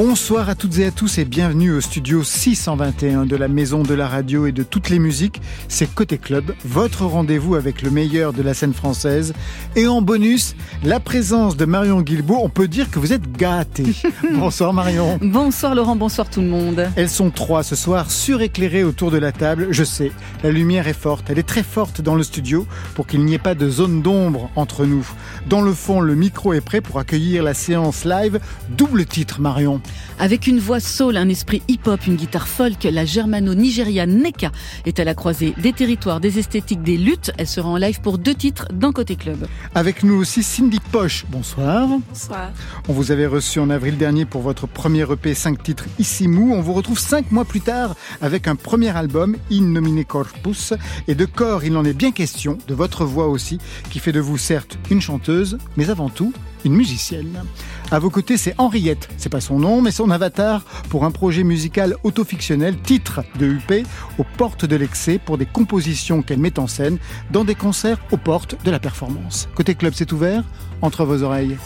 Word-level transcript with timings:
Bonsoir 0.00 0.48
à 0.48 0.54
toutes 0.54 0.78
et 0.78 0.86
à 0.86 0.92
tous 0.92 1.18
et 1.18 1.24
bienvenue 1.24 1.72
au 1.72 1.80
studio 1.80 2.22
621 2.22 3.26
de 3.26 3.34
la 3.34 3.48
Maison 3.48 3.82
de 3.82 3.94
la 3.94 4.06
Radio 4.06 4.46
et 4.46 4.52
de 4.52 4.62
toutes 4.62 4.90
les 4.90 5.00
musiques. 5.00 5.42
C'est 5.66 5.92
Côté 5.92 6.18
Club, 6.18 6.54
votre 6.64 7.04
rendez-vous 7.04 7.56
avec 7.56 7.82
le 7.82 7.90
meilleur 7.90 8.32
de 8.32 8.40
la 8.40 8.54
scène 8.54 8.74
française. 8.74 9.34
Et 9.74 9.88
en 9.88 10.00
bonus, 10.00 10.54
la 10.84 11.00
présence 11.00 11.56
de 11.56 11.64
Marion 11.64 12.00
Guilbault. 12.00 12.38
On 12.40 12.48
peut 12.48 12.68
dire 12.68 12.92
que 12.92 13.00
vous 13.00 13.12
êtes 13.12 13.32
gâtés. 13.32 13.92
Bonsoir 14.34 14.72
Marion. 14.72 15.18
Bonsoir 15.20 15.74
Laurent, 15.74 15.96
bonsoir 15.96 16.30
tout 16.30 16.42
le 16.42 16.46
monde. 16.46 16.88
Elles 16.94 17.10
sont 17.10 17.30
trois 17.30 17.64
ce 17.64 17.74
soir, 17.74 18.08
suréclairées 18.08 18.84
autour 18.84 19.10
de 19.10 19.18
la 19.18 19.32
table. 19.32 19.66
Je 19.72 19.82
sais, 19.82 20.12
la 20.44 20.52
lumière 20.52 20.86
est 20.86 20.92
forte, 20.92 21.28
elle 21.28 21.40
est 21.40 21.48
très 21.48 21.64
forte 21.64 22.02
dans 22.02 22.14
le 22.14 22.22
studio 22.22 22.68
pour 22.94 23.08
qu'il 23.08 23.24
n'y 23.24 23.34
ait 23.34 23.38
pas 23.40 23.56
de 23.56 23.68
zone 23.68 24.00
d'ombre 24.00 24.48
entre 24.54 24.86
nous. 24.86 25.04
Dans 25.48 25.60
le 25.60 25.72
fond, 25.72 26.00
le 26.00 26.14
micro 26.14 26.52
est 26.52 26.60
prêt 26.60 26.80
pour 26.80 27.00
accueillir 27.00 27.42
la 27.42 27.54
séance 27.54 28.04
live. 28.04 28.38
Double 28.68 29.04
titre 29.04 29.40
Marion. 29.40 29.80
Avec 30.20 30.46
une 30.46 30.58
voix 30.58 30.80
soul, 30.80 31.16
un 31.16 31.28
esprit 31.28 31.62
hip-hop, 31.68 32.06
une 32.06 32.16
guitare 32.16 32.48
folk, 32.48 32.84
la 32.84 33.04
germano-nigériane 33.04 34.20
Neka 34.20 34.50
est 34.84 34.98
à 34.98 35.04
la 35.04 35.14
croisée 35.14 35.54
des 35.58 35.72
territoires, 35.72 36.18
des 36.18 36.40
esthétiques, 36.40 36.82
des 36.82 36.96
luttes. 36.96 37.30
Elle 37.38 37.46
sera 37.46 37.68
en 37.68 37.76
live 37.76 38.00
pour 38.00 38.18
deux 38.18 38.34
titres 38.34 38.66
dans 38.72 38.92
Côté 38.92 39.14
Club. 39.14 39.46
Avec 39.74 40.02
nous 40.02 40.14
aussi 40.14 40.42
Cindy 40.42 40.80
Poche. 40.90 41.24
Bonsoir. 41.28 41.88
Bonsoir. 42.08 42.50
On 42.88 42.92
vous 42.92 43.12
avait 43.12 43.26
reçu 43.26 43.60
en 43.60 43.70
avril 43.70 43.96
dernier 43.96 44.24
pour 44.24 44.42
votre 44.42 44.66
premier 44.66 45.02
EP 45.02 45.34
5 45.34 45.62
titres 45.62 45.84
Ici 45.98 46.26
Mou. 46.26 46.52
On 46.52 46.62
vous 46.62 46.72
retrouve 46.72 46.98
5 46.98 47.30
mois 47.30 47.44
plus 47.44 47.60
tard 47.60 47.94
avec 48.20 48.48
un 48.48 48.56
premier 48.56 48.96
album 48.96 49.36
In 49.52 49.62
Nomine 49.62 50.04
Corpus. 50.04 50.74
Et 51.06 51.14
de 51.14 51.24
corps, 51.26 51.64
il 51.64 51.76
en 51.76 51.84
est 51.84 51.92
bien 51.92 52.10
question, 52.10 52.58
de 52.66 52.74
votre 52.74 53.04
voix 53.04 53.28
aussi, 53.28 53.58
qui 53.90 54.00
fait 54.00 54.12
de 54.12 54.20
vous 54.20 54.38
certes 54.38 54.78
une 54.90 55.00
chanteuse, 55.00 55.58
mais 55.76 55.90
avant 55.90 56.08
tout 56.08 56.32
une 56.64 56.74
musicienne. 56.74 57.44
À 57.90 57.98
vos 57.98 58.10
côtés, 58.10 58.36
c'est 58.36 58.54
Henriette. 58.58 59.08
C'est 59.16 59.28
pas 59.28 59.40
son 59.40 59.58
nom, 59.58 59.80
mais 59.80 59.90
son 59.90 60.10
avatar 60.10 60.62
pour 60.88 61.04
un 61.04 61.10
projet 61.10 61.42
musical 61.42 61.96
autofictionnel, 62.04 62.80
titre 62.80 63.22
de 63.38 63.46
UP, 63.46 63.86
aux 64.18 64.26
portes 64.36 64.64
de 64.64 64.76
l'excès 64.76 65.18
pour 65.18 65.38
des 65.38 65.46
compositions 65.46 66.22
qu'elle 66.22 66.38
met 66.38 66.58
en 66.58 66.66
scène 66.66 66.98
dans 67.30 67.44
des 67.44 67.54
concerts 67.54 67.98
aux 68.12 68.16
portes 68.16 68.56
de 68.64 68.70
la 68.70 68.78
performance. 68.78 69.48
Côté 69.54 69.74
club, 69.74 69.92
c'est 69.94 70.12
ouvert 70.12 70.44
entre 70.82 71.04
vos 71.04 71.22
oreilles. 71.22 71.56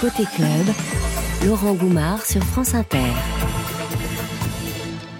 Côté 0.00 0.24
club, 0.34 0.74
Laurent 1.46 1.74
Goumard 1.74 2.24
sur 2.24 2.42
France 2.42 2.74
Inter. 2.74 2.98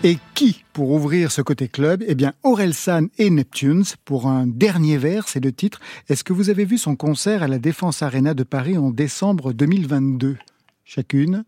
Et 0.02 0.18
qui 0.34 0.64
pour 0.80 0.92
ouvrir 0.92 1.30
ce 1.30 1.42
côté 1.42 1.68
club 1.68 2.02
Eh 2.08 2.14
bien, 2.14 2.32
Orelsan 2.42 3.08
et 3.18 3.28
Neptunes 3.28 3.84
pour 4.06 4.28
un 4.28 4.46
dernier 4.46 4.96
vers, 4.96 5.28
c'est 5.28 5.44
le 5.44 5.52
titre. 5.52 5.78
Est-ce 6.08 6.24
que 6.24 6.32
vous 6.32 6.48
avez 6.48 6.64
vu 6.64 6.78
son 6.78 6.96
concert 6.96 7.42
à 7.42 7.48
la 7.48 7.58
Défense 7.58 8.02
Arena 8.02 8.32
de 8.32 8.44
Paris 8.44 8.78
en 8.78 8.90
décembre 8.90 9.52
2022 9.52 10.38
Chacune? 10.86 11.44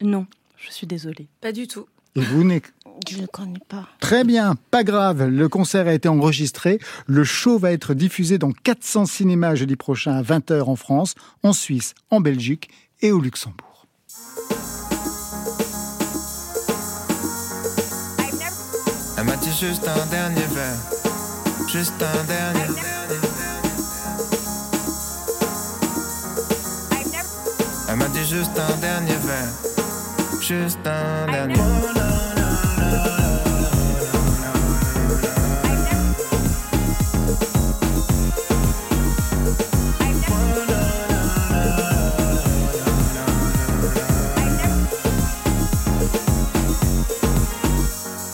Non, 0.00 0.26
je 0.56 0.72
suis 0.72 0.88
désolée. 0.88 1.28
Pas 1.40 1.52
du 1.52 1.68
tout. 1.68 1.86
Et 2.16 2.22
vous 2.22 2.42
n'êtes 2.42 2.74
Je 3.08 3.18
ne 3.18 3.26
connais 3.26 3.60
pas. 3.68 3.88
Très 4.00 4.24
bien, 4.24 4.56
pas 4.72 4.82
grave. 4.82 5.28
Le 5.28 5.48
concert 5.48 5.86
a 5.86 5.94
été 5.94 6.08
enregistré. 6.08 6.80
Le 7.06 7.22
show 7.22 7.60
va 7.60 7.70
être 7.70 7.94
diffusé 7.94 8.36
dans 8.36 8.50
400 8.50 9.06
cinémas 9.06 9.54
jeudi 9.54 9.76
prochain 9.76 10.16
à 10.16 10.22
20h 10.24 10.62
en 10.62 10.74
France, 10.74 11.14
en 11.44 11.52
Suisse, 11.52 11.94
en 12.10 12.20
Belgique 12.20 12.68
et 13.00 13.12
au 13.12 13.20
Luxembourg. 13.20 13.86
Elle 19.32 19.38
m'a 19.38 19.44
dit 19.44 19.58
juste 19.58 19.88
un 19.88 20.06
dernier 20.10 20.44
verre, 20.52 20.76
juste 21.66 21.94
un 22.02 22.24
dernier. 22.24 22.66
Elle 27.88 27.96
m'a 27.96 28.08
dit 28.08 28.26
juste 28.26 28.50
un 28.58 28.76
dernier 28.76 29.16
verre, 29.24 30.42
juste 30.42 30.86
un 30.86 31.32
dernier. 31.32 32.01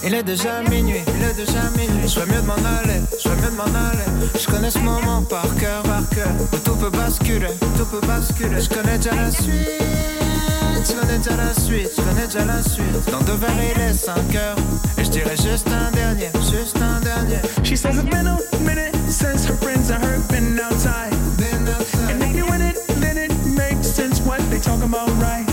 Il 0.09 0.15
est 0.15 0.23
déjà 0.23 0.63
minuit, 0.63 1.03
il 1.19 1.23
est 1.23 1.35
déjà 1.35 1.69
minuit. 1.77 2.09
Je 2.09 2.21
mieux 2.21 2.41
de 2.41 2.47
m'en 2.47 2.55
aller, 2.55 3.03
je 3.23 3.29
mieux 3.29 3.51
de 3.51 3.57
m'en 3.57 3.65
aller. 3.65 4.09
Je 4.41 4.47
connais 4.47 4.71
ce 4.71 4.79
moment 4.79 5.21
par 5.21 5.55
cœur, 5.57 5.83
par 5.83 6.09
cœur. 6.09 6.33
Où 6.51 6.57
tout 6.57 6.77
peut 6.77 6.89
basculer, 6.89 7.49
tout 7.77 7.85
peut 7.85 8.01
basculer. 8.07 8.59
Je 8.59 8.71
connais 8.71 8.97
déjà 8.97 9.15
la 9.15 9.31
suite, 9.31 9.53
je 10.83 10.93
connais 10.95 11.19
déjà 11.19 11.37
la 11.37 11.53
suite, 11.53 11.91
je 11.95 12.01
connais 12.01 12.25
déjà 12.25 12.45
la 12.47 12.63
suite. 12.63 13.11
Dans 13.13 13.21
deux 13.21 13.35
verres, 13.35 13.51
il 13.77 13.83
est 13.83 13.93
5 13.93 14.35
heures. 14.35 14.57
Et 14.97 15.05
je 15.05 15.11
dirais 15.11 15.37
juste 15.37 15.69
un 15.69 15.91
dernier, 15.91 16.31
juste 16.51 16.79
un 16.81 17.01
dernier. 17.01 17.43
She 17.63 17.77
says 17.77 17.99
it's 17.99 18.09
been 18.09 18.29
a 18.29 18.39
minute 18.65 18.97
since 19.11 19.45
her 19.47 19.57
friends 19.61 19.91
and 19.91 20.03
her 20.03 20.19
been 20.31 20.59
outside. 20.59 21.13
Been 21.37 21.69
outside. 21.69 22.15
And 22.15 22.23
if 22.23 22.35
you 22.35 22.47
in 22.55 22.63
it, 22.63 22.79
then 22.99 23.19
it 23.19 23.33
makes 23.45 23.89
sense 23.89 24.23
what 24.23 24.41
they 24.49 24.59
talk 24.59 24.83
about, 24.83 25.11
right? 25.21 25.48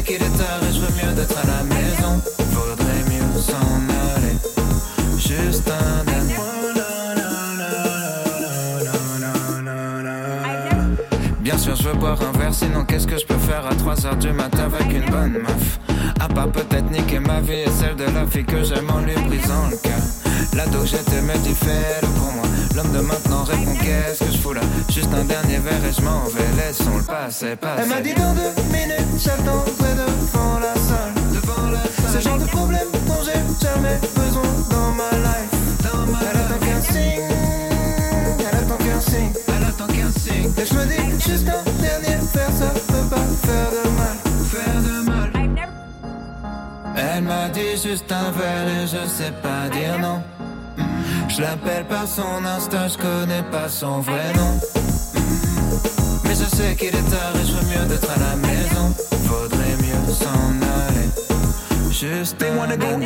Sais 0.00 0.06
qu'il 0.06 0.16
est 0.16 0.38
tard 0.38 0.60
et 0.68 0.72
je 0.72 0.80
veux 0.80 1.06
mieux 1.06 1.12
d'être 1.14 1.38
à 1.38 1.46
la 1.46 1.62
maison. 1.64 2.20
Vaudrait 2.52 3.04
mieux 3.08 3.40
s'en 3.40 3.54
aller. 4.14 4.36
Juste 5.18 5.70
un 5.70 6.04
dernier. 6.04 6.36
Bien 11.40 11.58
sûr, 11.58 11.74
je 11.74 11.82
veux 11.88 11.94
boire 11.94 12.18
un 12.22 12.38
verre, 12.38 12.54
sinon 12.54 12.84
qu'est-ce 12.84 13.06
que 13.06 13.18
je 13.18 13.26
peux 13.26 13.38
faire 13.38 13.64
à 13.66 13.74
3h 13.74 14.18
du 14.18 14.32
matin 14.32 14.68
avec 14.72 14.92
une 14.92 15.10
bonne 15.10 15.32
meuf? 15.32 15.80
À 16.20 16.28
part 16.28 16.48
peut-être 16.48 16.90
niquer 16.90 17.18
ma 17.18 17.40
vie 17.40 17.64
et 17.66 17.70
celle 17.70 17.96
de 17.96 18.04
la 18.04 18.26
fille 18.26 18.44
que 18.44 18.62
j'aime 18.62 18.88
en 18.90 19.00
lui 19.00 19.14
brisant 19.14 19.68
le 19.70 19.76
cœur. 19.76 20.00
L'ado 20.54 20.80
que 20.80 20.86
j'étais 20.86 21.22
me 21.22 21.36
dit 21.38 21.54
fais-le 21.54 22.08
pour 22.08 22.32
moi. 22.32 22.49
L'homme 22.74 22.92
de 22.92 23.00
maintenant 23.00 23.44
répond 23.44 23.74
qu'est-ce 23.82 24.24
que 24.24 24.30
je 24.30 24.38
fous 24.38 24.52
là? 24.52 24.60
Juste 24.88 25.12
un 25.12 25.24
dernier 25.24 25.58
verre 25.58 25.84
et 25.84 25.92
je 25.92 26.02
m'en 26.02 26.24
vais, 26.28 26.50
laissons 26.56 26.96
le 26.98 27.02
passer, 27.02 27.56
passer. 27.56 27.82
Elle 27.82 27.88
m'a 27.88 28.00
dit 28.00 28.14
dans 28.14 28.32
deux 28.32 28.54
minutes, 28.70 29.18
j'attendrai 29.18 29.92
devant 29.94 30.58
la 30.60 30.74
salle. 30.74 31.14
Devant 31.32 31.70
la 31.70 31.82
salle. 31.82 32.20
Ce 32.22 32.28
genre 32.28 32.38
de 32.38 32.46
problème 32.46 32.88
dont 33.06 33.22
j'ai 33.24 33.66
jamais 33.66 33.98
besoin 34.16 34.42
dans 34.70 34.92
ma 34.92 35.10
life. 35.26 35.50
Dans 35.82 36.12
ma 36.12 36.18
elle 36.30 36.38
attend 36.38 36.64
qu'un 36.64 36.80
signe, 36.80 37.22
elle 38.38 38.58
attend 38.58 38.76
qu'un 38.76 39.00
signe, 39.00 39.32
elle 39.48 39.64
attend 39.64 39.86
qu'un 39.86 40.12
signe. 40.12 40.50
Et 40.56 40.66
je 40.66 40.74
me 40.74 40.84
dis 40.86 41.30
juste 41.30 41.48
un 41.48 41.64
dernier 41.82 42.18
verre, 42.32 42.52
ça 42.58 42.70
peut 42.86 43.08
pas 43.10 43.26
faire 43.46 43.70
de 43.76 43.88
mal, 43.98 44.16
faire 44.48 44.82
de 44.82 44.96
mal. 45.10 45.30
Elle 46.96 47.22
m'a 47.24 47.48
dit 47.48 47.76
juste 47.82 48.10
un 48.12 48.30
verre 48.30 48.68
et 48.68 48.86
je 48.86 49.08
sais 49.08 49.32
pas 49.42 49.68
dire 49.70 49.98
non. 49.98 50.22
Je 51.40 51.44
l'appelle 51.46 51.86
par 51.86 52.06
son 52.06 52.44
Insta, 52.44 52.86
je 52.88 52.98
connais 52.98 53.42
pas 53.50 53.66
son 53.66 54.00
vrai 54.00 54.30
nom. 54.36 54.60
Mm. 55.14 55.20
Mais 56.24 56.34
je 56.34 56.44
sais 56.44 56.76
qu'il 56.76 56.88
est 56.88 57.10
tard 57.10 57.32
et 57.34 57.46
je 57.46 57.52
veux 57.52 57.66
mieux 57.72 57.88
d'être 57.88 58.10
à 58.10 58.18
la 58.18 58.36
maison. 58.36 58.94
Faudrait 59.24 59.76
mieux 59.80 60.12
s'en 60.12 60.52
aller. 60.84 61.08
Juste 61.90 62.36
They 62.36 62.50
wanna 62.54 62.76
go 62.76 62.88
in, 62.88 63.00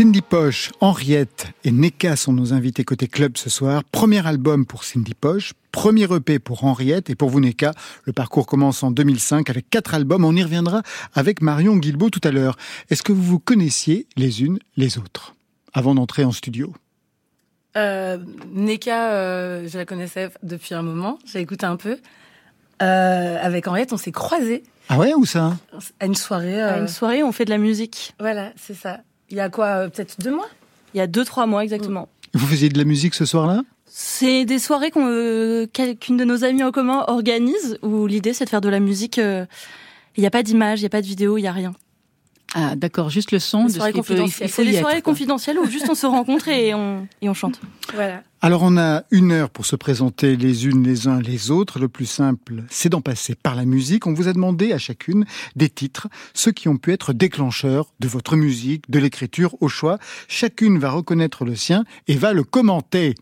Cindy 0.00 0.22
Poche, 0.22 0.70
Henriette 0.80 1.48
et 1.62 1.70
Neka 1.70 2.16
sont 2.16 2.32
nos 2.32 2.54
invités 2.54 2.84
côté 2.84 3.06
club 3.06 3.36
ce 3.36 3.50
soir. 3.50 3.84
Premier 3.84 4.26
album 4.26 4.64
pour 4.64 4.84
Cindy 4.84 5.12
Poche, 5.12 5.52
premier 5.72 6.04
EP 6.04 6.38
pour 6.38 6.64
Henriette 6.64 7.10
et 7.10 7.14
pour 7.14 7.28
vous 7.28 7.38
Neka. 7.38 7.72
Le 8.04 8.14
parcours 8.14 8.46
commence 8.46 8.82
en 8.82 8.92
2005 8.92 9.50
avec 9.50 9.68
quatre 9.68 9.92
albums. 9.92 10.24
On 10.24 10.34
y 10.34 10.42
reviendra 10.42 10.80
avec 11.12 11.42
Marion 11.42 11.76
Guilbeault 11.76 12.08
tout 12.08 12.20
à 12.24 12.30
l'heure. 12.30 12.56
Est-ce 12.88 13.02
que 13.02 13.12
vous 13.12 13.22
vous 13.22 13.38
connaissiez 13.38 14.06
les 14.16 14.42
unes 14.42 14.58
les 14.78 14.96
autres? 14.96 15.34
Avant 15.74 15.94
d'entrer 15.94 16.24
en 16.24 16.32
studio 16.32 16.72
Euh, 17.76 18.16
Neka, 18.54 19.12
euh, 19.12 19.68
je 19.68 19.76
la 19.76 19.84
connaissais 19.84 20.30
depuis 20.42 20.74
un 20.74 20.80
moment. 20.80 21.18
J'ai 21.26 21.40
écouté 21.40 21.66
un 21.66 21.76
peu. 21.76 21.98
Euh, 22.80 23.36
avec 23.38 23.68
Henriette, 23.68 23.92
on 23.92 23.98
s'est 23.98 24.12
croisés 24.12 24.62
Ah 24.88 24.96
ouais, 24.96 25.12
où 25.12 25.26
ça? 25.26 25.58
À 26.00 26.06
une 26.06 26.14
soirée. 26.14 26.58
À 26.58 26.78
une 26.78 26.88
soirée, 26.88 27.22
on 27.22 27.32
fait 27.32 27.44
de 27.44 27.50
la 27.50 27.58
musique. 27.58 28.14
Voilà, 28.18 28.54
c'est 28.56 28.72
ça. 28.72 29.00
Il 29.30 29.36
y 29.36 29.40
a 29.40 29.48
quoi 29.48 29.66
euh, 29.66 29.88
Peut-être 29.88 30.16
deux 30.20 30.34
mois? 30.34 30.48
Il 30.94 30.98
y 30.98 31.00
a 31.00 31.06
deux, 31.06 31.24
trois 31.24 31.46
mois 31.46 31.62
exactement. 31.62 32.08
Vous 32.34 32.46
faisiez 32.46 32.68
de 32.68 32.78
la 32.78 32.84
musique 32.84 33.14
ce 33.14 33.24
soir-là? 33.24 33.62
C'est 33.86 34.44
des 34.44 34.58
soirées 34.58 34.90
qu'on, 34.90 35.06
euh, 35.08 35.66
qu'une 36.00 36.16
de 36.16 36.24
nos 36.24 36.44
amies 36.44 36.62
en 36.62 36.70
commun 36.70 37.04
organise, 37.08 37.78
où 37.82 38.06
l'idée 38.06 38.32
c'est 38.32 38.44
de 38.44 38.50
faire 38.50 38.60
de 38.60 38.68
la 38.68 38.80
musique. 38.80 39.18
euh, 39.18 39.46
Il 40.16 40.20
n'y 40.20 40.26
a 40.26 40.30
pas 40.30 40.42
d'image, 40.42 40.80
il 40.80 40.82
n'y 40.82 40.86
a 40.86 40.90
pas 40.90 41.02
de 41.02 41.06
vidéo, 41.06 41.38
il 41.38 41.42
n'y 41.42 41.48
a 41.48 41.52
rien. 41.52 41.72
Ah, 42.54 42.74
d'accord, 42.74 43.10
juste 43.10 43.30
le 43.30 43.38
son. 43.38 43.66
De 43.66 43.70
ce 43.70 43.92
confidentielles. 43.92 44.48
C'est 44.48 44.64
des 44.64 44.78
soirées 44.78 45.02
quoi. 45.02 45.12
confidentielles 45.12 45.58
où 45.58 45.66
juste 45.66 45.86
on 45.88 45.94
se 45.94 46.06
rencontre 46.06 46.48
et 46.48 46.74
on, 46.74 47.06
et 47.22 47.28
on 47.28 47.34
chante. 47.34 47.60
Voilà. 47.94 48.22
Alors 48.42 48.62
on 48.62 48.76
a 48.78 49.04
une 49.10 49.32
heure 49.32 49.50
pour 49.50 49.66
se 49.66 49.76
présenter 49.76 50.34
les 50.34 50.66
unes 50.66 50.82
les 50.82 51.06
uns 51.06 51.20
les 51.20 51.50
autres. 51.50 51.78
Le 51.78 51.88
plus 51.88 52.06
simple, 52.06 52.64
c'est 52.70 52.88
d'en 52.88 53.02
passer 53.02 53.34
par 53.34 53.54
la 53.54 53.64
musique. 53.64 54.06
On 54.06 54.14
vous 54.14 54.28
a 54.28 54.32
demandé 54.32 54.72
à 54.72 54.78
chacune 54.78 55.26
des 55.56 55.68
titres, 55.68 56.08
ceux 56.34 56.50
qui 56.50 56.68
ont 56.68 56.76
pu 56.76 56.92
être 56.92 57.12
déclencheurs 57.12 57.92
de 58.00 58.08
votre 58.08 58.36
musique, 58.36 58.90
de 58.90 58.98
l'écriture 58.98 59.54
au 59.60 59.68
choix. 59.68 59.98
Chacune 60.26 60.78
va 60.78 60.90
reconnaître 60.90 61.44
le 61.44 61.54
sien 61.54 61.84
et 62.08 62.16
va 62.16 62.32
le 62.32 62.42
commenter. 62.42 63.14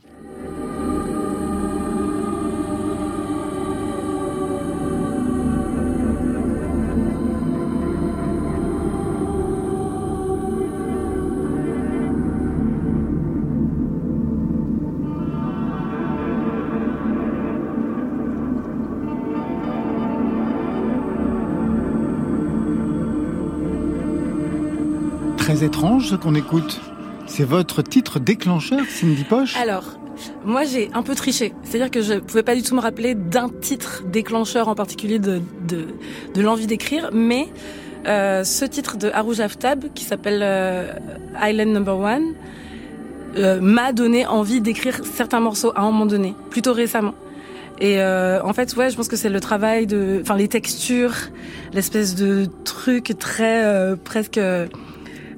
Très 25.58 25.66
étrange 25.66 26.10
ce 26.10 26.14
qu'on 26.14 26.36
écoute. 26.36 26.80
C'est 27.26 27.42
votre 27.42 27.82
titre 27.82 28.20
déclencheur, 28.20 28.78
Cindy 28.88 29.24
Poche 29.24 29.56
Alors, 29.56 29.98
moi 30.44 30.62
j'ai 30.62 30.88
un 30.94 31.02
peu 31.02 31.16
triché. 31.16 31.52
C'est-à-dire 31.64 31.90
que 31.90 32.00
je 32.00 32.14
pouvais 32.20 32.44
pas 32.44 32.54
du 32.54 32.62
tout 32.62 32.76
me 32.76 32.80
rappeler 32.80 33.16
d'un 33.16 33.48
titre 33.48 34.04
déclencheur 34.06 34.68
en 34.68 34.76
particulier 34.76 35.18
de, 35.18 35.42
de, 35.66 36.40
l'envie 36.40 36.68
d'écrire, 36.68 37.10
mais 37.12 37.48
euh, 38.06 38.44
ce 38.44 38.66
titre 38.66 38.98
de 38.98 39.10
Harouj 39.10 39.40
Aftab, 39.40 39.86
qui 39.96 40.04
s'appelle 40.04 40.42
euh, 40.44 40.92
Island 41.42 41.70
Number 41.70 41.98
One, 41.98 42.34
euh, 43.36 43.60
m'a 43.60 43.92
donné 43.92 44.26
envie 44.26 44.60
d'écrire 44.60 45.00
certains 45.04 45.40
morceaux 45.40 45.72
à 45.74 45.80
un 45.80 45.90
moment 45.90 46.06
donné, 46.06 46.36
plutôt 46.50 46.72
récemment. 46.72 47.14
Et 47.80 48.00
en 48.00 48.52
fait, 48.52 48.76
ouais, 48.76 48.90
je 48.90 48.96
pense 48.96 49.08
que 49.08 49.16
c'est 49.16 49.28
le 49.28 49.40
travail 49.40 49.88
de, 49.88 50.18
enfin 50.20 50.36
les 50.36 50.48
textures, 50.48 51.14
l'espèce 51.72 52.16
de 52.16 52.46
truc 52.64 53.16
très 53.18 53.96
presque 54.04 54.40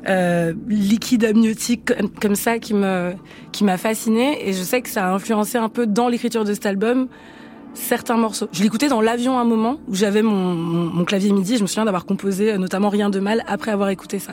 euh, 0.08 0.54
liquide 0.68 1.24
amniotique 1.24 1.84
comme, 1.86 2.08
comme 2.10 2.34
ça 2.34 2.58
qui 2.58 2.74
me 2.74 3.12
qui 3.52 3.64
m'a 3.64 3.76
fasciné 3.76 4.48
et 4.48 4.52
je 4.52 4.62
sais 4.62 4.80
que 4.80 4.88
ça 4.88 5.08
a 5.08 5.12
influencé 5.12 5.58
un 5.58 5.68
peu 5.68 5.86
dans 5.86 6.08
l'écriture 6.08 6.44
de 6.44 6.54
cet 6.54 6.66
album 6.66 7.08
certains 7.74 8.16
morceaux. 8.16 8.48
Je 8.52 8.62
l'écoutais 8.62 8.88
dans 8.88 9.00
l'avion 9.00 9.38
à 9.38 9.42
un 9.42 9.44
moment 9.44 9.78
où 9.88 9.94
j'avais 9.94 10.22
mon, 10.22 10.54
mon, 10.54 10.84
mon 10.86 11.04
clavier 11.04 11.32
MIDI. 11.32 11.56
Je 11.56 11.62
me 11.62 11.66
souviens 11.66 11.84
d'avoir 11.84 12.04
composé 12.04 12.52
euh, 12.52 12.58
notamment 12.58 12.88
Rien 12.88 13.10
de 13.10 13.20
mal 13.20 13.44
après 13.46 13.70
avoir 13.70 13.90
écouté 13.90 14.18
ça. 14.18 14.32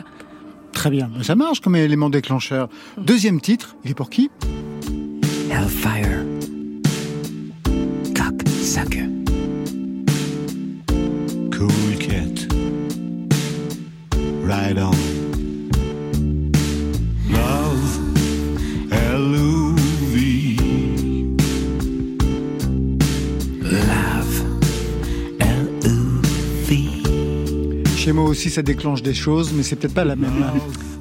Très 0.72 0.90
bien, 0.90 1.10
ça 1.22 1.36
marche 1.36 1.60
comme 1.60 1.76
élément 1.76 2.10
déclencheur. 2.10 2.70
Deuxième 2.98 3.42
titre, 3.42 3.76
il 3.84 3.92
est 3.92 3.94
pour 3.94 4.10
qui? 4.10 4.30
Hellfire. 5.52 6.26
Cocksucker. 8.16 9.10
Cool 11.52 11.98
cat. 12.00 12.56
Ride 14.46 14.80
on. 14.80 15.17
Chez 28.08 28.14
moi 28.14 28.24
aussi, 28.24 28.50
ça 28.50 28.62
déclenche 28.62 29.02
des 29.04 29.14
choses, 29.14 29.52
mais 29.54 29.64
c'est 29.64 29.76
peut-être 29.76 29.94
pas 29.94 30.06
la 30.06 30.16
même. 30.16 30.32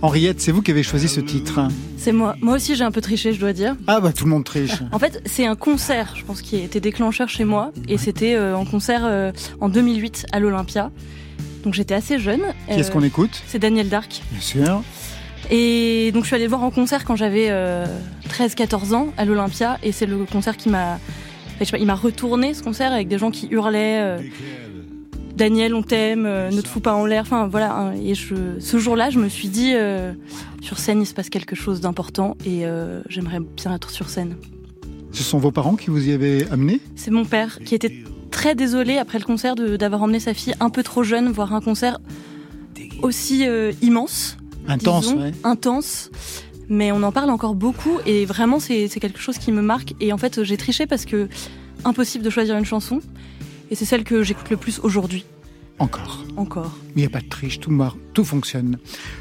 Henriette, 0.03 0.41
c'est 0.41 0.51
vous 0.51 0.61
qui 0.61 0.73
avez 0.73 0.83
choisi 0.83 1.07
ce 1.07 1.21
titre. 1.21 1.61
C'est 1.97 2.11
moi. 2.11 2.35
Moi 2.41 2.57
aussi 2.57 2.75
j'ai 2.75 2.83
un 2.83 2.91
peu 2.91 3.01
triché, 3.01 3.33
je 3.33 3.39
dois 3.39 3.53
dire. 3.53 3.77
Ah 3.87 4.01
bah 4.01 4.13
tout 4.13 4.25
le 4.25 4.31
monde 4.31 4.43
triche. 4.43 4.83
En 4.91 4.99
fait, 4.99 5.23
c'est 5.25 5.47
un 5.47 5.55
concert, 5.55 6.15
je 6.17 6.25
pense, 6.25 6.43
qui 6.43 6.57
a 6.57 6.65
été 6.65 6.81
déclencheur 6.81 7.29
chez 7.29 7.45
moi. 7.45 7.71
Et 7.87 7.97
c'était 7.97 8.35
euh, 8.35 8.57
en 8.57 8.65
concert 8.65 9.03
euh, 9.05 9.31
en 9.61 9.69
2008 9.69 10.27
à 10.33 10.41
l'Olympia. 10.41 10.91
Donc 11.63 11.75
j'étais 11.75 11.95
assez 11.95 12.19
jeune. 12.19 12.41
Qui 12.69 12.81
est-ce 12.81 12.91
Euh, 12.91 12.93
qu'on 12.95 13.03
écoute? 13.05 13.41
C'est 13.47 13.61
Daniel 13.61 13.89
Dark. 13.89 14.21
Bien 14.33 14.41
sûr. 14.41 14.83
Et 15.53 16.11
donc 16.13 16.25
je 16.25 16.27
suis 16.27 16.35
allée 16.35 16.47
le 16.47 16.51
voir 16.51 16.65
en 16.65 16.73
concert 16.73 17.05
quand 17.05 17.15
j'avais 17.15 17.53
13-14 18.31 18.95
ans 18.95 19.13
à 19.17 19.25
l'Olympia. 19.25 19.79
Et 19.85 19.93
c'est 19.93 20.07
le 20.07 20.25
concert 20.25 20.57
qui 20.57 20.71
m'a... 20.71 20.95
enfin, 20.95 20.99
je 21.61 21.65
sais 21.67 21.71
pas, 21.71 21.79
il 21.79 21.87
m'a 21.87 21.95
retourné 21.95 22.53
ce 22.53 22.65
concert 22.65 22.93
avec 22.93 23.07
des 23.07 23.17
gens 23.19 23.31
qui 23.31 23.47
hurlaient... 23.53 24.01
euh, 24.03 24.19
Daniel, 25.37 25.75
on 25.75 25.83
t'aime, 25.83 26.25
euh, 26.27 26.51
ne 26.51 26.61
te 26.61 26.69
fous 26.69 26.81
pas 26.81 26.95
en 26.95 27.05
l'air. 27.07 27.23
Enfin 27.23 27.47
voilà. 27.47 27.75
hein. 27.77 27.93
Et 28.03 28.15
je, 28.15 28.35
ce 28.59 28.79
jour-là, 28.79 29.11
je 29.11 29.19
me 29.19 29.29
suis 29.29 29.49
dit, 29.49 29.73
euh, 29.75 30.13
sur 30.63 30.79
scène, 30.79 31.03
il 31.03 31.07
se 31.07 31.15
passe 31.15 31.29
quelque 31.29 31.55
chose 31.55 31.81
d'important 31.81 32.37
et 32.47 32.67
euh, 32.67 33.03
j'aimerais 33.09 33.41
bien 33.41 33.75
être 33.75 33.91
sur 33.91 34.09
scène. 34.09 34.37
Ce 35.13 35.23
sont 35.23 35.39
vos 35.39 35.51
parents 35.53 35.77
qui 35.77 35.91
vous 35.91 36.09
y 36.09 36.13
avaient 36.13 36.47
amené? 36.51 36.81
C'est 36.95 37.11
mon 37.11 37.25
père 37.25 37.59
qui 37.65 37.75
était 37.75 37.93
très 38.31 38.55
désolé 38.55 38.99
après 38.99 39.19
le 39.19 39.25
concert 39.25 39.55
d'avoir 39.57 40.03
emmené 40.03 40.21
sa 40.21 40.35
fille 40.35 40.55
un 40.61 40.69
peu 40.71 40.83
trop 40.83 41.03
jeune 41.03 41.31
voir 41.31 41.55
un 41.55 41.61
concert 41.61 41.99
aussi 43.03 43.47
euh, 43.47 43.73
immense, 43.83 44.37
Intense, 44.69 45.05
disons, 45.07 45.21
ouais. 45.23 45.33
intense. 45.45 46.11
Mais 46.69 46.91
on 46.93 47.03
en 47.03 47.13
parle 47.13 47.31
encore 47.31 47.55
beaucoup 47.55 47.99
et 48.07 48.25
vraiment 48.27 48.59
c'est 48.59 48.89
c'est 48.89 48.99
quelque 49.01 49.21
chose 49.21 49.39
qui 49.39 49.53
me 49.53 49.63
marque. 49.63 49.95
Et 50.01 50.13
en 50.13 50.19
fait 50.19 50.43
j'ai 50.43 50.57
triché 50.57 50.87
parce 50.87 51.05
que 51.05 51.29
impossible 51.85 52.25
de 52.25 52.31
choisir 52.31 52.57
une 52.57 52.65
chanson 52.65 53.01
et 53.71 53.75
c'est 53.77 53.85
celle 53.85 54.03
que 54.05 54.23
j'écoute 54.23 54.51
le 54.51 54.57
plus 54.57 54.81
aujourd'hui 54.81 55.25
Encore. 55.79 56.25
encore. 56.37 56.73
Il 56.95 57.01
n'y 57.01 57.07
a 57.07 57.11
pas 57.11 57.21
de 57.21 57.29
triche, 57.29 57.61
tout, 57.61 57.71
mar- 57.71 57.97
tout 58.15 58.25
fonctionne. 58.25 58.79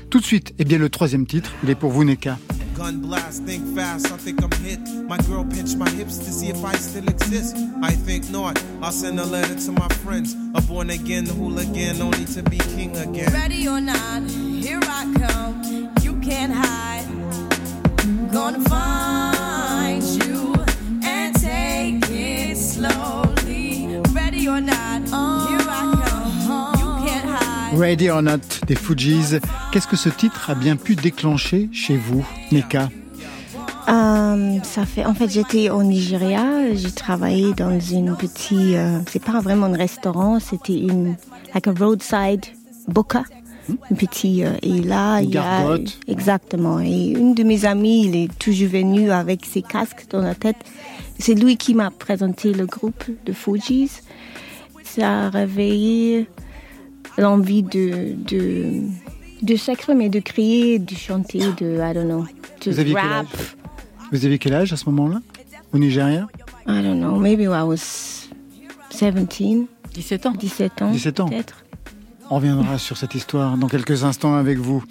Tout 0.09 0.19
de 0.19 0.25
suite, 0.25 0.53
eh 0.57 0.63
bien 0.63 0.77
le 0.77 0.89
troisième 0.89 1.25
titre, 1.25 1.51
il 1.63 1.69
est 1.69 1.75
pour 1.75 1.91
vous, 1.91 2.03
Neka. 2.05 2.37
Gun 2.77 2.93
blast, 3.07 3.45
think 3.45 3.63
fast, 3.75 4.07
I 4.07 4.17
think 4.17 4.41
I'm 4.41 4.49
hit. 4.65 4.79
My 5.09 5.17
girl 5.29 5.45
pinched 5.45 5.77
my 5.77 5.89
hips 5.91 6.17
to 6.19 6.29
see 6.31 6.49
if 6.49 6.57
I 6.63 6.75
still 6.77 7.07
exist. 7.09 7.55
I 7.81 7.91
think 7.93 8.29
not. 8.31 8.57
I'll 8.81 8.91
send 8.91 9.17
a 9.19 9.25
letter 9.25 9.55
to 9.65 9.71
my 9.71 9.87
friends. 10.03 10.35
A 10.55 10.61
born 10.61 10.89
again 10.89 11.25
hooligan, 11.25 12.01
only 12.01 12.25
to 12.35 12.43
be 12.43 12.57
king 12.75 12.95
again. 12.97 13.31
Ready 13.33 13.67
or 13.69 13.79
not, 13.79 14.23
here 14.61 14.79
I 14.83 15.05
come. 15.15 15.89
You 16.03 16.15
can't 16.21 16.51
hide. 16.53 17.05
Gonna 18.33 18.59
find 18.67 20.03
you 20.03 20.53
and 21.03 21.33
take 21.35 22.03
it 22.09 22.57
slowly. 22.57 24.01
Ready 24.13 24.49
or 24.49 24.59
not, 24.59 25.01
here 25.49 25.69
I 25.69 25.81
come. 25.93 25.94
Ready 27.73 28.09
or 28.09 28.21
Not 28.21 28.39
des 28.67 28.75
Fujis. 28.75 29.39
Qu'est-ce 29.71 29.87
que 29.87 29.95
ce 29.95 30.09
titre 30.09 30.49
a 30.49 30.55
bien 30.55 30.75
pu 30.75 30.95
déclencher 30.95 31.69
chez 31.73 31.97
vous, 31.97 32.25
Neka? 32.51 32.89
Euh, 33.87 34.57
ça 34.63 34.85
fait, 34.85 35.05
en 35.05 35.13
fait, 35.13 35.29
j'étais 35.29 35.69
au 35.69 35.83
Nigeria. 35.83 36.73
J'ai 36.73 36.91
travaillé 36.91 37.53
dans 37.53 37.79
une 37.79 38.15
petite, 38.15 38.53
euh, 38.75 38.99
c'est 39.09 39.23
pas 39.23 39.39
vraiment 39.41 39.67
un 39.67 39.75
restaurant, 39.75 40.39
c'était 40.39 40.79
une, 40.79 41.15
like 41.53 41.67
a 41.67 41.73
roadside 41.77 42.45
boca, 42.87 43.23
un 43.69 43.95
petit. 43.95 44.43
euh, 44.43 44.51
et 44.61 44.81
là, 44.81 45.19
Une 45.19 45.29
il 45.29 45.35
y 45.35 45.37
a 45.37 45.77
exactement. 46.07 46.79
Et 46.79 47.09
une 47.09 47.35
de 47.35 47.43
mes 47.43 47.65
amies, 47.65 48.05
il 48.05 48.15
est 48.15 48.39
toujours 48.39 48.69
venu 48.69 49.11
avec 49.11 49.45
ses 49.45 49.61
casques 49.61 50.05
dans 50.09 50.21
la 50.21 50.35
tête. 50.35 50.57
C'est 51.19 51.35
lui 51.35 51.57
qui 51.57 51.73
m'a 51.73 51.91
présenté 51.91 52.53
le 52.53 52.65
groupe 52.65 53.03
de 53.25 53.33
Fujis. 53.33 53.91
Ça 54.83 55.25
a 55.25 55.29
réveillé 55.29 56.27
l'envie 57.17 57.63
de 57.63 58.15
de 58.25 58.81
de 59.41 59.55
s'exprimer, 59.55 60.09
de 60.09 60.19
crier, 60.19 60.79
de 60.79 60.95
chanter, 60.95 61.39
de 61.57 61.77
I 61.77 61.93
don't 61.93 62.05
know, 62.05 62.25
to 62.61 62.71
Vous 62.71 62.79
aviez 62.79 62.93
quel 62.93 63.03
rap. 63.03 63.25
âge 63.27 63.57
Vous 64.11 64.25
aviez 64.25 64.39
quel 64.39 64.53
âge 64.53 64.73
à 64.73 64.77
ce 64.77 64.85
moment-là 64.89 65.21
Au 65.73 65.77
Nigeria 65.77 66.27
I 66.67 66.81
don't 66.81 66.99
know, 66.99 67.17
maybe 67.17 67.41
I 67.41 67.61
was 67.63 68.29
17. 68.89 69.67
17 69.93 70.25
ans. 70.25 70.31
17 70.31 70.81
ans. 70.81 70.91
17 70.91 71.19
ans. 71.19 71.29
Peut-être. 71.29 71.65
On 72.29 72.35
reviendra 72.35 72.79
sur 72.79 72.97
cette 72.97 73.13
histoire 73.13 73.55
dans 73.55 73.67
quelques 73.67 74.03
instants 74.03 74.33
avec 74.35 74.57
vous. 74.57 74.83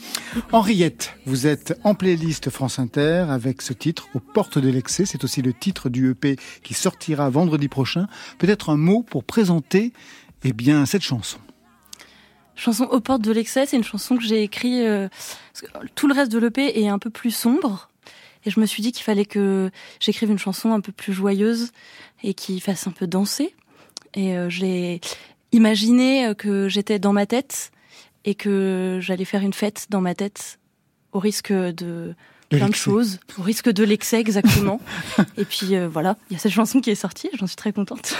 Henriette, 0.52 1.14
vous 1.26 1.48
êtes 1.48 1.76
en 1.82 1.94
playlist 1.94 2.48
France 2.48 2.78
Inter 2.78 3.26
avec 3.28 3.60
ce 3.60 3.72
titre, 3.72 4.06
Aux 4.14 4.20
portes 4.20 4.58
de 4.58 4.68
l'excès. 4.68 5.04
C'est 5.04 5.24
aussi 5.24 5.42
le 5.42 5.52
titre 5.52 5.88
du 5.88 6.10
EP 6.10 6.36
qui 6.62 6.74
sortira 6.74 7.28
vendredi 7.30 7.66
prochain. 7.66 8.06
Peut-être 8.38 8.70
un 8.70 8.76
mot 8.76 9.02
pour 9.02 9.24
présenter 9.24 9.92
eh 10.44 10.52
bien, 10.52 10.86
cette 10.86 11.02
chanson. 11.02 11.38
Chanson 12.56 12.84
aux 12.84 13.00
portes 13.00 13.23
de 13.23 13.32
l'excès, 13.32 13.66
c'est 13.66 13.76
une 13.76 13.84
chanson 13.84 14.16
que 14.16 14.23
j'ai 14.23 14.42
écrite. 14.42 14.84
euh, 14.84 15.08
tout 15.94 16.06
le 16.06 16.14
reste 16.14 16.30
de 16.30 16.38
l'EP 16.38 16.80
est 16.80 16.88
un 16.88 16.99
peu 16.99 17.11
plus 17.11 17.30
sombre. 17.30 17.90
Et 18.46 18.50
je 18.50 18.61
me 18.61 18.66
suis 18.66 18.82
dit 18.82 18.92
qu'il 18.92 19.04
fallait 19.04 19.25
que 19.25 19.70
j'écrive 20.00 20.30
une 20.30 20.38
chanson 20.38 20.73
un 20.73 20.80
peu 20.80 20.92
plus 20.92 21.12
joyeuse 21.12 21.73
et 22.23 22.34
qui 22.34 22.61
fasse 22.61 22.87
un 22.87 22.90
peu 22.90 23.06
danser. 23.06 23.54
Et 24.14 24.37
euh, 24.37 24.49
j'ai 24.49 25.00
imaginé 25.52 26.26
euh, 26.26 26.34
que 26.34 26.68
j'étais 26.68 26.99
dans 26.99 27.12
ma 27.12 27.26
tête 27.26 27.73
et 28.25 28.34
que 28.34 28.99
j'allais 29.00 29.25
faire 29.25 29.42
une 29.42 29.52
fête 29.52 29.87
dans 29.90 30.00
ma 30.00 30.14
tête 30.14 30.58
au 31.12 31.18
risque 31.18 31.52
de, 31.52 31.73
De 32.50 32.56
plein 32.56 32.68
de 32.68 32.75
choses, 32.75 33.20
au 33.38 33.42
risque 33.42 33.70
de 33.70 33.84
l'excès 33.84 34.20
exactement. 34.20 34.80
et 35.37 35.44
puis 35.44 35.76
euh, 35.76 35.88
voilà, 35.88 36.16
il 36.30 36.34
y 36.34 36.37
a 36.37 36.38
cette 36.38 36.52
chanson 36.52 36.80
qui 36.80 36.90
est 36.90 36.94
sortie, 36.94 37.30
j'en 37.34 37.46
suis 37.46 37.56
très 37.56 37.73
contente. 37.73 38.14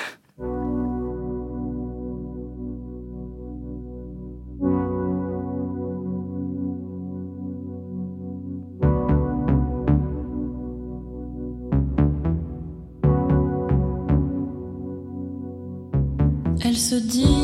Se 16.85 16.97
dit 16.97 17.44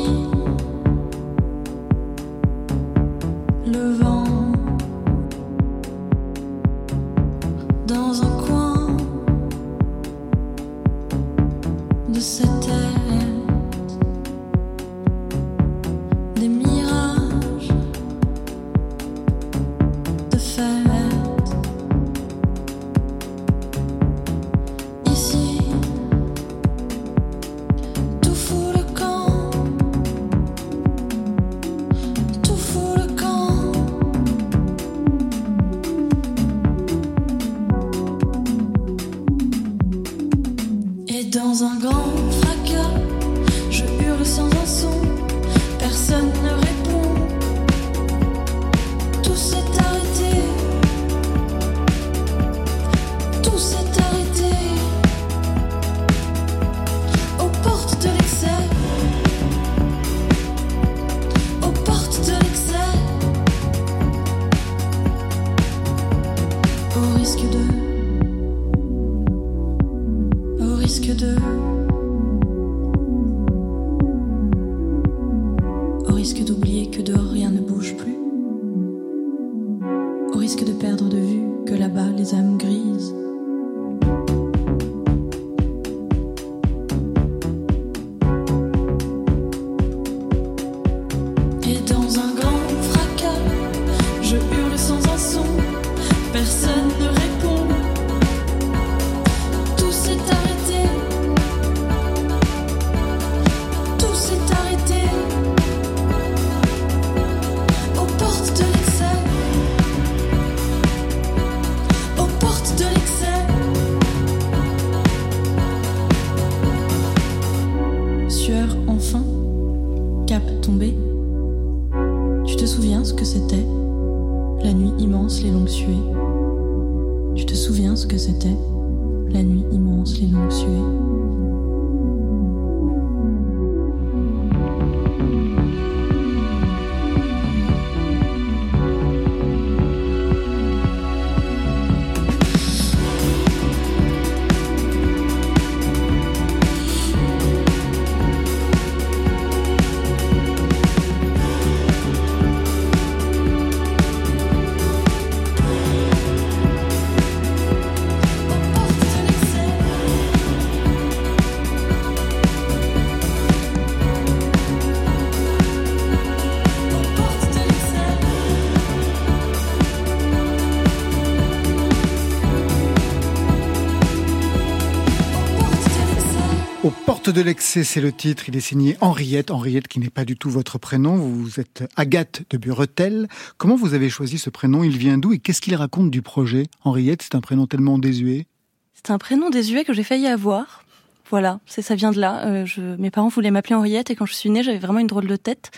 De 177.31 177.43
l'excès, 177.43 177.85
c'est 177.85 178.01
le 178.01 178.11
titre. 178.11 178.49
Il 178.49 178.57
est 178.57 178.61
signé 178.61 178.97
Henriette. 179.01 179.53
Henriette 179.53 179.87
qui 179.87 180.01
n'est 180.01 180.11
pas 180.11 180.25
du 180.25 180.37
tout 180.37 180.51
votre 180.51 180.79
prénom. 180.79 181.15
Vous 181.15 181.61
êtes 181.61 181.85
Agathe 181.95 182.43
de 182.51 182.59
Buretel. 182.59 183.29
Comment 183.57 183.77
vous 183.77 183.95
avez 183.95 184.11
choisi 184.11 184.37
ce 184.37 184.51
prénom? 184.51 184.83
Il 184.83 184.97
vient 184.99 185.17
d'où 185.17 185.33
et 185.33 185.39
qu'est-ce 185.39 185.61
qu'il 185.61 185.77
raconte 185.77 186.11
du 186.11 186.23
projet? 186.23 186.65
Henriette, 186.83 187.23
c'est 187.23 187.37
un 187.37 187.41
prénom 187.41 187.69
tellement 187.69 187.99
désuet. 187.99 188.47
C'est 188.95 189.13
un 189.13 189.19
prénom 189.19 189.49
désuet 189.49 189.85
que 189.85 189.93
j'ai 189.93 190.03
failli 190.03 190.27
avoir. 190.27 190.85
Voilà, 191.31 191.61
c'est 191.67 191.83
ça 191.83 191.95
vient 191.95 192.11
de 192.11 192.19
là. 192.19 192.45
Euh, 192.47 192.67
je, 192.67 192.81
mes 192.81 193.13
parents 193.13 193.29
voulaient 193.29 193.53
m'appeler 193.53 193.77
Henriette 193.77 194.11
et 194.11 194.17
quand 194.17 194.27
je 194.27 194.35
suis 194.35 194.51
née, 194.51 194.65
j'avais 194.65 194.79
vraiment 194.79 194.99
une 194.99 195.07
drôle 195.07 195.29
de 195.29 195.37
tête. 195.37 195.71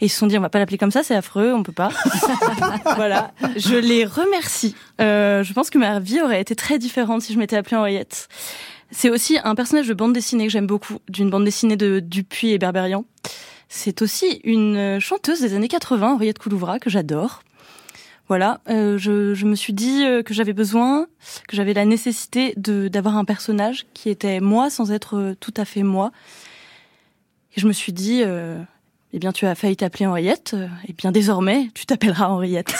Et 0.00 0.06
ils 0.06 0.08
se 0.08 0.18
sont 0.18 0.26
dit, 0.26 0.38
on 0.38 0.40
va 0.40 0.48
pas 0.48 0.58
l'appeler 0.58 0.78
comme 0.78 0.90
ça, 0.90 1.02
c'est 1.02 1.14
affreux, 1.14 1.52
on 1.52 1.62
peut 1.62 1.72
pas. 1.72 1.90
voilà, 2.96 3.32
je 3.56 3.76
les 3.76 4.06
remercie. 4.06 4.74
Euh, 5.02 5.42
je 5.42 5.52
pense 5.52 5.68
que 5.68 5.76
ma 5.76 6.00
vie 6.00 6.22
aurait 6.22 6.40
été 6.40 6.56
très 6.56 6.78
différente 6.78 7.20
si 7.20 7.34
je 7.34 7.38
m'étais 7.38 7.56
appelée 7.56 7.76
Henriette. 7.76 8.28
C'est 8.90 9.10
aussi 9.10 9.38
un 9.42 9.54
personnage 9.54 9.88
de 9.88 9.94
bande 9.94 10.12
dessinée 10.12 10.46
que 10.46 10.52
j'aime 10.52 10.66
beaucoup, 10.66 10.98
d'une 11.08 11.30
bande 11.30 11.44
dessinée 11.44 11.76
de 11.76 12.00
Dupuis 12.00 12.52
et 12.52 12.58
Berberian. 12.58 13.04
C'est 13.68 14.00
aussi 14.02 14.40
une 14.44 15.00
chanteuse 15.00 15.40
des 15.40 15.54
années 15.54 15.68
80, 15.68 16.14
Henriette 16.14 16.38
Coulouvra, 16.38 16.78
que 16.78 16.88
j'adore. 16.88 17.42
Voilà, 18.28 18.60
euh, 18.68 18.98
je, 18.98 19.34
je 19.34 19.46
me 19.46 19.54
suis 19.54 19.72
dit 19.72 20.04
euh, 20.04 20.22
que 20.22 20.34
j'avais 20.34 20.52
besoin, 20.52 21.06
que 21.46 21.54
j'avais 21.54 21.74
la 21.74 21.84
nécessité 21.84 22.54
de 22.56 22.88
d'avoir 22.88 23.16
un 23.16 23.24
personnage 23.24 23.86
qui 23.94 24.10
était 24.10 24.40
moi 24.40 24.68
sans 24.68 24.90
être 24.90 25.16
euh, 25.16 25.34
tout 25.38 25.54
à 25.56 25.64
fait 25.64 25.84
moi. 25.84 26.10
Et 27.56 27.60
je 27.60 27.68
me 27.68 27.72
suis 27.72 27.92
dit, 27.92 28.22
euh, 28.24 28.60
eh 29.16 29.18
bien, 29.18 29.32
tu 29.32 29.46
as 29.46 29.54
failli 29.54 29.76
t'appeler 29.76 30.04
Henriette. 30.04 30.54
Et 30.86 30.92
bien, 30.92 31.10
désormais, 31.10 31.70
tu 31.72 31.86
t'appelleras 31.86 32.28
Henriette. 32.28 32.74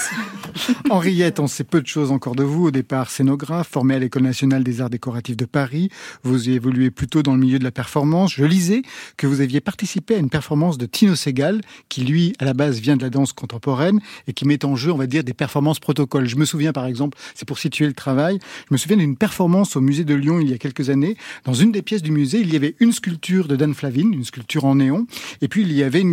Henriette, 0.91 1.41
on 1.41 1.47
sait 1.47 1.65
peu 1.65 1.81
de 1.81 1.87
choses 1.87 2.13
encore 2.13 2.35
de 2.35 2.43
vous. 2.43 2.67
Au 2.67 2.71
départ, 2.71 3.09
scénographe, 3.09 3.69
formé 3.69 3.95
à 3.95 3.99
l'École 3.99 4.25
nationale 4.25 4.63
des 4.63 4.83
arts 4.83 4.91
décoratifs 4.91 5.39
de 5.39 5.47
Paris. 5.47 5.89
Vous 6.25 6.51
évoluez 6.51 6.91
plutôt 6.91 7.23
dans 7.23 7.33
le 7.33 7.39
milieu 7.39 7.59
de 7.59 7.65
la 7.65 7.71
performance. 7.71 8.35
Je 8.35 8.45
lisais 8.45 8.83
que 9.17 9.27
vous 9.27 9.41
aviez 9.41 9.63
participé 9.63 10.17
à 10.17 10.19
une 10.19 10.29
performance 10.29 10.77
de 10.77 10.85
Tino 10.85 11.15
Segal, 11.15 11.63
qui 11.89 12.03
lui, 12.03 12.35
à 12.39 12.45
la 12.45 12.53
base, 12.53 12.81
vient 12.81 12.99
de 12.99 13.03
la 13.03 13.09
danse 13.09 13.33
contemporaine 13.33 14.01
et 14.29 14.35
qui 14.35 14.45
met 14.45 14.63
en 14.63 14.77
jeu, 14.77 14.93
on 14.93 14.99
va 14.99 15.07
dire, 15.07 15.25
des 15.25 15.33
performances 15.33 15.81
protocoles. 15.81 16.27
Je 16.27 16.37
me 16.37 16.45
souviens, 16.45 16.75
par 16.75 16.85
exemple, 16.85 17.17
c'est 17.35 17.49
pour 17.49 17.59
situer 17.59 17.87
le 17.87 17.95
travail, 17.95 18.41
je 18.69 18.75
me 18.75 18.77
souviens 18.77 18.99
d'une 18.99 19.17
performance 19.17 19.75
au 19.75 19.81
musée 19.81 20.05
de 20.05 20.15
Lyon 20.15 20.41
il 20.41 20.51
y 20.51 20.53
a 20.53 20.59
quelques 20.59 20.91
années. 20.91 21.17
Dans 21.47 21.55
une 21.55 21.73
des 21.73 21.81
pièces 21.81 22.03
du 22.03 22.11
musée, 22.11 22.41
il 22.41 22.53
y 22.53 22.57
avait 22.57 22.75
une 22.81 22.93
sculpture 22.93 23.49
de 23.49 23.57
Dan 23.57 23.73
Flavin, 23.73 24.13
une 24.13 24.25
sculpture 24.25 24.67
en 24.67 24.75
néon, 24.75 25.07
et 25.41 25.49
puis 25.49 25.63
il 25.63 25.73
y 25.73 25.83
avait 25.83 26.03
une 26.03 26.13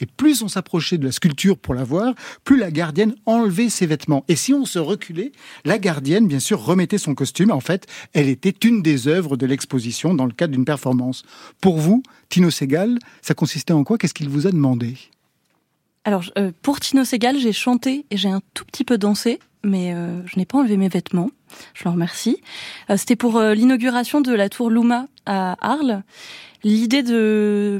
Et 0.00 0.06
plus 0.06 0.42
on 0.42 0.48
s'approchait 0.48 0.98
de 0.98 1.04
la 1.04 1.12
sculpture 1.12 1.56
pour 1.56 1.74
la 1.74 1.84
voir, 1.84 2.14
plus 2.44 2.58
la 2.58 2.70
gardienne 2.70 3.14
enlevait 3.26 3.68
ses 3.68 3.86
vêtements. 3.86 4.24
Et 4.28 4.36
si 4.36 4.52
on 4.52 4.64
se 4.64 4.78
reculait, 4.78 5.32
la 5.64 5.78
gardienne, 5.78 6.26
bien 6.26 6.40
sûr, 6.40 6.62
remettait 6.62 6.98
son 6.98 7.14
costume. 7.14 7.50
En 7.50 7.60
fait, 7.60 7.86
elle 8.12 8.28
était 8.28 8.54
une 8.66 8.82
des 8.82 9.08
œuvres 9.08 9.36
de 9.36 9.46
l'exposition 9.46 10.14
dans 10.14 10.26
le 10.26 10.32
cadre 10.32 10.52
d'une 10.52 10.64
performance. 10.64 11.24
Pour 11.60 11.78
vous, 11.78 12.02
Tino 12.28 12.50
Segal, 12.50 12.98
ça 13.22 13.34
consistait 13.34 13.72
en 13.72 13.84
quoi? 13.84 13.98
Qu'est-ce 13.98 14.14
qu'il 14.14 14.28
vous 14.28 14.46
a 14.46 14.50
demandé? 14.50 14.96
Alors, 16.04 16.24
euh, 16.38 16.52
pour 16.62 16.78
Tino 16.80 17.04
Segal, 17.04 17.38
j'ai 17.38 17.52
chanté 17.52 18.06
et 18.10 18.16
j'ai 18.16 18.28
un 18.28 18.40
tout 18.54 18.64
petit 18.64 18.84
peu 18.84 18.96
dansé, 18.98 19.40
mais 19.64 19.92
euh, 19.92 20.24
je 20.26 20.38
n'ai 20.38 20.46
pas 20.46 20.58
enlevé 20.58 20.76
mes 20.76 20.88
vêtements. 20.88 21.30
Je 21.74 21.84
le 21.84 21.90
remercie. 21.90 22.38
Euh, 22.90 22.96
C'était 22.96 23.16
pour 23.16 23.40
l'inauguration 23.40 24.20
de 24.20 24.32
la 24.32 24.48
tour 24.48 24.70
Luma 24.70 25.08
à 25.26 25.56
Arles. 25.60 26.04
L'idée 26.66 27.04
de, 27.04 27.78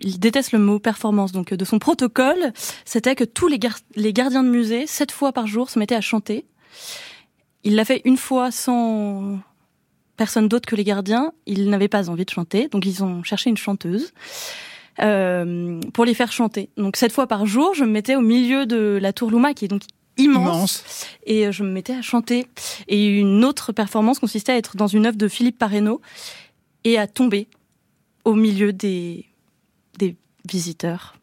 il 0.00 0.20
déteste 0.20 0.52
le 0.52 0.60
mot 0.60 0.78
performance, 0.78 1.32
donc 1.32 1.52
de 1.52 1.64
son 1.64 1.80
protocole, 1.80 2.52
c'était 2.84 3.16
que 3.16 3.24
tous 3.24 3.48
les, 3.48 3.58
gar- 3.58 3.80
les 3.96 4.12
gardiens 4.12 4.44
de 4.44 4.48
musée, 4.48 4.86
sept 4.86 5.10
fois 5.10 5.32
par 5.32 5.48
jour, 5.48 5.68
se 5.70 5.78
mettaient 5.80 5.96
à 5.96 6.00
chanter. 6.00 6.44
Il 7.64 7.74
l'a 7.74 7.84
fait 7.84 8.00
une 8.04 8.16
fois 8.16 8.52
sans 8.52 9.40
personne 10.16 10.46
d'autre 10.46 10.68
que 10.68 10.76
les 10.76 10.84
gardiens. 10.84 11.32
Ils 11.46 11.68
n'avaient 11.68 11.88
pas 11.88 12.08
envie 12.10 12.24
de 12.24 12.30
chanter, 12.30 12.68
donc 12.68 12.86
ils 12.86 13.02
ont 13.02 13.24
cherché 13.24 13.50
une 13.50 13.56
chanteuse 13.56 14.12
euh, 15.00 15.80
pour 15.92 16.04
les 16.04 16.14
faire 16.14 16.30
chanter. 16.30 16.68
Donc 16.76 16.96
sept 16.96 17.10
fois 17.10 17.26
par 17.26 17.44
jour, 17.44 17.74
je 17.74 17.82
me 17.82 17.90
mettais 17.90 18.14
au 18.14 18.20
milieu 18.20 18.66
de 18.66 19.00
la 19.02 19.12
tour 19.12 19.32
Luma, 19.32 19.52
qui 19.52 19.64
est 19.64 19.68
donc 19.68 19.82
immense, 20.16 20.44
Immense. 20.46 20.84
et 21.26 21.46
euh, 21.48 21.50
je 21.52 21.64
me 21.64 21.70
mettais 21.72 21.94
à 21.94 22.02
chanter. 22.02 22.46
Et 22.86 23.18
une 23.18 23.44
autre 23.44 23.72
performance 23.72 24.20
consistait 24.20 24.52
à 24.52 24.56
être 24.58 24.76
dans 24.76 24.86
une 24.86 25.06
œuvre 25.06 25.16
de 25.16 25.26
Philippe 25.26 25.58
Parreno 25.58 26.00
et 26.84 26.98
à 26.98 27.08
tomber 27.08 27.48
au 28.24 28.34
milieu 28.34 28.72
des, 28.72 29.26
des 29.98 30.16
visiteurs. 30.48 31.16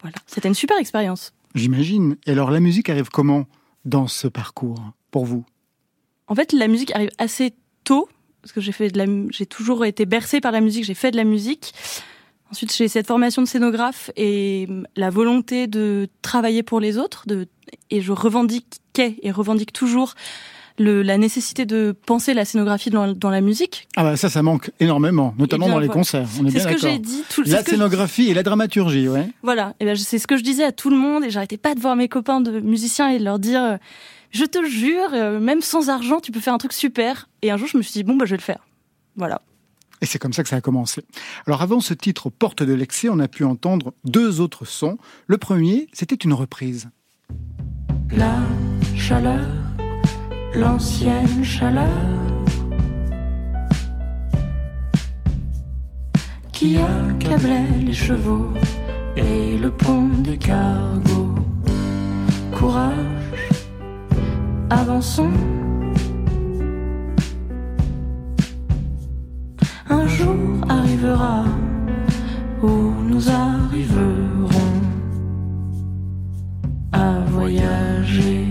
Voilà, 0.00 0.16
c'était 0.26 0.48
une 0.48 0.54
super 0.54 0.78
expérience. 0.78 1.32
J'imagine. 1.54 2.16
Et 2.26 2.32
alors, 2.32 2.50
la 2.50 2.60
musique 2.60 2.88
arrive 2.90 3.08
comment 3.08 3.46
dans 3.84 4.08
ce 4.08 4.28
parcours, 4.28 4.92
pour 5.10 5.24
vous? 5.24 5.44
En 6.28 6.34
fait, 6.34 6.52
la 6.52 6.68
musique 6.68 6.94
arrive 6.94 7.10
assez 7.18 7.54
tôt 7.84 8.08
parce 8.42 8.52
que 8.52 8.60
j'ai 8.60 8.72
fait 8.72 8.90
de 8.90 8.98
la, 8.98 9.06
j'ai 9.30 9.46
toujours 9.46 9.84
été 9.84 10.06
bercée 10.06 10.40
par 10.40 10.52
la 10.52 10.60
musique, 10.60 10.84
j'ai 10.84 10.94
fait 10.94 11.10
de 11.10 11.16
la 11.16 11.24
musique. 11.24 11.74
Ensuite, 12.52 12.72
j'ai 12.72 12.86
cette 12.86 13.08
formation 13.08 13.42
de 13.42 13.48
scénographe 13.48 14.12
et 14.14 14.66
hum, 14.68 14.86
la 14.94 15.10
volonté 15.10 15.66
de 15.66 16.08
travailler 16.22 16.62
pour 16.62 16.78
les 16.78 16.96
autres, 16.96 17.26
de, 17.26 17.48
et 17.90 18.00
je 18.00 18.12
revendiquais 18.12 19.18
et 19.20 19.30
revendique 19.32 19.72
toujours 19.72 20.14
le, 20.78 21.02
la 21.02 21.16
nécessité 21.18 21.64
de 21.66 21.94
penser 22.06 22.34
la 22.34 22.44
scénographie 22.44 22.90
dans, 22.90 23.12
dans 23.12 23.30
la 23.30 23.40
musique. 23.40 23.88
Ah 23.96 24.02
bah 24.02 24.16
ça, 24.16 24.28
ça 24.28 24.42
manque 24.42 24.70
énormément, 24.80 25.34
notamment 25.38 25.66
Eh 25.66 25.68
bien, 25.68 25.74
dans 25.74 25.80
les 25.80 25.86
voilà. 25.86 26.00
concerts. 26.00 26.28
On 26.40 26.46
est 26.46 26.50
C'est 26.50 26.58
bien 26.58 26.60
ce 26.60 26.68
que 26.68 26.72
d'accord. 26.74 26.90
j'ai 26.90 26.98
dit. 26.98 27.22
Tout, 27.30 27.42
La 27.46 27.62
scénographie 27.64 28.28
et 28.28 28.34
la 28.34 28.42
dramaturgie, 28.42 29.08
ouais. 29.08 29.30
Voilà, 29.42 29.74
et 29.80 29.84
ben 29.84 29.96
c'est 29.96 30.18
ce 30.18 30.26
que 30.26 30.36
je 30.36 30.42
disais 30.42 30.64
à 30.64 30.72
tout 30.72 30.90
le 30.90 30.96
monde 30.96 31.24
et 31.24 31.30
j'arrêtais 31.30 31.56
pas 31.56 31.74
de 31.74 31.80
voir 31.80 31.96
mes 31.96 32.08
copains 32.08 32.40
de 32.40 32.60
musiciens 32.60 33.08
et 33.08 33.18
de 33.18 33.24
leur 33.24 33.38
dire 33.38 33.62
euh, 33.62 33.76
je 34.32 34.44
te 34.44 34.64
jure, 34.66 35.08
euh, 35.14 35.40
même 35.40 35.62
sans 35.62 35.88
argent, 35.88 36.20
tu 36.20 36.32
peux 36.32 36.40
faire 36.40 36.52
un 36.54 36.58
truc 36.58 36.72
super. 36.72 37.28
Et 37.42 37.50
un 37.50 37.56
jour, 37.56 37.68
je 37.68 37.76
me 37.78 37.82
suis 37.82 37.92
dit 37.92 38.02
bon 38.04 38.16
bah 38.16 38.24
je 38.26 38.30
vais 38.32 38.36
le 38.36 38.42
faire. 38.42 38.66
Voilà. 39.16 39.40
Et 40.02 40.06
c'est 40.06 40.18
comme 40.18 40.34
ça 40.34 40.42
que 40.42 40.50
ça 40.50 40.56
a 40.56 40.60
commencé. 40.60 41.02
Alors 41.46 41.62
avant 41.62 41.80
ce 41.80 41.94
titre 41.94 42.28
Porte 42.28 42.62
de 42.62 42.74
l'excès, 42.74 43.08
on 43.08 43.18
a 43.18 43.28
pu 43.28 43.44
entendre 43.44 43.94
deux 44.04 44.40
autres 44.42 44.66
sons. 44.66 44.98
Le 45.26 45.38
premier, 45.38 45.88
c'était 45.94 46.16
une 46.16 46.34
reprise. 46.34 46.90
La 48.14 48.40
chaleur, 48.96 49.46
l'ancienne 50.56 51.44
chaleur 51.44 51.86
qui 56.52 56.78
accablait 56.78 57.84
les 57.84 57.92
chevaux 57.92 58.48
et 59.16 59.58
le 59.58 59.70
pont 59.70 60.08
des 60.24 60.38
cargos. 60.38 61.34
Courage, 62.58 63.50
avançons. 64.70 65.30
Un 69.90 70.06
jour 70.06 70.36
arrivera 70.68 71.44
où 72.62 72.92
nous 73.10 73.28
arriverons 73.28 74.80
à 76.92 77.20
voyager. 77.28 78.45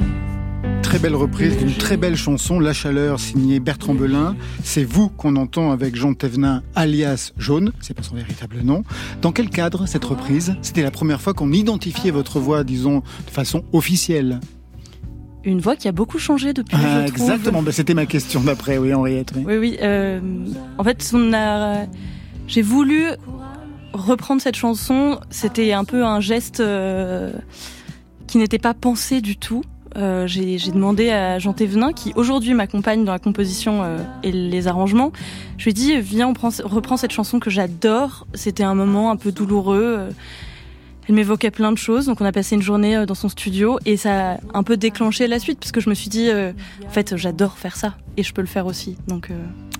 Très 0.95 1.01
belle 1.01 1.15
reprise 1.15 1.57
d'une 1.57 1.73
très 1.73 1.97
belle 1.97 2.15
chanson, 2.15 2.57
La 2.57 2.71
Chaleur, 2.71 3.19
signée 3.19 3.59
Bertrand 3.59 3.93
Belin. 3.93 4.33
C'est 4.63 4.85
vous 4.85 5.09
qu'on 5.09 5.35
entend 5.35 5.71
avec 5.73 5.93
Jean 5.97 6.13
Thévenin, 6.13 6.63
alias 6.73 7.33
Jaune, 7.37 7.73
c'est 7.81 7.93
pas 7.93 8.01
son 8.01 8.15
véritable 8.15 8.61
nom. 8.61 8.83
Dans 9.21 9.33
quel 9.33 9.49
cadre 9.49 9.87
cette 9.87 10.05
reprise? 10.05 10.55
C'était 10.61 10.83
la 10.83 10.91
première 10.91 11.19
fois 11.19 11.33
qu'on 11.33 11.51
identifiait 11.51 12.11
votre 12.11 12.39
voix, 12.39 12.63
disons, 12.63 13.03
de 13.25 13.29
façon 13.29 13.65
officielle. 13.73 14.39
Une 15.43 15.59
voix 15.59 15.75
qui 15.75 15.89
a 15.89 15.91
beaucoup 15.91 16.17
changé 16.17 16.53
depuis. 16.53 16.77
Ah, 16.79 17.01
je 17.01 17.11
exactement, 17.11 17.61
bah, 17.61 17.73
c'était 17.73 17.93
ma 17.93 18.05
question 18.05 18.39
d'après, 18.39 18.77
oui, 18.77 18.93
Henriette. 18.93 19.33
oui. 19.35 19.43
Oui, 19.45 19.57
oui. 19.57 19.77
euh, 19.81 20.21
en 20.77 20.83
fait, 20.85 21.11
on 21.13 21.33
a, 21.33 21.87
j'ai 22.47 22.61
voulu 22.61 23.07
reprendre 23.91 24.41
cette 24.41 24.55
chanson. 24.55 25.19
C'était 25.29 25.73
un 25.73 25.83
peu 25.83 26.05
un 26.05 26.21
geste 26.21 26.61
euh, 26.61 27.33
qui 28.27 28.37
n'était 28.37 28.59
pas 28.59 28.73
pensé 28.73 29.19
du 29.19 29.35
tout. 29.35 29.61
Euh, 29.97 30.27
j'ai 30.27 30.57
demandé 30.71 31.09
à 31.09 31.39
Jean 31.39 31.53
Thévenin, 31.53 31.93
qui 31.93 32.11
aujourd'hui 32.15 32.53
m'accompagne 32.53 33.05
dans 33.05 33.13
la 33.13 33.19
composition 33.19 33.81
euh, 33.83 33.97
et 34.23 34.31
les 34.31 34.67
arrangements. 34.67 35.11
Je 35.57 35.63
lui 35.65 35.71
ai 35.71 35.73
dit, 35.73 35.97
viens, 36.01 36.27
on 36.27 36.33
prend, 36.33 36.49
reprend 36.63 36.97
cette 36.97 37.11
chanson 37.11 37.39
que 37.39 37.49
j'adore. 37.49 38.27
C'était 38.33 38.63
un 38.63 38.75
moment 38.75 39.09
un 39.11 39.15
peu 39.15 39.31
douloureux. 39.31 39.95
euh, 39.99 40.09
Elle 41.07 41.15
m'évoquait 41.15 41.51
plein 41.51 41.71
de 41.71 41.77
choses, 41.77 42.07
donc 42.07 42.19
on 42.19 42.25
a 42.25 42.31
passé 42.31 42.55
une 42.55 42.61
journée 42.61 43.05
dans 43.05 43.15
son 43.15 43.29
studio 43.29 43.77
et 43.85 43.95
ça 43.95 44.33
a 44.33 44.37
un 44.53 44.63
peu 44.63 44.75
déclenché 44.75 45.27
la 45.27 45.39
suite 45.39 45.59
parce 45.59 45.71
que 45.71 45.79
je 45.79 45.89
me 45.89 45.93
suis 45.95 46.09
dit, 46.09 46.29
euh, 46.29 46.51
en 46.85 46.89
fait, 46.89 47.15
j'adore 47.15 47.57
faire 47.57 47.75
ça 47.77 47.95
et 48.17 48.23
je 48.23 48.33
peux 48.33 48.41
le 48.41 48.47
faire 48.47 48.65
aussi. 48.65 48.97
Donc 49.07 49.29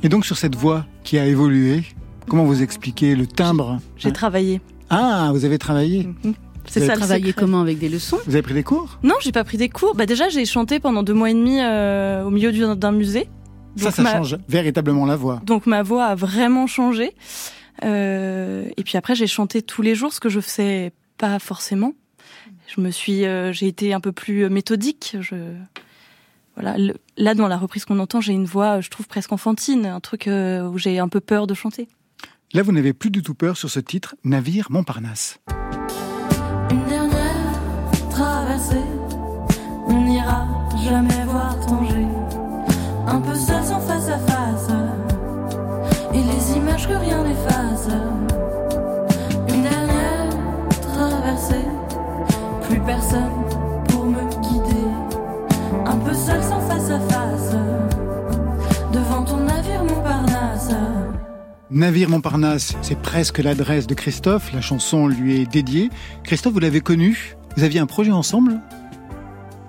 Et 0.04 0.08
donc 0.10 0.26
sur 0.26 0.38
cette 0.38 0.56
voix 0.56 0.86
qui 1.04 1.18
a 1.18 1.26
évolué, 1.26 1.84
comment 2.30 2.46
vous 2.46 2.62
expliquez 2.62 3.16
le 3.16 3.26
timbre 3.28 3.80
j'ai 3.98 4.10
Hein? 4.10 4.12
travaillé. 4.14 4.62
Ah, 4.92 5.32
vous 5.34 5.46
avez 5.46 5.58
travaillé? 5.58 6.08
C'est 6.68 6.80
Vous 6.82 6.86
ça 6.88 6.94
Travailler 6.96 7.34
comment 7.34 7.62
avec 7.62 7.78
des 7.80 7.90
leçons? 7.90 8.18
Vous 8.26 8.34
avez 8.36 8.42
pris 8.42 8.54
des 8.54 8.64
cours? 8.64 9.00
Non, 9.04 9.16
j'ai 9.22 9.32
pas 9.32 9.44
pris 9.44 9.58
des 9.58 9.70
cours. 9.70 9.96
Bah 9.96 10.06
déjà, 10.06 10.30
j'ai 10.30 10.46
chanté 10.46 10.80
pendant 10.80 11.04
deux 11.04 11.14
mois 11.14 11.30
et 11.30 11.34
demi 11.34 11.60
euh, 11.62 12.24
au 12.24 12.30
milieu 12.30 12.52
du- 12.52 12.76
d'un 12.76 12.92
musée. 12.92 13.28
Ça, 13.78 13.92
ça 13.92 14.02
ma- 14.04 14.14
change 14.14 14.38
véritablement 14.48 15.06
la 15.06 15.16
voix. 15.16 15.42
Donc 15.46 15.66
ma 15.66 15.84
voix 15.84 16.06
a 16.06 16.16
vraiment 16.16 16.66
changé. 16.68 17.14
Euh, 17.84 18.68
et 18.78 18.84
puis 18.84 18.98
après, 18.98 19.16
j'ai 19.16 19.28
chanté 19.28 19.62
tous 19.62 19.82
les 19.82 19.96
jours, 19.96 20.14
ce 20.14 20.20
que 20.20 20.30
je 20.30 20.40
faisais 20.40 20.92
pas 21.18 21.40
forcément. 21.40 21.94
Je 22.74 22.82
me 22.82 22.90
suis, 22.90 23.26
euh, 23.26 23.52
j'ai 23.54 23.68
été 23.68 23.94
un 23.94 24.00
peu 24.00 24.12
plus 24.12 24.50
méthodique. 24.50 25.18
Je, 25.20 25.36
voilà, 26.56 26.78
le- 26.78 26.96
là 27.18 27.36
dans 27.36 27.48
la 27.48 27.58
reprise 27.58 27.84
qu'on 27.86 28.00
entend, 28.00 28.22
j'ai 28.22 28.34
une 28.34 28.46
voix, 28.46 28.80
je 28.82 28.90
trouve 28.90 29.08
presque 29.08 29.32
enfantine, 29.34 29.86
un 29.86 30.00
truc 30.00 30.28
euh, 30.28 30.68
où 30.70 30.78
j'ai 30.78 31.00
un 31.00 31.10
peu 31.10 31.20
peur 31.20 31.46
de 31.48 31.54
chanter. 31.54 31.88
Là, 32.54 32.62
vous 32.64 32.72
n'avez 32.72 32.94
plus 32.94 33.10
du 33.12 33.22
tout 33.22 33.34
peur 33.36 33.58
sur 33.58 33.70
ce 33.70 33.82
titre, 33.82 34.16
Navire 34.24 34.68
Montparnasse. 34.70 35.40
Jamais 40.90 41.26
voir 41.26 41.60
Tanger. 41.66 42.06
Un 43.08 43.20
peu 43.20 43.36
seul 43.36 43.64
sans 43.64 43.80
face 43.80 44.08
à 44.10 44.20
face, 44.20 44.70
et 46.14 46.18
les 46.18 46.58
images 46.58 46.88
que 46.88 46.94
rien 46.94 47.24
n'efface. 47.24 47.88
Une 49.50 49.64
dernière 49.64 50.30
traversée, 50.94 51.66
plus 52.68 52.80
personne 52.82 53.32
pour 53.88 54.06
me 54.06 54.22
guider. 54.42 54.88
Un 55.86 55.98
peu 55.98 56.14
seul 56.14 56.42
sans 56.44 56.62
face 56.62 56.92
à 56.92 57.00
face, 57.00 57.56
devant 58.94 59.24
ton 59.24 59.38
navire 59.38 59.84
Montparnasse. 59.84 60.70
Navire 61.72 62.10
Montparnasse, 62.10 62.76
c'est 62.84 63.00
presque 63.00 63.40
l'adresse 63.40 63.88
de 63.88 63.96
Christophe. 63.96 64.54
La 64.54 64.62
chanson 64.62 65.08
lui 65.08 65.42
est 65.42 65.52
dédiée. 65.52 65.90
Christophe, 66.24 66.54
vous 66.54 66.60
l'avez 66.60 66.82
connu 66.82 67.36
Vous 67.58 67.64
aviez 67.64 67.80
un 67.80 67.88
projet 67.88 68.12
ensemble? 68.12 68.62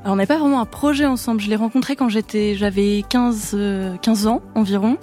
Alors, 0.07 0.13
on 0.15 0.17
n'avait 0.19 0.29
pas 0.29 0.39
vraiment 0.39 0.61
un 0.61 0.67
projet 0.67 1.05
ensemble. 1.05 1.41
Je 1.41 1.51
l'ai 1.51 1.57
rencontré 1.57 1.97
quand 1.97 2.09
j'étais, 2.09 2.55
j'avais 2.55 3.03
15, 3.09 3.51
euh, 3.55 3.97
15 4.03 4.29
ans 4.29 4.41
environ. 4.55 4.99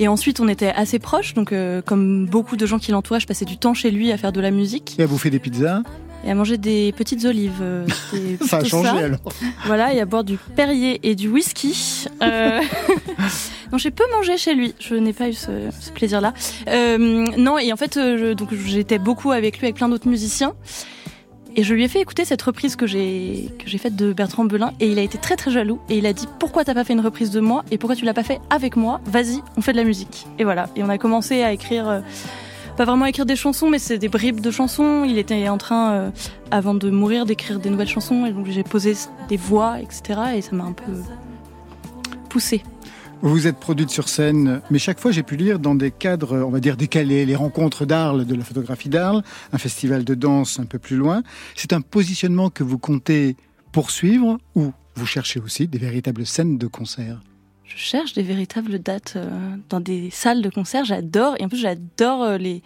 Et 0.00 0.08
ensuite, 0.08 0.40
on 0.40 0.48
était 0.48 0.70
assez 0.74 0.98
proches, 0.98 1.34
donc 1.34 1.52
euh, 1.52 1.80
comme 1.80 2.26
beaucoup 2.26 2.56
de 2.56 2.66
gens 2.66 2.80
qui 2.80 2.90
l'entouraient, 2.90 3.20
je 3.20 3.28
passais 3.28 3.44
du 3.44 3.58
temps 3.58 3.72
chez 3.72 3.92
lui 3.92 4.10
à 4.10 4.16
faire 4.18 4.32
de 4.32 4.40
la 4.40 4.50
musique 4.50 4.96
Et 4.98 5.04
à 5.04 5.06
bouffer 5.06 5.30
des 5.30 5.38
pizzas. 5.38 5.82
et 6.24 6.32
à 6.32 6.34
manger 6.34 6.58
des 6.58 6.92
petites 6.96 7.24
olives. 7.26 7.60
euh, 7.62 7.86
Ça 8.44 8.56
a 8.56 8.64
changé 8.64 8.88
alors. 9.04 9.20
Voilà, 9.66 9.94
et 9.94 10.00
à 10.00 10.04
boire 10.04 10.24
du 10.24 10.36
Perrier 10.56 10.98
et 11.04 11.14
du 11.14 11.28
whisky. 11.28 12.06
Euh... 12.24 12.60
non, 13.72 13.78
j'ai 13.78 13.92
peu 13.92 14.02
mangé 14.16 14.36
chez 14.36 14.54
lui. 14.56 14.74
Je 14.80 14.96
n'ai 14.96 15.12
pas 15.12 15.28
eu 15.28 15.32
ce, 15.34 15.50
ce 15.78 15.92
plaisir-là. 15.92 16.34
Euh, 16.66 16.98
non, 17.36 17.56
et 17.58 17.72
en 17.72 17.76
fait, 17.76 17.96
euh, 17.98 18.18
je- 18.18 18.32
donc 18.32 18.48
j'étais 18.52 18.98
beaucoup 18.98 19.30
avec 19.30 19.58
lui, 19.60 19.66
avec 19.66 19.76
plein 19.76 19.88
d'autres 19.88 20.08
musiciens. 20.08 20.54
Et 21.56 21.62
je 21.62 21.74
lui 21.74 21.84
ai 21.84 21.88
fait 21.88 22.00
écouter 22.00 22.24
cette 22.24 22.42
reprise 22.42 22.76
que 22.76 22.86
j'ai 22.86 23.50
que 23.58 23.68
j'ai 23.68 23.78
faite 23.78 23.96
de 23.96 24.12
Bertrand 24.12 24.44
Belin 24.44 24.72
et 24.78 24.90
il 24.90 24.98
a 24.98 25.02
été 25.02 25.18
très 25.18 25.36
très 25.36 25.50
jaloux 25.50 25.80
et 25.88 25.98
il 25.98 26.06
a 26.06 26.12
dit 26.12 26.28
pourquoi 26.38 26.64
t'as 26.64 26.74
pas 26.74 26.84
fait 26.84 26.92
une 26.92 27.00
reprise 27.00 27.30
de 27.30 27.40
moi 27.40 27.64
et 27.70 27.78
pourquoi 27.78 27.96
tu 27.96 28.04
l'as 28.04 28.14
pas 28.14 28.22
fait 28.22 28.40
avec 28.50 28.76
moi? 28.76 29.00
Vas-y, 29.04 29.42
on 29.56 29.60
fait 29.60 29.72
de 29.72 29.78
la 29.78 29.84
musique. 29.84 30.26
Et 30.38 30.44
voilà. 30.44 30.68
Et 30.76 30.82
on 30.82 30.88
a 30.88 30.98
commencé 30.98 31.42
à 31.42 31.52
écrire. 31.52 31.88
euh, 31.88 32.00
pas 32.76 32.86
vraiment 32.86 33.04
à 33.04 33.10
écrire 33.10 33.26
des 33.26 33.36
chansons, 33.36 33.68
mais 33.68 33.78
c'est 33.78 33.98
des 33.98 34.08
bribes 34.08 34.40
de 34.40 34.50
chansons. 34.50 35.04
Il 35.04 35.18
était 35.18 35.50
en 35.50 35.58
train, 35.58 35.92
euh, 35.92 36.10
avant 36.50 36.72
de 36.72 36.88
mourir, 36.88 37.26
d'écrire 37.26 37.58
des 37.58 37.68
nouvelles 37.68 37.88
chansons, 37.88 38.24
et 38.24 38.32
donc 38.32 38.46
j'ai 38.48 38.62
posé 38.62 38.94
des 39.28 39.36
voix, 39.36 39.80
etc. 39.80 40.20
Et 40.36 40.40
ça 40.40 40.56
m'a 40.56 40.64
un 40.64 40.72
peu 40.72 40.92
poussé. 42.30 42.62
Vous 43.22 43.28
vous 43.28 43.46
êtes 43.46 43.58
produite 43.58 43.90
sur 43.90 44.08
scène, 44.08 44.62
mais 44.70 44.78
chaque 44.78 44.98
fois 44.98 45.12
j'ai 45.12 45.22
pu 45.22 45.36
lire 45.36 45.58
dans 45.58 45.74
des 45.74 45.90
cadres, 45.90 46.38
on 46.38 46.48
va 46.48 46.58
dire 46.58 46.78
décalés, 46.78 47.26
les 47.26 47.36
rencontres 47.36 47.84
d'Arles, 47.84 48.24
de 48.24 48.34
la 48.34 48.42
photographie 48.42 48.88
d'Arles, 48.88 49.22
un 49.52 49.58
festival 49.58 50.04
de 50.04 50.14
danse 50.14 50.58
un 50.58 50.64
peu 50.64 50.78
plus 50.78 50.96
loin. 50.96 51.22
C'est 51.54 51.74
un 51.74 51.82
positionnement 51.82 52.48
que 52.48 52.64
vous 52.64 52.78
comptez 52.78 53.36
poursuivre 53.72 54.38
ou 54.54 54.72
vous 54.94 55.04
cherchez 55.04 55.38
aussi 55.38 55.68
des 55.68 55.76
véritables 55.76 56.24
scènes 56.24 56.56
de 56.56 56.66
concert? 56.66 57.20
Je 57.64 57.76
cherche 57.76 58.14
des 58.14 58.22
véritables 58.22 58.78
dates 58.78 59.12
euh, 59.16 59.28
dans 59.68 59.80
des 59.80 60.08
salles 60.10 60.40
de 60.40 60.48
concert. 60.48 60.86
J'adore, 60.86 61.36
et 61.38 61.44
en 61.44 61.48
plus 61.48 61.58
j'adore 61.58 62.22
euh, 62.22 62.38
les 62.38 62.62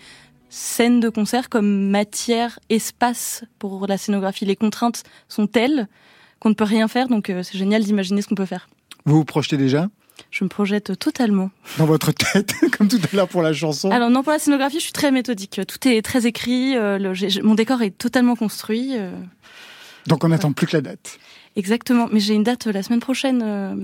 scènes 0.50 1.00
de 1.00 1.08
concert 1.08 1.48
comme 1.48 1.90
matière, 1.90 2.60
espace 2.70 3.42
pour 3.58 3.88
la 3.88 3.98
scénographie. 3.98 4.44
Les 4.44 4.56
contraintes 4.56 5.02
sont 5.28 5.48
telles 5.48 5.88
qu'on 6.38 6.50
ne 6.50 6.54
peut 6.54 6.62
rien 6.62 6.86
faire, 6.86 7.08
donc 7.08 7.28
euh, 7.28 7.42
c'est 7.42 7.58
génial 7.58 7.82
d'imaginer 7.82 8.22
ce 8.22 8.28
qu'on 8.28 8.36
peut 8.36 8.46
faire. 8.46 8.68
Vous 9.04 9.16
vous 9.16 9.24
projetez 9.24 9.56
déjà? 9.56 9.88
Je 10.30 10.44
me 10.44 10.48
projette 10.48 10.98
totalement. 10.98 11.50
dans 11.78 11.86
votre 11.86 12.12
tête, 12.12 12.54
comme 12.78 12.88
tout 12.88 13.00
à 13.12 13.16
l'heure 13.16 13.28
pour 13.28 13.42
la 13.42 13.52
chanson 13.52 13.90
Alors 13.90 14.10
non, 14.10 14.22
pour 14.22 14.32
la 14.32 14.38
scénographie, 14.38 14.78
je 14.78 14.84
suis 14.84 14.92
très 14.92 15.10
méthodique. 15.10 15.60
Tout 15.66 15.88
est 15.88 16.02
très 16.02 16.26
écrit. 16.26 16.76
euh, 16.76 16.98
le- 16.98 17.42
mon 17.42 17.54
décor 17.54 17.82
est 17.82 17.90
totalement 17.96 18.36
construit. 18.36 18.92
euh, 18.96 19.10
Donc 20.06 20.24
on 20.24 20.28
n'attend 20.28 20.52
plus 20.52 20.66
que 20.66 20.76
la 20.76 20.82
date. 20.82 21.18
Exactement. 21.56 22.08
Mais 22.12 22.20
j'ai 22.20 22.34
une 22.34 22.44
date 22.44 22.66
euh, 22.66 22.72
la 22.72 22.82
semaine 22.82 23.00
prochaine 23.00 23.42
euh, 23.44 23.74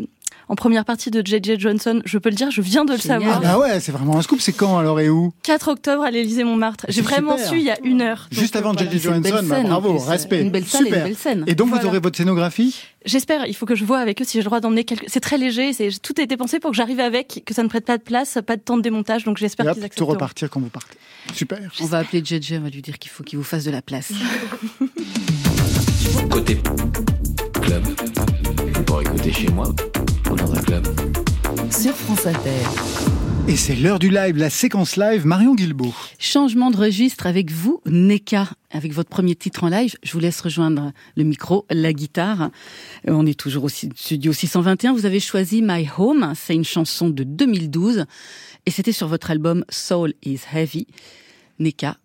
en 0.49 0.55
première 0.57 0.85
partie 0.85 1.11
de 1.11 1.21
JJ 1.25 1.59
Johnson. 1.59 2.03
Je 2.05 2.19
peux 2.19 2.29
le 2.31 2.35
dire, 2.35 2.51
je 2.51 2.61
viens 2.61 2.85
de 2.85 2.93
le 2.93 2.99
Ah 2.99 3.03
savoir. 3.03 3.41
bah 3.41 3.59
ouais, 3.59 3.79
c'est 3.81 3.93
vraiment 3.93 4.17
un 4.19 4.23
scoop. 4.23 4.41
C'est 4.41 4.53
quand 4.53 4.79
alors 4.79 4.99
et 5.01 5.09
où? 5.09 5.33
4 5.45 5.69
octobre 5.69 6.03
à 6.03 6.11
l'Élysée 6.11 6.43
Montmartre. 6.45 6.87
J'ai 6.89 6.95
C'est 6.95 7.01
vraiment 7.03 7.37
super. 7.37 7.51
su 7.51 7.59
il 7.59 7.65
y 7.65 7.71
a 7.71 7.79
une 7.85 8.03
heure. 8.03 8.29
Juste 8.33 8.55
Donc, 8.55 8.63
avant 8.63 8.71
euh, 8.71 8.77
voilà. 8.79 8.91
J.J. 8.91 9.03
Johansson, 9.05 9.47
bah, 9.49 9.63
bravo, 9.63 9.99
respect. 9.99 10.41
Une 10.43 10.51
belle 10.51 10.67
salle 10.67 10.83
et 10.83 10.85
Super. 10.87 10.99
une 10.99 11.05
belle 11.09 11.17
scène. 11.17 11.45
Et 11.47 11.55
donc 11.55 11.69
vous 11.71 11.87
aurez 11.87 12.01
votre 12.01 12.17
scénographie? 12.17 12.83
J'espère. 13.07 13.47
Il 13.47 13.55
faut 13.55 13.65
que 13.67 13.75
je 13.75 13.85
vois 13.85 13.99
avec 13.99 14.21
eux 14.21 14.25
si 14.25 14.33
j'ai 14.33 14.41
le 14.41 14.45
droit 14.45 14.61
d'emmener 14.61 14.85
quelque. 14.85 15.05
C'est 15.09 15.21
très 15.21 15.39
léger. 15.39 15.71
Tout 16.03 16.15
a 16.19 16.23
été 16.23 16.37
pensé 16.37 16.59
pour 16.61 16.71
que 16.73 16.77
j'arrive 16.77 17.01
avec, 17.01 17.43
que 17.47 17.55
ça 17.55 17.63
ne 17.63 17.69
prête 17.69 17.85
pas 17.87 17.97
de 17.99 18.03
place, 18.03 18.39
pas 18.47 18.57
de 18.57 18.61
temps 18.63 18.77
de 18.77 18.83
démontage. 18.83 19.25
Donc 19.25 19.39
j'espère 19.39 19.67
qu'ils 19.67 19.75
tout 19.81 19.85
accepteront. 19.87 20.11
repartir 20.13 20.51
quand 20.51 20.61
vous 20.61 20.69
partez. 20.69 20.97
Super. 21.33 21.61
On 21.81 21.87
va 21.87 21.99
appeler 21.99 22.23
JJ, 22.25 22.55
on 22.59 22.61
va 22.63 22.69
lui 22.71 22.83
dire 22.83 22.99
qu'il 22.99 23.11
faut 23.11 23.23
qu'il 23.23 23.39
vous 23.39 23.45
fasse 23.45 23.65
de 23.65 23.71
la 23.71 23.83
place. 23.83 24.11
Côté 26.31 26.59
club. 27.71 27.87
Écouter 29.01 29.33
chez 29.33 29.49
moi 29.49 29.69
ou 30.31 30.35
dans 30.35 30.53
un 30.53 30.61
club. 30.61 30.87
Sur 31.71 31.95
France 31.95 32.27
Inter. 32.27 32.67
Et 33.47 33.55
c'est 33.55 33.77
l'heure 33.77 34.01
du 34.01 34.11
live, 34.11 34.37
la 34.37 34.51
séquence 34.51 34.97
live 34.97 35.25
Marion 35.25 35.55
Guilbault. 35.55 35.95
Changement 36.19 36.73
de 36.73 36.77
registre 36.77 37.27
avec 37.27 37.53
vous, 37.53 37.81
Neka, 37.87 38.49
avec 38.73 38.93
votre 38.93 39.09
premier 39.09 39.37
titre 39.37 39.63
en 39.63 39.69
live. 39.69 39.95
Je 40.03 40.13
vous 40.13 40.19
laisse 40.19 40.41
rejoindre 40.41 40.93
le 41.17 41.23
micro, 41.23 41.65
la 41.71 41.93
guitare. 41.93 42.51
Euh, 43.09 43.13
On 43.13 43.25
est 43.25 43.39
toujours 43.39 43.65
au 43.65 43.69
studio 43.69 44.33
621. 44.33 44.93
Vous 44.93 45.07
avez 45.07 45.21
choisi 45.21 45.63
My 45.63 45.89
Home. 45.97 46.33
C'est 46.35 46.55
une 46.55 46.65
chanson 46.65 47.09
de 47.09 47.23
2012 47.23 48.05
et 48.67 48.71
c'était 48.73 48.93
sur 48.93 49.07
votre 49.07 49.31
album 49.31 49.65
Soul 49.69 50.15
is 50.25 50.41
Heavy. 50.53 50.89
Neka, 51.61 51.97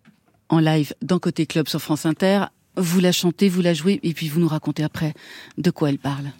en 0.48 0.60
live 0.60 0.94
dans 1.02 1.18
Côté 1.18 1.46
Club 1.46 1.66
sur 1.66 1.82
France 1.82 2.06
Inter. 2.06 2.44
Vous 2.76 3.00
la 3.00 3.12
chantez, 3.12 3.48
vous 3.48 3.62
la 3.62 3.74
jouez 3.74 4.00
et 4.02 4.12
puis 4.12 4.28
vous 4.28 4.40
nous 4.40 4.48
racontez 4.48 4.82
après 4.82 5.14
de 5.58 5.70
quoi 5.70 5.88
elle 5.88 5.98
parle. 5.98 6.32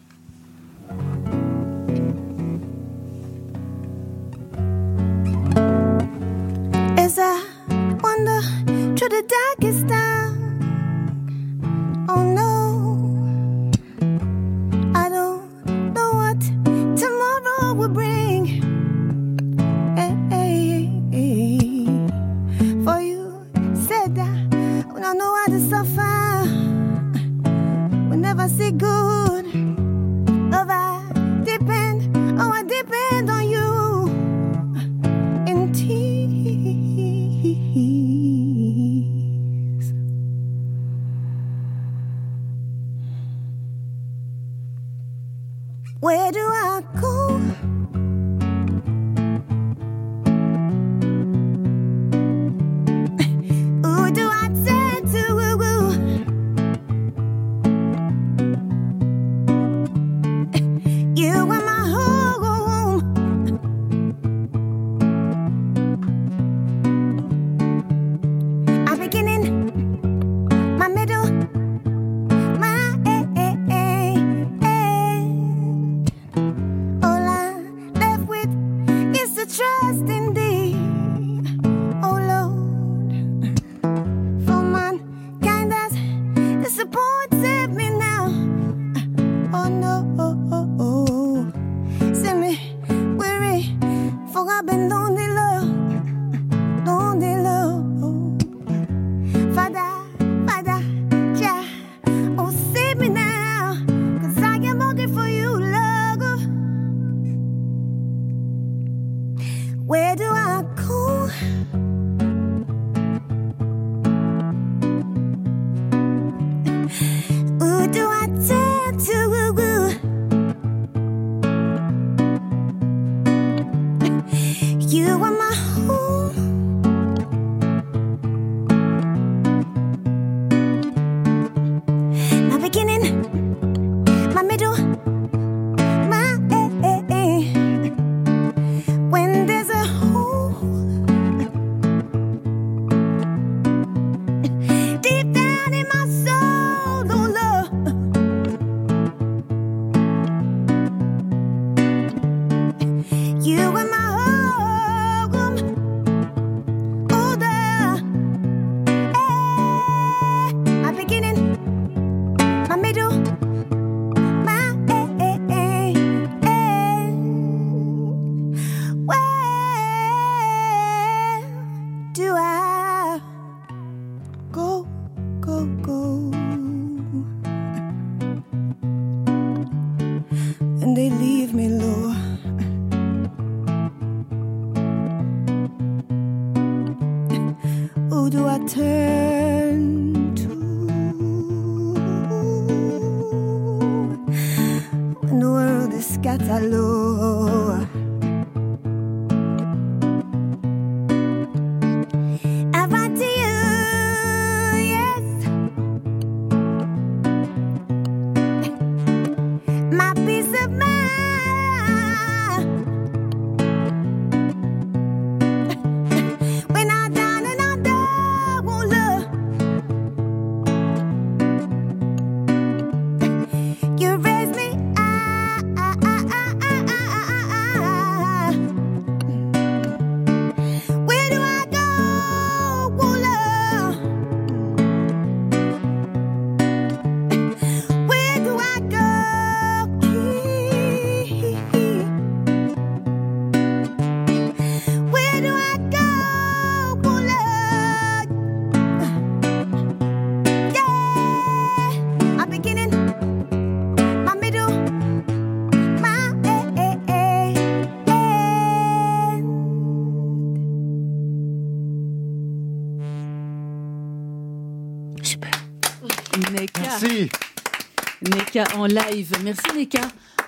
En 268.76 268.86
live. 268.86 269.32
Merci 269.44 269.62
Neka. 269.76 270.00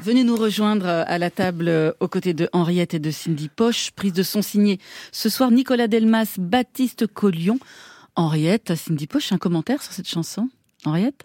Venez 0.03 0.23
nous 0.25 0.37
rejoindre 0.37 0.87
euh, 0.87 1.05
à 1.07 1.19
la 1.19 1.31
table 1.31 1.69
euh, 1.69 1.93
aux 2.01 2.09
côtés 2.09 2.35
de 2.35 2.49
Henriette 2.53 2.95
et 2.95 2.99
de 2.99 3.11
Cindy 3.11 3.49
Poche. 3.49 3.91
Prise 3.93 4.13
de 4.13 4.23
son 4.23 4.43
signée 4.43 4.79
ce 5.13 5.29
soir 5.29 5.51
Nicolas 5.51 5.89
Delmas, 5.89 6.35
Baptiste 6.39 7.07
Collion. 7.07 7.59
Henriette, 8.17 8.75
Cindy 8.75 9.07
Poche, 9.07 9.33
un 9.33 9.39
commentaire 9.39 9.83
sur 9.83 9.93
cette 9.93 10.09
chanson? 10.09 10.49
Henriette? 10.85 11.25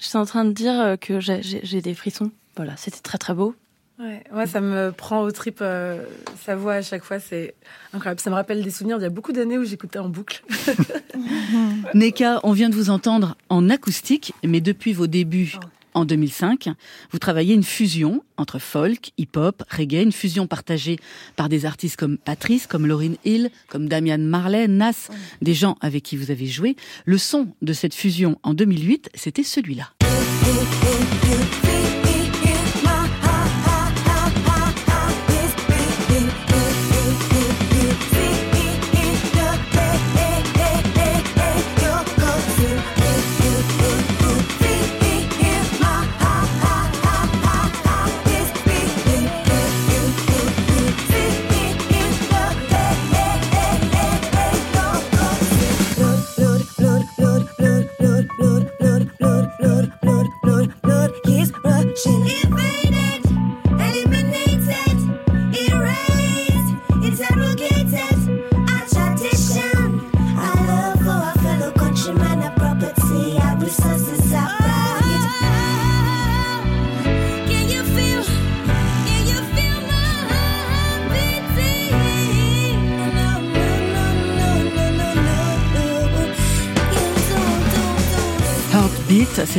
Je 0.00 0.06
suis 0.06 0.18
en 0.18 0.24
train 0.26 0.44
de 0.44 0.52
dire 0.52 0.78
euh, 0.80 0.96
que 0.96 1.20
j'ai- 1.20 1.80
des 1.80 1.94
frissons. 1.94 2.30
Voilà, 2.56 2.76
c'était 2.76 3.00
très 3.00 3.18
très 3.18 3.34
beau. 3.34 3.54
Ouais, 3.98 4.22
moi, 4.32 4.46
ça 4.46 4.60
me 4.60 4.90
prend 4.90 5.22
au 5.22 5.30
trip. 5.30 5.58
euh, 5.60 6.02
sa 6.44 6.56
voix 6.56 6.74
à 6.74 6.82
chaque 6.82 7.04
fois, 7.04 7.20
c'est 7.20 7.54
incroyable. 7.92 8.20
Ça 8.20 8.30
me 8.30 8.34
rappelle 8.34 8.62
des 8.62 8.70
souvenirs 8.70 8.98
d'il 8.98 9.04
y 9.04 9.06
a 9.06 9.10
beaucoup 9.10 9.32
d'années 9.32 9.58
où 9.58 9.64
j'écoutais 9.64 9.98
en 10.00 10.08
boucle. 10.08 10.42
Neka, 11.94 12.40
on 12.42 12.52
vient 12.52 12.68
de 12.68 12.74
vous 12.74 12.90
entendre 12.90 13.36
en 13.48 13.70
acoustique, 13.70 14.32
mais 14.44 14.60
depuis 14.60 14.92
vos 14.92 15.06
débuts 15.06 15.56
en 15.94 16.04
2005, 16.04 16.68
vous 17.10 17.18
travaillez 17.18 17.54
une 17.54 17.62
fusion 17.62 18.22
entre 18.36 18.58
folk, 18.58 19.12
hip-hop, 19.18 19.62
reggae, 19.70 20.02
une 20.02 20.12
fusion 20.12 20.46
partagée 20.46 20.98
par 21.36 21.48
des 21.48 21.64
artistes 21.64 21.96
comme 21.96 22.18
Patrice, 22.18 22.66
comme 22.66 22.86
Lauryn 22.86 23.14
Hill, 23.24 23.50
comme 23.68 23.88
Damian 23.88 24.18
Marley, 24.18 24.68
Nas, 24.68 25.08
des 25.40 25.54
gens 25.54 25.76
avec 25.80 26.02
qui 26.02 26.16
vous 26.16 26.30
avez 26.30 26.46
joué. 26.46 26.76
Le 27.04 27.18
son 27.18 27.48
de 27.62 27.72
cette 27.72 27.94
fusion 27.94 28.38
en 28.42 28.54
2008, 28.54 29.10
c'était 29.14 29.42
celui-là. 29.42 29.92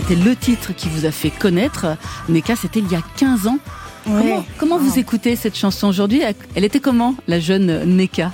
C'était 0.06 0.22
le 0.22 0.36
titre 0.36 0.74
qui 0.76 0.90
vous 0.90 1.06
a 1.06 1.12
fait 1.12 1.30
connaître. 1.30 1.86
Neka, 2.28 2.56
c'était 2.56 2.80
il 2.80 2.92
y 2.92 2.96
a 2.96 3.02
15 3.18 3.48
ans. 3.48 3.58
Comment, 4.06 4.46
comment 4.58 4.78
vous 4.78 5.00
écoutez 5.00 5.36
cette 5.38 5.56
chanson 5.56 5.88
aujourd'hui? 5.88 6.22
Elle 6.56 6.66
était 6.66 6.82
comment, 6.82 7.16
la 7.28 7.40
jeune 7.40 7.86
Neka? 7.86 8.32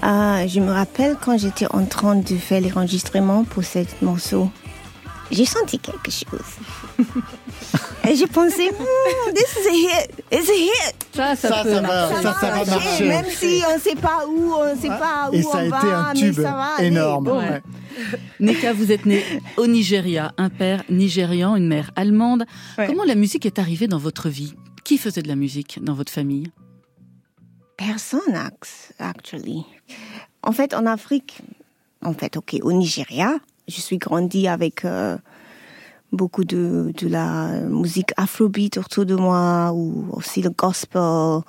Ah, 0.00 0.46
je 0.46 0.60
me 0.60 0.72
rappelle 0.72 1.16
quand 1.22 1.36
j'étais 1.36 1.66
en 1.70 1.84
train 1.84 2.16
de 2.16 2.34
faire 2.36 2.62
l'enregistrement 2.62 3.44
pour 3.44 3.62
ce 3.64 3.80
morceau, 4.00 4.50
j'ai 5.30 5.44
senti 5.44 5.78
quelque 5.78 6.10
chose. 6.10 7.06
Et 8.08 8.16
j'ai 8.16 8.26
pensé, 8.26 8.70
hmm, 8.70 9.34
this 9.34 9.56
is 9.60 9.68
a 9.68 9.72
hit, 9.72 10.24
it's 10.32 10.48
a 10.48 10.54
hit. 10.54 10.94
Ça, 11.14 11.36
Ça, 11.36 11.48
ça 11.62 11.80
va, 11.82 12.22
ça, 12.22 12.34
ça 12.40 12.50
va 12.50 12.64
marcher. 12.64 13.08
Même 13.08 13.26
si 13.28 13.62
on 13.70 13.74
ne 13.74 13.80
sait 13.80 13.96
pas 13.96 14.24
où, 14.26 14.54
on 14.54 14.74
ne 14.74 14.80
sait 14.80 14.88
pas 14.88 15.28
où 15.30 15.34
Et 15.34 15.42
ça 15.42 15.48
on 15.52 15.56
a 15.58 15.64
été 15.64 15.70
va, 15.70 15.98
un 15.98 16.14
mais 16.14 16.20
tube 16.20 16.36
ça 16.36 16.52
va 16.78 16.82
énorme. 16.82 17.26
Ouais. 17.28 17.36
ouais. 17.36 17.62
Neka, 18.40 18.72
vous 18.72 18.92
êtes 18.92 19.06
née 19.06 19.22
au 19.56 19.66
Nigeria, 19.66 20.32
un 20.36 20.50
père 20.50 20.84
nigérian, 20.88 21.56
une 21.56 21.66
mère 21.68 21.90
allemande. 21.96 22.44
Ouais. 22.76 22.86
Comment 22.86 23.04
la 23.04 23.14
musique 23.14 23.46
est 23.46 23.58
arrivée 23.58 23.88
dans 23.88 23.98
votre 23.98 24.28
vie? 24.28 24.54
Qui 24.84 24.98
faisait 24.98 25.22
de 25.22 25.28
la 25.28 25.36
musique 25.36 25.78
dans 25.82 25.94
votre 25.94 26.12
famille? 26.12 26.50
Personne, 27.76 28.34
act- 28.34 28.92
actually. 28.98 29.64
En 30.42 30.52
fait, 30.52 30.74
en 30.74 30.86
Afrique, 30.86 31.38
en 32.02 32.12
fait, 32.14 32.36
ok, 32.36 32.56
au 32.62 32.72
Nigeria, 32.72 33.36
je 33.68 33.80
suis 33.80 33.98
grandi 33.98 34.48
avec 34.48 34.84
euh, 34.84 35.16
beaucoup 36.12 36.44
de, 36.44 36.92
de 36.96 37.08
la 37.08 37.60
musique 37.68 38.10
afrobeat 38.16 38.78
autour 38.78 39.04
de 39.06 39.14
moi, 39.14 39.72
ou 39.74 40.06
aussi 40.12 40.42
le 40.42 40.50
gospel. 40.50 41.40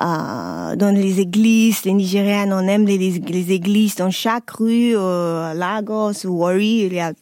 Euh, 0.00 0.74
dans 0.74 0.92
les 0.92 1.20
églises, 1.20 1.84
les 1.84 1.92
Nigériens, 1.92 2.50
on 2.50 2.66
aime 2.66 2.84
les, 2.84 3.52
églises. 3.52 3.94
Dans 3.94 4.10
chaque 4.10 4.50
rue, 4.50 4.96
euh, 4.96 5.54
Lagos 5.54 6.26
ou 6.26 6.40
Warri, 6.40 6.86
il 6.86 6.94
y 6.94 7.00
a 7.00 7.12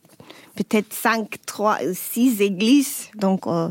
peut-être 0.54 0.92
cinq, 0.92 1.36
trois, 1.44 1.78
six 1.92 2.40
églises. 2.40 3.08
Donc, 3.16 3.46
euh, 3.46 3.68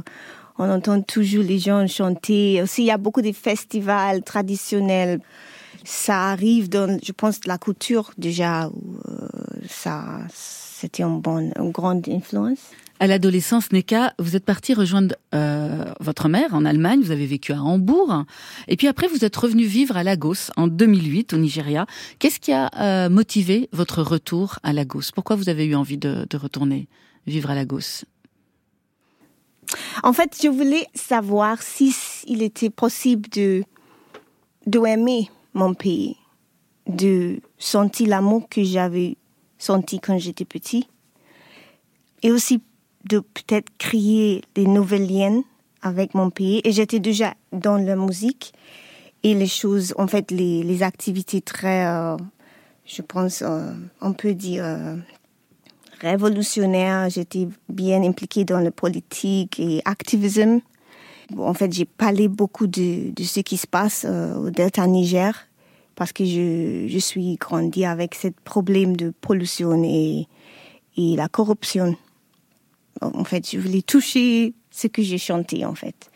on 0.60 0.70
entend 0.70 1.02
toujours 1.02 1.44
les 1.44 1.58
gens 1.58 1.88
chanter. 1.88 2.62
Aussi, 2.62 2.84
il 2.84 2.86
y 2.86 2.92
a 2.92 2.98
beaucoup 2.98 3.24
de 3.24 3.32
festivals 3.32 4.22
traditionnels. 4.22 5.20
Ça 5.84 6.30
arrive 6.30 6.70
dans, 6.70 7.00
je 7.04 7.12
pense, 7.12 7.40
la 7.48 7.58
culture 7.58 8.12
déjà. 8.20 8.66
Euh, 8.66 8.70
ça, 9.68 10.04
c'était 10.32 11.02
une 11.02 11.22
bonne, 11.22 11.54
une 11.58 11.72
grande 11.72 12.08
influence. 12.08 12.60
À 13.02 13.08
l'adolescence, 13.08 13.72
Neka, 13.72 14.14
vous 14.20 14.36
êtes 14.36 14.46
partie 14.46 14.76
rejoindre 14.76 15.16
euh, 15.34 15.92
votre 16.00 16.30
mère 16.30 16.54
en 16.54 16.66
Allemagne, 16.66 17.02
vous 17.02 17.10
avez 17.10 17.26
vécu 17.26 17.52
à 17.52 17.60
Hambourg, 17.60 18.26
et 18.68 18.78
puis 18.78 18.88
après 18.88 19.08
vous 19.08 19.26
êtes 19.26 19.36
revenu 19.36 19.64
vivre 19.64 19.98
à 19.98 20.04
Lagos 20.04 20.52
en 20.56 20.68
2008 20.68 21.34
au 21.34 21.38
Nigeria. 21.38 21.88
Qu'est-ce 22.20 22.40
qui 22.40 22.52
a 22.52 22.70
euh, 22.80 23.10
motivé 23.10 23.70
votre 23.72 24.04
retour 24.04 24.60
à 24.62 24.72
Lagos? 24.72 25.10
Pourquoi 25.16 25.36
vous 25.36 25.50
avez 25.50 25.66
eu 25.66 25.74
envie 25.74 25.98
de, 25.98 26.28
de 26.30 26.38
retourner 26.38 26.88
vivre 27.26 27.50
à 27.50 27.56
Lagos? 27.56 28.06
En 30.04 30.14
fait, 30.14 30.38
je 30.40 30.50
voulais 30.50 30.86
savoir 30.94 31.64
si 31.64 31.96
il 32.28 32.44
était 32.44 32.70
possible 32.70 33.28
de, 33.32 33.64
de 34.68 34.86
aimer 34.86 35.32
mon 35.56 35.74
pays, 35.74 36.18
de 36.86 37.40
sentir 37.58 38.10
l'amour 38.10 38.48
que 38.48 38.64
j'avais 38.64 39.18
senti 39.58 40.00
quand 40.00 40.20
j'étais 40.20 40.46
petit, 40.46 40.88
et 42.22 42.32
aussi 42.32 42.62
de 43.10 43.20
peut-être 43.20 43.70
créer 43.78 44.42
des 44.56 44.66
nouvelles 44.66 45.08
liens 45.08 45.44
avec 45.82 46.14
mon 46.14 46.30
pays 46.30 46.62
et 46.64 46.72
j'étais 46.72 47.00
déjà 47.00 47.34
dans 47.52 47.78
la 47.78 47.96
musique 47.96 48.54
et 49.24 49.34
les 49.34 49.48
choses, 49.48 49.94
en 49.98 50.08
fait, 50.08 50.32
les, 50.32 50.64
les 50.64 50.84
activités 50.84 51.42
très, 51.42 51.86
euh, 51.86 52.18
je 52.86 53.02
pense, 53.02 53.44
euh, 53.44 53.72
on 54.02 54.14
peut 54.14 54.34
dire 54.34 54.64
euh, 54.66 54.96
révolutionnaires. 56.00 57.10
J'étais 57.10 57.48
bien 57.70 58.02
impliquée 58.04 58.46
dans 58.46 58.60
la 58.60 58.72
politique 58.72 59.60
et 59.60 59.82
activisme. 59.86 60.62
Bon, 61.30 61.48
en 61.48 61.54
fait, 61.54 61.72
j'ai 61.72 61.86
parlé 61.86 62.28
beaucoup 62.28 62.66
de, 62.68 63.12
de 63.12 63.24
ce 63.24 63.42
qui 63.42 63.58
se 63.58 63.68
passe 63.68 64.06
au 64.06 64.50
Delta 64.50 64.86
Niger 64.88 65.34
parce 65.96 66.14
que 66.14 66.26
je, 66.26 66.88
je 66.88 66.98
suis 66.98 67.36
grandie 67.36 67.86
avec 67.86 68.16
ce 68.16 68.30
problème 68.44 68.98
de 68.98 69.14
pollution 69.22 69.84
et, 69.84 70.28
et 70.98 71.16
la 71.16 71.28
corruption. 71.28 71.96
En 73.02 73.24
fait, 73.24 73.50
je 73.52 73.58
voulais 73.58 73.82
toucher 73.82 74.54
ce 74.70 74.88
que 74.88 75.02
j'ai 75.02 75.18
chanté, 75.18 75.66
en 75.66 75.76
fait. 75.76 76.10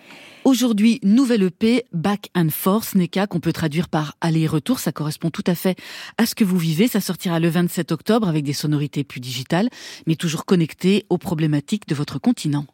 Aujourd'hui, 0.46 1.00
nouvelle 1.02 1.42
EP, 1.42 1.86
Back 1.92 2.30
and 2.36 2.50
Force, 2.52 2.94
Neka, 2.94 3.26
qu'on 3.26 3.40
peut 3.40 3.52
traduire 3.52 3.90
par 3.90 4.16
aller 4.22 4.42
et 4.42 4.48
retour. 4.48 4.78
Ça 4.78 4.92
correspond 4.92 5.32
tout 5.32 5.44
à 5.48 5.56
fait 5.56 5.76
à 6.20 6.28
ce 6.28 6.36
que 6.36 6.44
vous 6.44 6.60
vivez. 6.60 6.88
Ça 6.88 7.02
sortira 7.02 7.40
le 7.40 7.50
27 7.50 7.92
octobre 7.92 8.28
avec 8.28 8.44
des 8.44 8.54
sonorités 8.54 9.04
plus 9.04 9.20
digitales, 9.20 9.70
mais 10.06 10.16
toujours 10.16 10.46
connectées 10.46 11.08
aux 11.10 11.18
problématiques 11.18 11.88
de 11.88 11.96
votre 11.96 12.20
continent. 12.20 12.68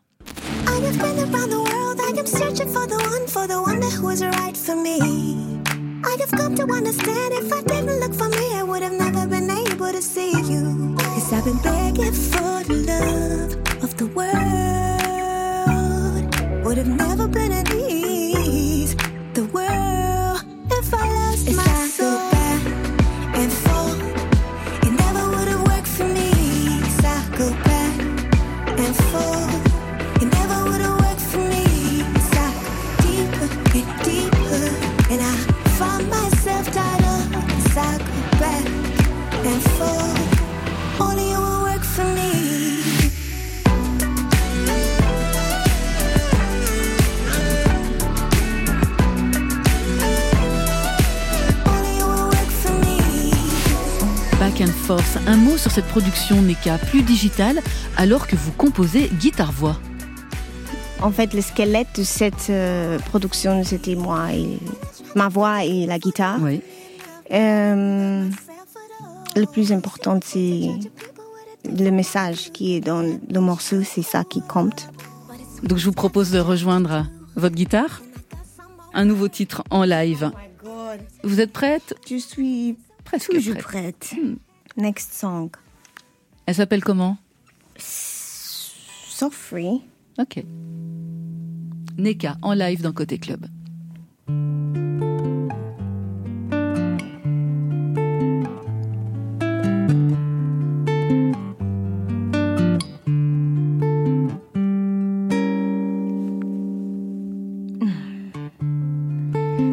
I 0.68 0.84
have 0.84 0.98
been 0.98 1.34
around 1.34 1.50
the 1.50 1.60
world, 1.60 2.00
I 2.02 2.20
am 2.20 2.26
searching 2.26 2.68
for 2.68 2.86
the 2.86 2.96
one, 2.96 3.28
for 3.28 3.48
the 3.48 3.62
one 3.62 3.82
who 3.82 4.10
is 4.10 4.22
right 4.22 4.58
for 4.58 4.76
me. 4.76 5.00
I 6.04 6.18
have 6.20 6.32
come 6.32 6.56
to 6.56 6.64
understand 6.64 7.34
if 7.34 7.54
I 7.54 7.62
didn't 7.64 8.02
look 8.02 8.14
for 8.14 8.28
me, 8.28 8.60
I 8.60 8.64
would 8.64 8.84
have 8.84 8.94
never 8.94 9.26
been 9.28 9.50
able 9.50 9.94
to 9.94 10.02
see 10.02 10.32
you. 10.32 10.96
Cause 10.98 11.32
I've 11.32 11.46
been 11.46 11.62
begging 11.64 12.12
for 12.12 12.64
love 12.68 13.71
the 14.02 14.08
world. 14.18 14.32
Would 16.66 16.78
have 16.78 16.88
never 16.88 17.28
been 17.28 17.52
at 17.52 17.72
ease. 17.74 18.96
The 19.34 19.44
world, 19.54 20.42
if 20.72 20.94
I 20.94 21.06
lost 21.18 21.48
If 21.48 21.56
my 21.56 21.88
soul 21.88 22.21
Force, 54.82 55.18
un 55.28 55.38
mot 55.38 55.58
sur 55.58 55.72
cette 55.72 55.86
production 55.86 56.42
Neka 56.42 56.78
plus 56.78 57.04
digitale 57.04 57.62
alors 57.98 58.28
que 58.28 58.36
vous 58.36 58.52
composez 58.52 59.10
guitare-voix. 59.20 59.78
En 61.02 61.12
fait, 61.12 61.34
le 61.34 61.42
squelette 61.42 61.88
de 61.98 62.04
cette 62.04 62.50
euh, 62.50 62.98
production, 63.00 63.64
c'était 63.64 63.96
moi 63.96 64.34
et 64.34 64.58
ma 65.16 65.30
voix 65.30 65.64
et 65.64 65.86
la 65.86 66.00
guitare. 66.00 66.38
Oui. 66.42 66.62
Euh, 67.32 68.28
le 69.36 69.46
plus 69.46 69.72
important, 69.72 70.20
c'est 70.24 70.70
le 71.66 71.90
message 71.92 72.52
qui 72.52 72.76
est 72.76 72.82
dans 72.82 73.02
le 73.02 73.40
morceau, 73.40 73.84
c'est 73.84 74.02
ça 74.04 74.24
qui 74.24 74.42
compte. 74.42 74.90
Donc 75.64 75.78
je 75.78 75.86
vous 75.86 75.92
propose 75.94 76.32
de 76.32 76.40
rejoindre 76.40 77.06
votre 77.36 77.56
guitare. 77.56 78.02
Un 78.94 79.06
nouveau 79.06 79.28
titre 79.28 79.64
en 79.70 79.84
live. 79.84 80.32
Vous 81.24 81.40
êtes 81.40 81.54
prête? 81.54 81.94
Je 82.10 82.18
suis 82.18 82.76
Presque 83.06 83.32
toujours 83.32 83.56
prête. 83.58 83.96
prête. 84.10 84.16
Next 84.78 85.14
song. 85.14 85.50
Elle 86.46 86.56
s'appelle 86.56 86.84
comment? 86.84 87.18
So 87.78 89.30
free. 89.30 89.82
Ok. 90.18 90.44
Neka 91.98 92.38
en 92.42 92.54
live 92.54 92.82
dans 92.82 92.94
Côté 92.94 93.20
Club. 93.20 93.46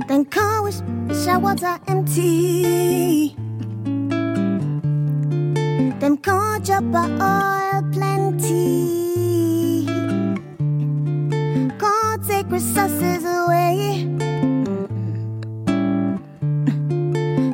Then 0.08 0.24
car 0.24 0.62
wish 0.64 0.80
the 1.06 1.14
showers 1.14 1.62
are 1.62 1.80
empty. 1.87 3.37
Them 6.09 6.16
drop 6.16 6.94
our 6.94 7.11
oil 7.21 7.83
plenty. 7.92 9.85
Can't 11.79 12.27
take 12.27 12.51
resources 12.51 13.25
away. 13.27 14.09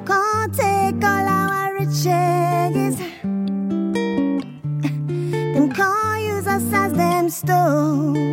Can't 0.07 0.55
take 0.55 1.03
all 1.03 1.27
our 1.27 1.75
riches. 1.75 2.97
Them 5.55 5.73
can't 5.73 6.23
use 6.23 6.47
us 6.47 6.73
as 6.73 6.93
them 6.93 7.29
stone 7.31 8.24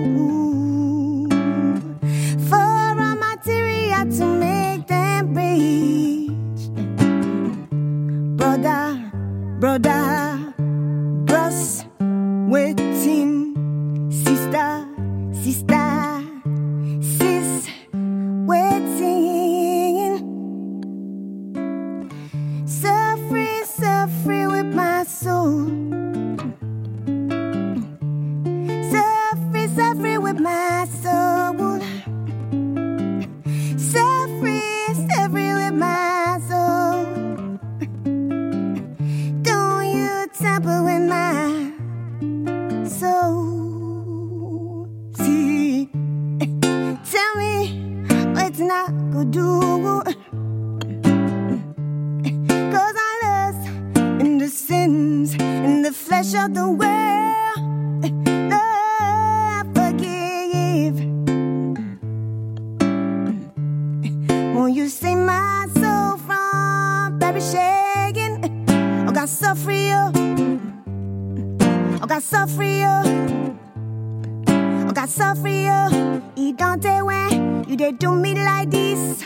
He 76.35 76.53
don't 76.53 76.81
tell 76.81 77.05
when 77.05 77.65
you 77.67 77.75
did 77.75 77.99
do 77.99 78.13
me 78.15 78.35
like 78.35 78.69
this. 78.71 79.25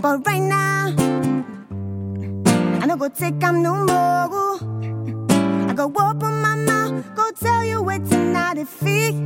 But 0.00 0.26
right 0.26 0.42
now, 0.42 0.94
I 2.80 2.86
no 2.86 2.96
go 2.96 3.08
take 3.08 3.42
am 3.42 3.62
no 3.62 3.74
more. 3.84 4.58
I 5.68 5.74
go 5.74 5.84
open 5.86 6.42
my 6.42 6.54
mouth, 6.54 7.04
go 7.14 7.30
tell 7.32 7.64
you 7.64 7.82
what 7.82 8.04
tonight 8.06 8.58
it 8.58 8.68
feel. 8.68 9.18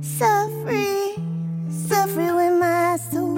Suffering, 0.00 1.16
suffering 1.68 2.34
with 2.36 2.54
my 2.60 2.96
soul. 3.10 3.36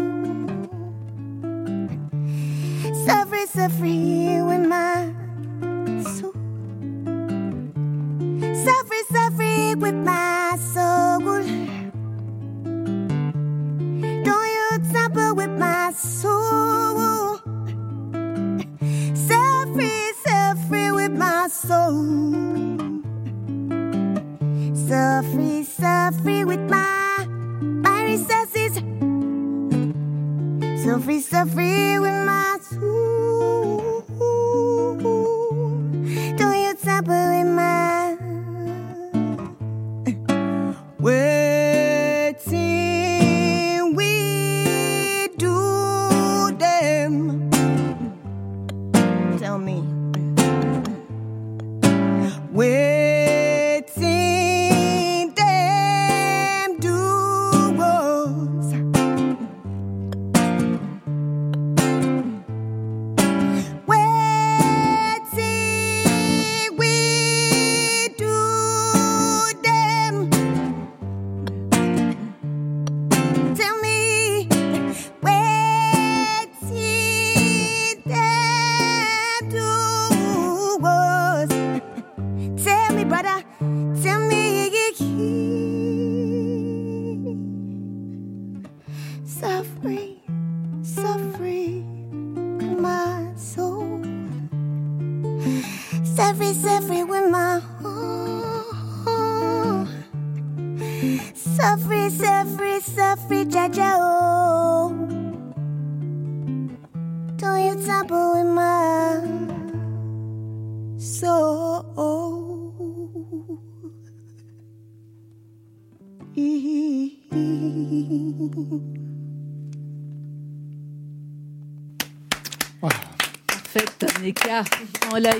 Suffering, 3.06 3.46
suffering 3.46 4.46
with 4.46 4.66
my 4.68 5.13
free 26.22 26.44
with 26.44 26.60
my 26.70 27.26
my 27.60 28.04
resources. 28.04 28.76
So 30.82 30.98
free, 30.98 31.20
so 31.20 31.44
free 31.44 31.98
with 31.98 32.24
my 32.24 32.53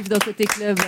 live 0.05 0.09
dans 0.11 0.19
Côté 0.19 0.45
Club. 0.45 0.79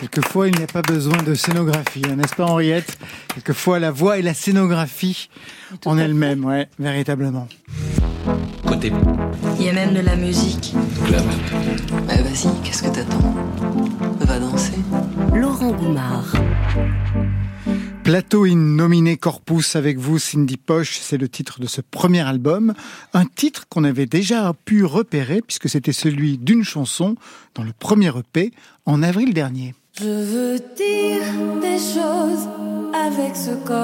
Quelquefois, 0.00 0.48
il 0.48 0.56
n'y 0.56 0.62
a 0.62 0.66
pas 0.66 0.82
besoin 0.82 1.22
de 1.22 1.34
scénographie, 1.34 2.02
hein, 2.10 2.16
n'est-ce 2.16 2.34
pas 2.34 2.44
Henriette? 2.44 2.98
Quelquefois, 3.34 3.78
la 3.78 3.90
voix 3.90 4.18
et 4.18 4.22
la 4.22 4.34
scénographie 4.34 5.30
en 5.86 5.96
elle-même, 5.96 6.44
ouais, 6.44 6.68
véritablement. 6.78 7.48
Côté 8.66 8.92
Il 9.58 9.64
y 9.64 9.68
a 9.70 9.72
même 9.72 9.94
de 9.94 10.00
la 10.00 10.16
musique. 10.16 10.74
club. 11.06 11.22
Vas-y, 12.06 12.48
qu'est-ce 12.62 12.82
que 12.82 12.88
t'attends? 12.88 13.34
Va 14.20 14.38
danser. 14.38 14.72
Laurent 15.34 15.72
Goumard. 15.72 16.34
Plateau 18.06 18.44
in 18.44 18.76
nomine 18.76 19.16
corpus 19.16 19.74
avec 19.74 19.98
vous, 19.98 20.20
Cindy 20.20 20.56
Poche, 20.56 21.00
c'est 21.00 21.16
le 21.16 21.28
titre 21.28 21.58
de 21.58 21.66
ce 21.66 21.80
premier 21.80 22.20
album. 22.20 22.72
Un 23.12 23.24
titre 23.24 23.66
qu'on 23.68 23.82
avait 23.82 24.06
déjà 24.06 24.52
pu 24.64 24.84
repérer 24.84 25.42
puisque 25.42 25.68
c'était 25.68 25.92
celui 25.92 26.38
d'une 26.38 26.62
chanson 26.62 27.16
dans 27.56 27.64
le 27.64 27.72
premier 27.76 28.12
EP 28.16 28.52
en 28.84 29.02
avril 29.02 29.34
dernier. 29.34 29.74
Je 29.98 30.04
veux 30.04 30.60
dire 30.76 31.24
des 31.60 31.78
choses 31.78 32.48
avec 32.94 33.34
ce 33.34 33.56
corps. 33.66 33.74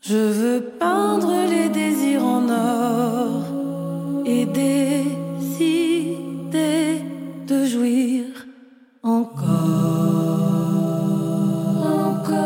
Je 0.00 0.14
veux 0.14 0.62
peindre 0.78 1.34
les 1.50 1.70
désirs 1.70 2.24
en 2.24 2.48
or 2.48 3.42
et 4.26 4.46
décider 4.46 5.64
de 7.48 7.66
jouir 7.66 8.19
encore. 9.02 9.48
Encore. 11.82 12.36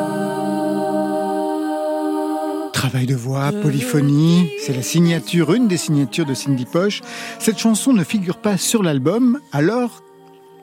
Travail 2.73 3.07
de 3.07 3.15
voix, 3.15 3.51
polyphonie, 3.63 4.51
c'est 4.61 4.75
la 4.75 4.83
signature, 4.83 5.53
une 5.55 5.69
des 5.69 5.77
signatures 5.77 6.27
de 6.27 6.35
Cindy 6.35 6.65
Poche. 6.65 7.01
Cette 7.39 7.59
chanson 7.59 7.93
ne 7.93 8.05
figure 8.05 8.39
pas 8.39 8.57
sur 8.57 8.83
l'album 8.83 9.41
alors 9.53 10.03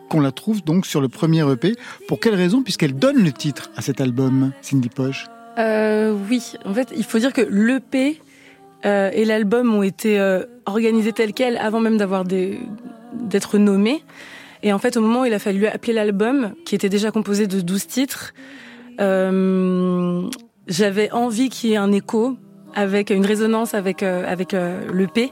qu'on 0.09 0.19
la 0.19 0.31
trouve 0.31 0.63
donc 0.63 0.85
sur 0.85 1.01
le 1.01 1.07
premier 1.07 1.49
EP. 1.51 1.75
Pour 2.07 2.19
quelle 2.19 2.35
raison 2.35 2.63
Puisqu'elle 2.63 2.95
donne 2.95 3.23
le 3.23 3.31
titre 3.31 3.71
à 3.75 3.81
cet 3.81 4.01
album, 4.01 4.51
Cindy 4.61 4.89
Poche? 4.89 5.25
Euh, 5.57 6.15
oui, 6.29 6.53
en 6.65 6.73
fait, 6.73 6.89
il 6.95 7.03
faut 7.03 7.19
dire 7.19 7.33
que 7.33 7.41
l'EP 7.41 8.21
euh, 8.85 9.09
et 9.13 9.25
l'album 9.25 9.73
ont 9.73 9.83
été 9.83 10.19
euh, 10.19 10.43
organisés 10.65 11.13
tels 11.13 11.33
quels 11.33 11.57
avant 11.57 11.79
même 11.79 11.97
d'avoir 11.97 12.23
des 12.25 12.59
d'être 13.13 13.57
nommés. 13.57 14.03
Et 14.63 14.73
en 14.73 14.79
fait, 14.79 14.97
au 14.97 15.01
moment 15.01 15.21
où 15.21 15.25
il 15.25 15.33
a 15.33 15.39
fallu 15.39 15.65
appeler 15.67 15.93
l'album, 15.93 16.53
qui 16.65 16.75
était 16.75 16.89
déjà 16.89 17.11
composé 17.11 17.47
de 17.47 17.61
12 17.61 17.87
titres, 17.87 18.33
euh, 18.99 20.21
j'avais 20.67 21.11
envie 21.11 21.49
qu'il 21.49 21.71
y 21.71 21.73
ait 21.73 21.77
un 21.77 21.91
écho 21.91 22.37
avec 22.75 23.09
une 23.09 23.25
résonance 23.25 23.73
avec 23.73 24.03
euh, 24.03 24.23
avec 24.27 24.53
euh, 24.53 24.79
l'EP 24.93 25.31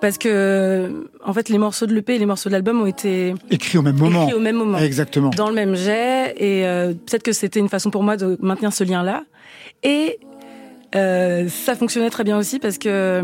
parce 0.00 0.16
que 0.18 1.06
en 1.24 1.32
fait 1.32 1.48
les 1.48 1.58
morceaux 1.58 1.86
de 1.86 1.94
l'EP 1.94 2.14
et 2.14 2.18
les 2.18 2.26
morceaux 2.26 2.48
de 2.48 2.54
l'album 2.54 2.80
ont 2.80 2.86
été 2.86 3.34
Écrit 3.50 3.78
au 3.78 3.82
même 3.82 3.96
moment. 3.96 4.24
écrits 4.26 4.34
au 4.34 4.40
même 4.40 4.56
moment 4.56 4.78
Exactement. 4.78 5.30
dans 5.30 5.48
le 5.48 5.54
même 5.54 5.74
jet 5.74 6.34
et 6.36 6.66
euh, 6.66 6.92
peut-être 6.92 7.22
que 7.24 7.32
c'était 7.32 7.58
une 7.58 7.68
façon 7.68 7.90
pour 7.90 8.02
moi 8.04 8.16
de 8.16 8.36
maintenir 8.40 8.72
ce 8.72 8.84
lien 8.84 9.02
là 9.02 9.24
et 9.82 10.20
euh, 10.94 11.48
ça 11.48 11.74
fonctionnait 11.74 12.10
très 12.10 12.24
bien 12.24 12.38
aussi 12.38 12.58
parce 12.58 12.78
que 12.78 13.22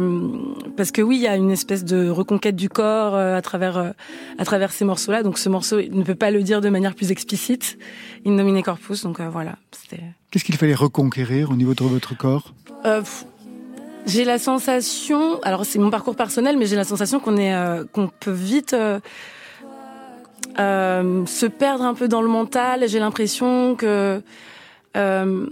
parce 0.77 0.91
que 0.91 1.01
oui 1.01 1.17
il 1.17 1.23
y 1.23 1.27
a 1.27 1.37
une 1.37 1.51
espèce 1.51 1.85
de 1.85 2.11
reconquête 2.11 2.57
du 2.57 2.69
corps 2.69 3.15
euh, 3.15 3.37
à 3.37 3.43
travers 3.43 3.79
euh, 3.79 3.91
à 4.39 4.45
travers 4.45 4.71
ces 4.71 4.85
morceaux 4.85 5.13
là 5.13 5.23
donc 5.23 5.39
ce 5.39 5.49
morceau 5.49 5.79
il 5.79 5.97
ne 5.97 6.05
peut 6.05 6.15
pas 6.15 6.31
le 6.31 6.43
dire 6.43 6.61
de 6.61 6.69
manière 6.69 6.95
plus 6.95 7.11
explicite. 7.11 7.79
In 8.27 8.33
nomine 8.33 8.63
corpus 8.63 9.03
donc 9.03 9.21
euh, 9.21 9.29
voilà. 9.31 9.57
C'était 9.73 10.03
Qu'est-ce 10.31 10.45
qu'il 10.45 10.57
fallait 10.57 10.75
reconquérir 10.75 11.51
au 11.51 11.55
niveau 11.55 11.75
de 11.75 11.85
votre 11.85 12.17
corps? 12.17 12.55
Euh, 12.85 13.03
j'ai 14.07 14.25
la 14.25 14.39
sensation, 14.39 15.41
alors 15.43 15.65
c'est 15.65 15.79
mon 15.79 15.91
parcours 15.91 16.17
personnel, 16.17 16.59
mais 16.59 16.67
j'ai 16.67 16.77
la 16.77 16.85
sensation 16.85 17.21
qu'on 17.21 17.37
est, 17.37 17.55
euh, 17.55 17.85
qu'on 17.91 18.09
peut 18.09 18.33
vite 18.33 18.75
euh, 18.75 19.01
euh, 20.59 21.25
se 21.25 21.47
perdre 21.47 21.85
un 21.85 21.95
peu 21.95 22.09
dans 22.09 22.21
le 22.21 22.29
mental. 22.29 22.89
J'ai 22.89 22.99
l'impression 22.99 23.77
que 23.77 24.23
euh, 24.97 25.47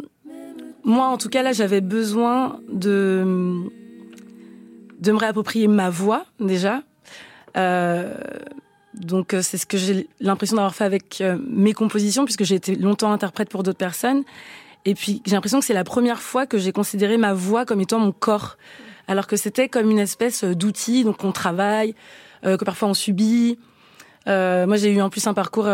moi, 0.85 1.07
en 1.07 1.19
tout 1.19 1.29
cas, 1.29 1.43
là, 1.43 1.53
j'avais 1.53 1.81
besoin 1.81 2.61
de 2.69 3.71
de 5.03 5.11
me 5.11 5.19
réapproprier 5.19 5.67
ma 5.67 5.91
voix 5.91 6.25
déjà. 6.39 6.83
Euh, 7.57 8.15
donc 8.95 9.35
euh, 9.35 9.43
c'est 9.43 9.59
ce 9.59 9.67
que 9.67 9.77
j'ai 9.77 10.09
l'impression 10.21 10.57
d'avoir 10.57 10.75
fait 10.75 10.85
avec 10.85 11.21
euh, 11.21 11.37
mes 11.45 11.73
compositions, 11.73 12.25
puisque 12.25 12.45
j'ai 12.45 12.55
été 12.55 12.77
longtemps 12.77 13.13
interprète 13.13 13.49
pour 13.49 13.65
d'autres 13.65 13.79
personnes. 13.79 14.23
Et 14.85 14.95
puis 14.95 15.21
j'ai 15.27 15.33
l'impression 15.33 15.59
que 15.59 15.67
c'est 15.67 15.75
la 15.75 15.85
première 15.85 16.21
fois 16.21 16.47
que 16.47 16.57
j'ai 16.57 16.73
considéré 16.73 17.17
ma 17.17 17.35
voix 17.35 17.65
comme 17.67 17.81
étant 17.81 17.99
mon 17.99 18.13
corps, 18.13 18.57
alors 19.09 19.27
que 19.27 19.37
c'était 19.37 19.69
comme 19.69 19.91
une 19.91 19.99
espèce 19.99 20.45
d'outil, 20.45 21.05
donc 21.05 21.25
on 21.25 21.33
travaille, 21.33 21.95
que 22.43 22.65
parfois 22.65 22.89
on 22.89 22.95
subit. 22.95 23.59
Moi 24.27 24.77
j'ai 24.77 24.93
eu 24.93 25.01
en 25.01 25.09
plus 25.09 25.25
un 25.29 25.35
parcours 25.35 25.69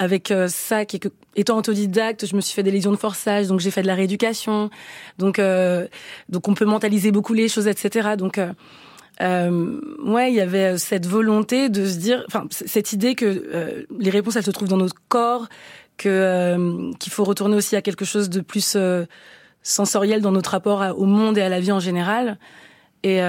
avec 0.00 0.30
euh, 0.30 0.48
ça 0.48 0.86
qui 0.86 0.96
est 0.96 0.98
que 0.98 1.08
étant 1.36 1.58
autodidacte, 1.58 2.26
je 2.26 2.34
me 2.34 2.40
suis 2.40 2.54
fait 2.54 2.62
des 2.62 2.70
lésions 2.70 2.90
de 2.90 2.96
forçage, 2.96 3.46
donc 3.46 3.60
j'ai 3.60 3.70
fait 3.70 3.82
de 3.82 3.86
la 3.86 3.94
rééducation, 3.94 4.70
donc 5.18 5.38
euh, 5.38 5.86
donc 6.30 6.48
on 6.48 6.54
peut 6.54 6.64
mentaliser 6.64 7.12
beaucoup 7.12 7.34
les 7.34 7.48
choses, 7.48 7.68
etc. 7.68 8.16
Donc 8.16 8.38
euh, 8.38 8.52
euh, 9.20 9.78
ouais, 10.02 10.32
il 10.32 10.34
y 10.34 10.40
avait 10.40 10.78
cette 10.78 11.06
volonté 11.06 11.68
de 11.68 11.86
se 11.86 11.98
dire, 11.98 12.24
enfin 12.26 12.46
cette 12.50 12.94
idée 12.94 13.14
que 13.14 13.26
euh, 13.26 13.84
les 13.98 14.10
réponses 14.10 14.36
elles 14.36 14.44
se 14.44 14.50
trouvent 14.50 14.68
dans 14.68 14.78
notre 14.78 14.96
corps, 15.08 15.48
que 15.98 16.08
euh, 16.08 16.92
qu'il 16.98 17.12
faut 17.12 17.24
retourner 17.24 17.56
aussi 17.56 17.76
à 17.76 17.82
quelque 17.82 18.06
chose 18.06 18.30
de 18.30 18.40
plus 18.40 18.78
sensoriel 19.62 20.22
dans 20.22 20.32
notre 20.32 20.52
rapport 20.52 20.82
au 20.98 21.04
monde 21.04 21.36
et 21.36 21.42
à 21.42 21.50
la 21.50 21.60
vie 21.60 21.72
en 21.72 21.80
général. 21.80 22.38
Et, 23.02 23.20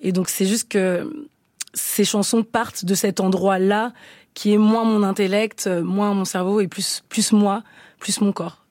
et 0.00 0.12
donc 0.12 0.28
c'est 0.28 0.46
juste 0.46 0.68
que 0.68 1.28
ces 1.74 2.04
chansons 2.04 2.42
partent 2.42 2.84
de 2.84 2.94
cet 2.94 3.20
endroit-là 3.20 3.92
qui 4.36 4.52
est 4.52 4.58
moins 4.58 4.84
mon 4.84 5.02
intellect, 5.02 5.66
euh, 5.66 5.82
moins 5.82 6.12
mon 6.14 6.26
cerveau 6.26 6.60
et 6.60 6.68
plus 6.68 7.02
plus 7.08 7.32
moi, 7.32 7.62
plus 7.98 8.20
mon 8.20 8.32
corps. 8.32 8.62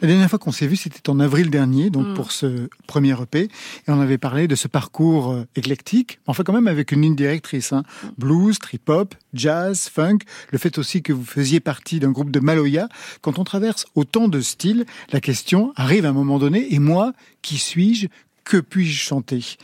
La 0.00 0.08
dernière 0.08 0.28
fois 0.28 0.38
qu'on 0.40 0.50
s'est 0.50 0.66
vu, 0.66 0.74
c'était 0.76 1.08
en 1.10 1.20
avril 1.20 1.48
dernier, 1.48 1.88
donc 1.90 2.08
Mm. 2.08 2.14
pour 2.14 2.32
ce 2.32 2.68
premier 2.88 3.14
EP, 3.22 3.42
et 3.42 3.50
on 3.86 4.00
avait 4.00 4.18
parlé 4.18 4.48
de 4.48 4.56
ce 4.56 4.66
parcours 4.66 5.30
euh, 5.32 5.46
éclectique, 5.54 6.18
enfin 6.26 6.42
quand 6.44 6.52
même 6.52 6.66
avec 6.66 6.90
une 6.92 7.02
ligne 7.02 7.14
directrice, 7.14 7.72
hein. 7.72 7.84
blues, 8.18 8.58
trip-hop, 8.58 9.14
jazz, 9.32 9.88
funk, 9.88 10.18
le 10.50 10.58
fait 10.58 10.76
aussi 10.78 11.02
que 11.02 11.12
vous 11.12 11.24
faisiez 11.24 11.60
partie 11.60 12.00
d'un 12.00 12.10
groupe 12.10 12.30
de 12.32 12.40
Maloya. 12.40 12.88
Quand 13.20 13.38
on 13.38 13.44
traverse 13.44 13.86
autant 13.94 14.26
de 14.28 14.40
styles, 14.40 14.86
la 15.12 15.20
question 15.20 15.72
arrive 15.76 16.04
à 16.04 16.08
un 16.08 16.12
moment 16.14 16.38
donné, 16.40 16.74
et 16.74 16.78
moi, 16.80 17.12
qui 17.42 17.58
suis-je? 17.58 18.08
Que 18.44 18.56
puis-je 18.56 18.98
chanter? 18.98 19.56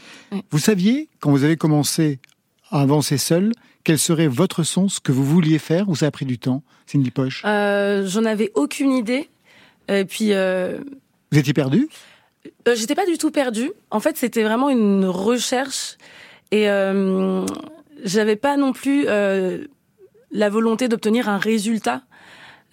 Vous 0.53 0.61
saviez, 0.61 1.09
quand 1.19 1.33
vous 1.33 1.43
avez 1.43 1.57
commencé 1.57 2.21
à 2.71 2.81
avancer 2.83 3.19
seul, 3.19 3.51
quel 3.89 3.99
serait 3.99 4.27
votre 4.29 4.65
son, 4.65 4.91
ce 4.91 5.01
que 5.01 5.13
vous 5.13 5.25
vouliez 5.25 5.59
faire, 5.59 5.89
ou 5.89 5.97
ça 5.97 6.09
a 6.09 6.11
pris 6.11 6.27
du 6.27 6.39
temps 6.39 6.63
Cindy 6.85 7.11
Poche 7.11 7.41
Euh, 7.47 8.07
J'en 8.07 8.27
avais 8.27 8.53
aucune 8.55 8.93
idée. 8.93 9.31
Et 9.89 10.05
puis, 10.05 10.35
euh, 10.35 10.79
Vous 11.33 11.39
étiez 11.39 11.55
perdu 11.55 11.89
euh, 12.69 12.75
j'étais 12.77 12.95
pas 12.95 13.07
du 13.07 13.17
tout 13.17 13.31
perdue. 13.31 13.73
En 13.91 14.01
fait, 14.01 14.19
c'était 14.19 14.43
vraiment 14.43 14.69
une 14.69 15.07
recherche. 15.07 15.97
Et 16.51 16.69
euh, 16.69 17.47
j'avais 18.05 18.37
pas 18.37 18.59
non 18.59 18.75
plus 18.75 19.07
euh, 19.09 19.65
la 20.33 20.51
volonté 20.51 20.89
d'obtenir 20.89 21.31
un 21.31 21.39
résultat. 21.39 22.03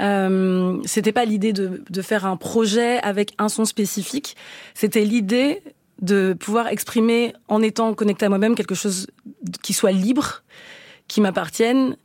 Euh, 0.01 0.81
c'était 0.83 1.13
pas 1.13 1.23
l'idée 1.23 1.53
de, 1.53 1.81
de 1.89 2.01
faire 2.01 2.25
un 2.25 2.35
projet 2.35 2.99
avec 3.03 3.31
un 3.37 3.47
son 3.47 3.63
spécifique. 3.63 4.35
C'était 4.73 5.05
l'idée 5.05 5.63
de 6.01 6.35
pouvoir 6.37 6.67
exprimer 6.67 7.31
en 7.47 7.61
étant 7.61 7.93
connecté 7.93 8.25
à 8.25 8.29
moi-même 8.29 8.55
quelque 8.55 8.75
chose 8.75 9.07
qui 9.63 9.71
soit 9.71 9.93
libre, 9.93 10.43
qui 11.07 11.21
m'appartienne 11.21 11.97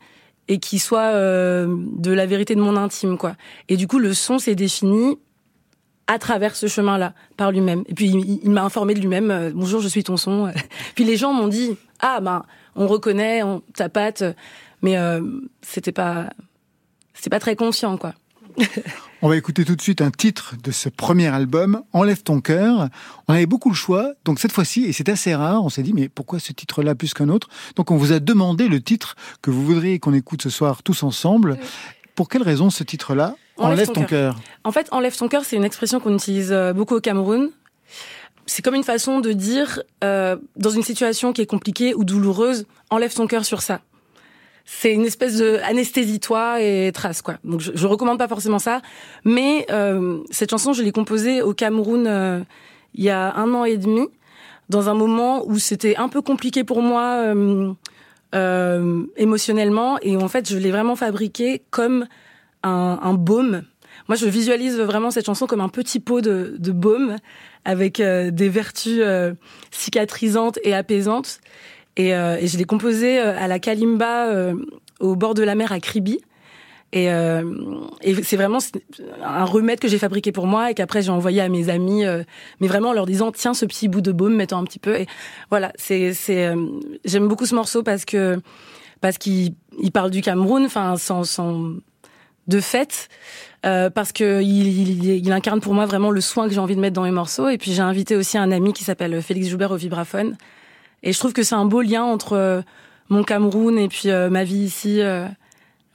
et 0.49 0.59
qui 0.59 0.79
soit 0.79 1.13
euh, 1.15 1.67
de 1.97 2.11
la 2.13 2.27
vérité 2.27 2.55
de 2.55 2.61
mon 2.61 2.77
intime, 2.77 3.17
quoi. 3.17 3.37
Et 3.69 3.77
du 3.77 3.87
coup, 3.87 3.99
le 3.99 4.13
son 4.13 4.39
s'est 4.39 4.55
défini 4.55 5.17
à 6.07 6.19
travers 6.19 6.57
ce 6.57 6.67
chemin-là, 6.67 7.15
par 7.37 7.53
lui-même. 7.53 7.85
Et 7.87 7.95
puis, 7.95 8.09
il, 8.09 8.51
m'a 8.51 8.65
informé 8.65 8.95
de 8.95 9.01
lui-même, 9.01 9.31
euh, 9.31 9.53
bonjour, 9.55 9.81
je 9.81 9.87
suis 9.87 10.03
ton 10.03 10.17
son. 10.17 10.53
puis 10.97 11.05
les 11.05 11.17
gens 11.17 11.33
m'ont 11.33 11.47
dit, 11.47 11.77
ah, 12.01 12.21
ben, 12.21 12.45
on 12.75 12.89
reconnaît, 12.89 13.45
on, 13.45 13.61
ta 13.75 13.89
patte, 13.89 14.25
mais 14.83 14.99
euh, 14.99 15.21
c'était 15.63 15.93
pas, 15.93 16.31
c'était 17.15 17.31
pas 17.31 17.39
très 17.41 17.55
conscient, 17.55 17.97
quoi. 17.97 18.15
On 19.23 19.29
va 19.29 19.37
écouter 19.37 19.67
tout 19.67 19.77
de 19.77 19.83
suite 19.83 20.01
un 20.01 20.11
titre 20.11 20.55
de 20.65 20.71
ce 20.71 20.89
premier 20.89 21.27
album, 21.27 21.83
Enlève 21.93 22.23
ton 22.23 22.41
cœur. 22.41 22.89
On 23.29 23.35
avait 23.35 23.45
beaucoup 23.45 23.69
le 23.69 23.75
choix, 23.75 24.15
donc 24.25 24.41
cette 24.41 24.51
fois-ci, 24.51 24.87
et 24.87 24.95
c'est 24.95 25.11
assez 25.11 25.35
rare, 25.35 25.63
on 25.63 25.69
s'est 25.69 25.83
dit, 25.83 25.93
mais 25.93 26.09
pourquoi 26.09 26.39
ce 26.39 26.55
titre-là 26.55 26.95
plus 26.95 27.13
qu'un 27.13 27.29
autre? 27.29 27.51
Donc 27.77 27.91
on 27.91 27.99
vous 27.99 28.13
a 28.13 28.19
demandé 28.19 28.67
le 28.67 28.81
titre 28.81 29.17
que 29.43 29.51
vous 29.51 29.63
voudriez 29.63 29.99
qu'on 29.99 30.15
écoute 30.15 30.41
ce 30.41 30.49
soir 30.49 30.83
tous 30.83 31.03
ensemble. 31.03 31.59
Pour 32.15 32.31
quelle 32.31 32.43
raison 32.43 32.71
ce 32.71 32.83
titre-là, 32.83 33.37
Enlève, 33.59 33.93
ton 33.93 34.05
cœur 34.05 34.41
En 34.65 34.73
fait, 34.73 34.89
enlève 34.91 35.15
ton 35.15 35.29
cœur, 35.29 35.45
c'est 35.45 35.57
une 35.57 35.65
expression 35.65 36.01
qu'on 36.01 36.15
utilise 36.15 36.51
euh, 36.51 36.73
beaucoup 36.73 36.95
au 36.95 37.01
Cameroun. 37.01 37.51
C'est 38.47 38.63
comme 38.63 38.75
une 38.75 38.85
façon 38.85 39.21
de 39.21 39.33
dire, 39.33 39.83
euh, 40.03 40.37
dans 40.57 40.71
une 40.71 40.83
situation 40.83 41.35
qui 41.35 41.43
est 41.43 41.47
compliquée 41.47 41.93
ou 41.95 42.05
douloureuse, 42.05 42.65
enlève 42.89 43.13
ton 43.13 43.27
cœur 43.27 43.45
sur 43.45 43.61
ça. 43.61 43.83
C'est 44.73 44.95
une 44.95 45.05
espèce 45.05 45.37
de 45.37 45.59
anesthésie-toi 45.65 46.63
et 46.63 46.93
trace, 46.93 47.23
quoi. 47.23 47.35
Donc, 47.43 47.61
je, 47.61 47.73
je 47.75 47.87
recommande 47.89 48.19
pas 48.19 48.29
forcément 48.29 48.61
ça. 48.61 48.81
Mais 49.25 49.67
euh, 49.71 50.21
cette 50.31 50.51
chanson, 50.51 50.73
je 50.73 50.83
l'ai 50.83 50.93
composée 50.93 51.43
au 51.43 51.53
Cameroun 51.53 52.07
euh, 52.07 52.41
il 52.95 53.03
y 53.03 53.11
a 53.11 53.35
un 53.35 53.53
an 53.53 53.65
et 53.65 53.77
demi, 53.77 54.07
dans 54.69 54.89
un 54.89 54.95
moment 54.95 55.43
où 55.45 55.59
c'était 55.59 55.97
un 55.97 56.09
peu 56.09 56.23
compliqué 56.23 56.63
pour 56.63 56.83
moi 56.83 57.17
euh, 57.17 57.73
euh, 58.35 59.03
émotionnellement. 59.17 59.99
Et 60.03 60.17
en 60.17 60.29
fait, 60.29 60.49
je 60.49 60.57
l'ai 60.57 60.71
vraiment 60.71 60.95
fabriquée 60.95 61.63
comme 61.71 62.07
un, 62.63 63.01
un 63.03 63.15
baume. 63.15 63.65
Moi, 64.09 64.17
je 64.17 64.27
visualise 64.27 64.79
vraiment 64.79 65.11
cette 65.11 65.27
chanson 65.27 65.47
comme 65.47 65.61
un 65.61 65.69
petit 65.69 65.99
pot 65.99 66.21
de, 66.21 66.55
de 66.59 66.73
baume 66.73 67.17
avec 67.65 67.99
euh, 67.99 68.31
des 68.31 68.49
vertus 68.49 69.01
euh, 69.03 69.35
cicatrisantes 69.73 70.59
et 70.63 70.75
apaisantes. 70.75 71.41
Et, 71.97 72.15
euh, 72.15 72.39
et 72.41 72.47
je 72.47 72.57
l'ai 72.57 72.65
composée 72.65 73.19
euh, 73.19 73.39
à 73.39 73.49
la 73.49 73.59
kalimba 73.59 74.29
euh, 74.29 74.55
au 75.01 75.17
bord 75.17 75.35
de 75.35 75.43
la 75.43 75.55
mer 75.55 75.73
à 75.73 75.81
Kribi. 75.81 76.21
Et, 76.93 77.11
euh, 77.11 77.43
c'est 78.23 78.37
vraiment 78.37 78.59
un 79.25 79.45
remède 79.45 79.79
que 79.79 79.87
j'ai 79.87 79.99
fabriqué 79.99 80.33
pour 80.33 80.47
moi 80.47 80.71
et 80.71 80.75
qu'après 80.75 81.03
j'ai 81.03 81.11
envoyé 81.11 81.41
à 81.41 81.49
mes 81.49 81.69
amis, 81.69 82.03
mais 82.61 82.67
vraiment 82.67 82.89
en 82.89 82.93
leur 82.93 83.07
disant 83.07 83.31
tiens 83.31 83.55
ce 83.55 83.65
petit 83.65 83.87
bout 83.87 84.01
de 84.01 84.11
baume, 84.11 84.35
mets-en 84.35 84.59
un 84.59 84.65
petit 84.65 84.81
peu. 84.81 84.97
Et 84.97 85.07
voilà, 85.51 85.73
j'aime 85.79 87.29
beaucoup 87.29 87.47
ce 87.47 87.55
morceau 87.55 87.85
parce 87.85 88.05
que 88.05 88.41
parce 89.01 89.19
qu'il 89.19 89.55
il 89.81 89.93
parle 89.93 90.11
du 90.11 90.21
Cameroun, 90.21 90.65
enfin 90.65 90.97
sans 90.97 91.77
de 92.49 92.61
fait, 92.61 93.09
parce 93.63 94.11
que 94.11 94.43
il 94.43 95.31
incarne 95.31 95.61
pour 95.61 95.75
moi 95.75 95.87
vraiment 95.87 96.11
le 96.11 96.21
soin 96.21 96.49
que 96.49 96.55
j'ai 96.55 96.59
envie 96.59 96.75
de 96.75 96.81
mettre 96.81 96.95
dans 96.95 97.05
mes 97.05 97.13
morceaux. 97.13 97.49
Et 97.49 97.57
puis 97.57 97.73
j'ai 97.73 97.83
invité 97.83 98.17
aussi 98.17 98.37
un 98.37 98.51
ami 98.51 98.73
qui 98.73 98.83
s'appelle 98.83 99.23
Félix 99.23 99.47
Joubert 99.47 99.71
au 99.71 99.77
vibraphone. 99.77 100.37
Et 101.03 101.13
je 101.13 101.19
trouve 101.19 101.33
que 101.33 101.43
c'est 101.43 101.55
un 101.55 101.67
beau 101.67 101.83
lien 101.83 102.03
entre 102.03 102.35
euh, 102.35 102.63
mon 103.09 103.25
Cameroun 103.25 103.79
et 103.79 103.89
puis 103.89 104.11
euh, 104.11 104.31
ma 104.31 104.45
vie 104.45 104.59
ici. 104.59 105.01
euh, 105.01 105.27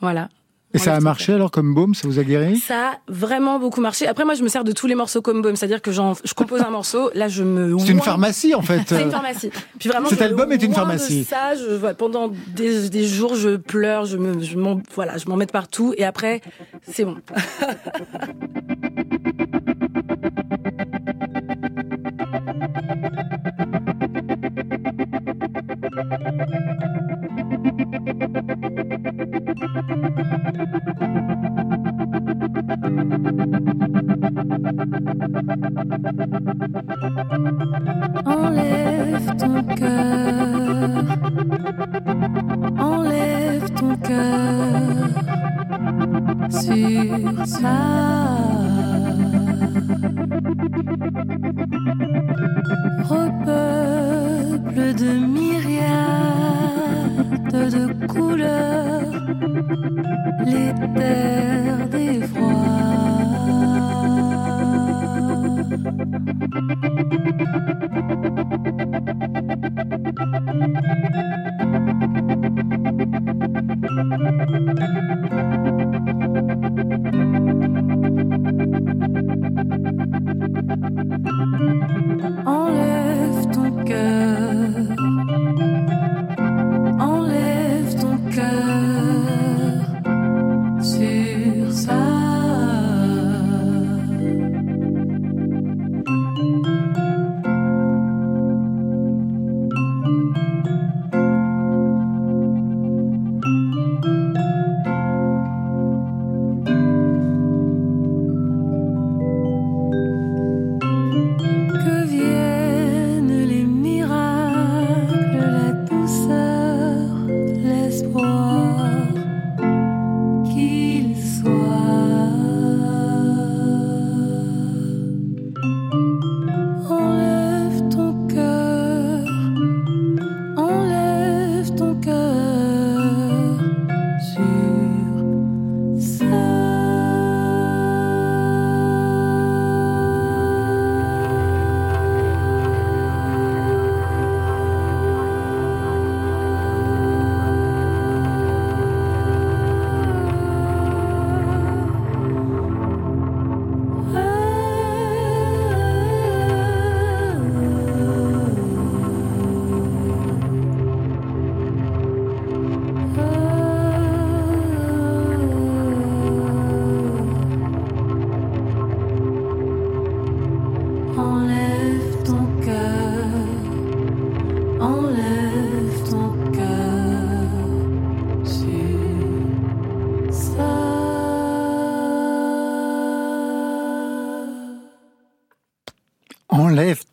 voilà. 0.02 0.30
Et 0.74 0.78
ça 0.78 0.94
a 0.94 1.00
marché 1.00 1.32
alors 1.32 1.52
comme 1.52 1.74
baume, 1.74 1.96
ça 1.96 2.06
vous 2.06 2.20
a 2.20 2.24
guéri? 2.26 2.58
Ça 2.58 2.90
a 2.90 2.98
vraiment 3.08 3.60
beaucoup 3.60 3.80
marché. 3.80 4.08
Après, 4.08 4.26
moi, 4.26 4.34
je 4.34 4.44
me 4.44 4.50
sers 4.50 4.66
de 4.66 4.74
tous 4.74 4.88
les 4.88 4.96
morceaux 4.96 5.22
comme 5.22 5.42
baume. 5.42 5.56
C'est-à-dire 5.56 5.82
que 5.82 5.94
je 5.94 6.34
compose 6.34 6.60
un 6.60 6.70
morceau, 6.70 7.12
là, 7.14 7.30
je 7.30 7.44
me. 7.44 7.80
C'est 7.80 7.94
une 7.94 8.02
pharmacie 8.02 8.54
en 8.54 8.62
fait. 8.62 8.82
C'est 8.88 9.04
une 9.04 9.12
pharmacie. 9.12 9.52
Puis 9.80 9.88
vraiment, 9.88 10.10
Cet 10.10 10.22
album 10.22 10.52
est 10.52 10.62
une 10.62 10.72
de 10.72 10.76
pharmacie. 10.76 11.24
Ça, 11.24 11.56
je, 11.56 11.94
pendant 11.94 12.30
des, 12.54 12.90
des 12.90 13.08
jours, 13.08 13.36
je 13.36 13.56
pleure, 13.56 14.04
je 14.04 14.18
me, 14.18 14.44
je 14.44 14.58
m'en, 14.58 14.82
voilà, 14.96 15.18
je 15.18 15.30
m'en 15.30 15.38
mets 15.38 15.46
partout, 15.46 15.94
et 15.98 16.04
après, 16.04 16.42
c'est 16.92 17.06
bon. 17.06 17.16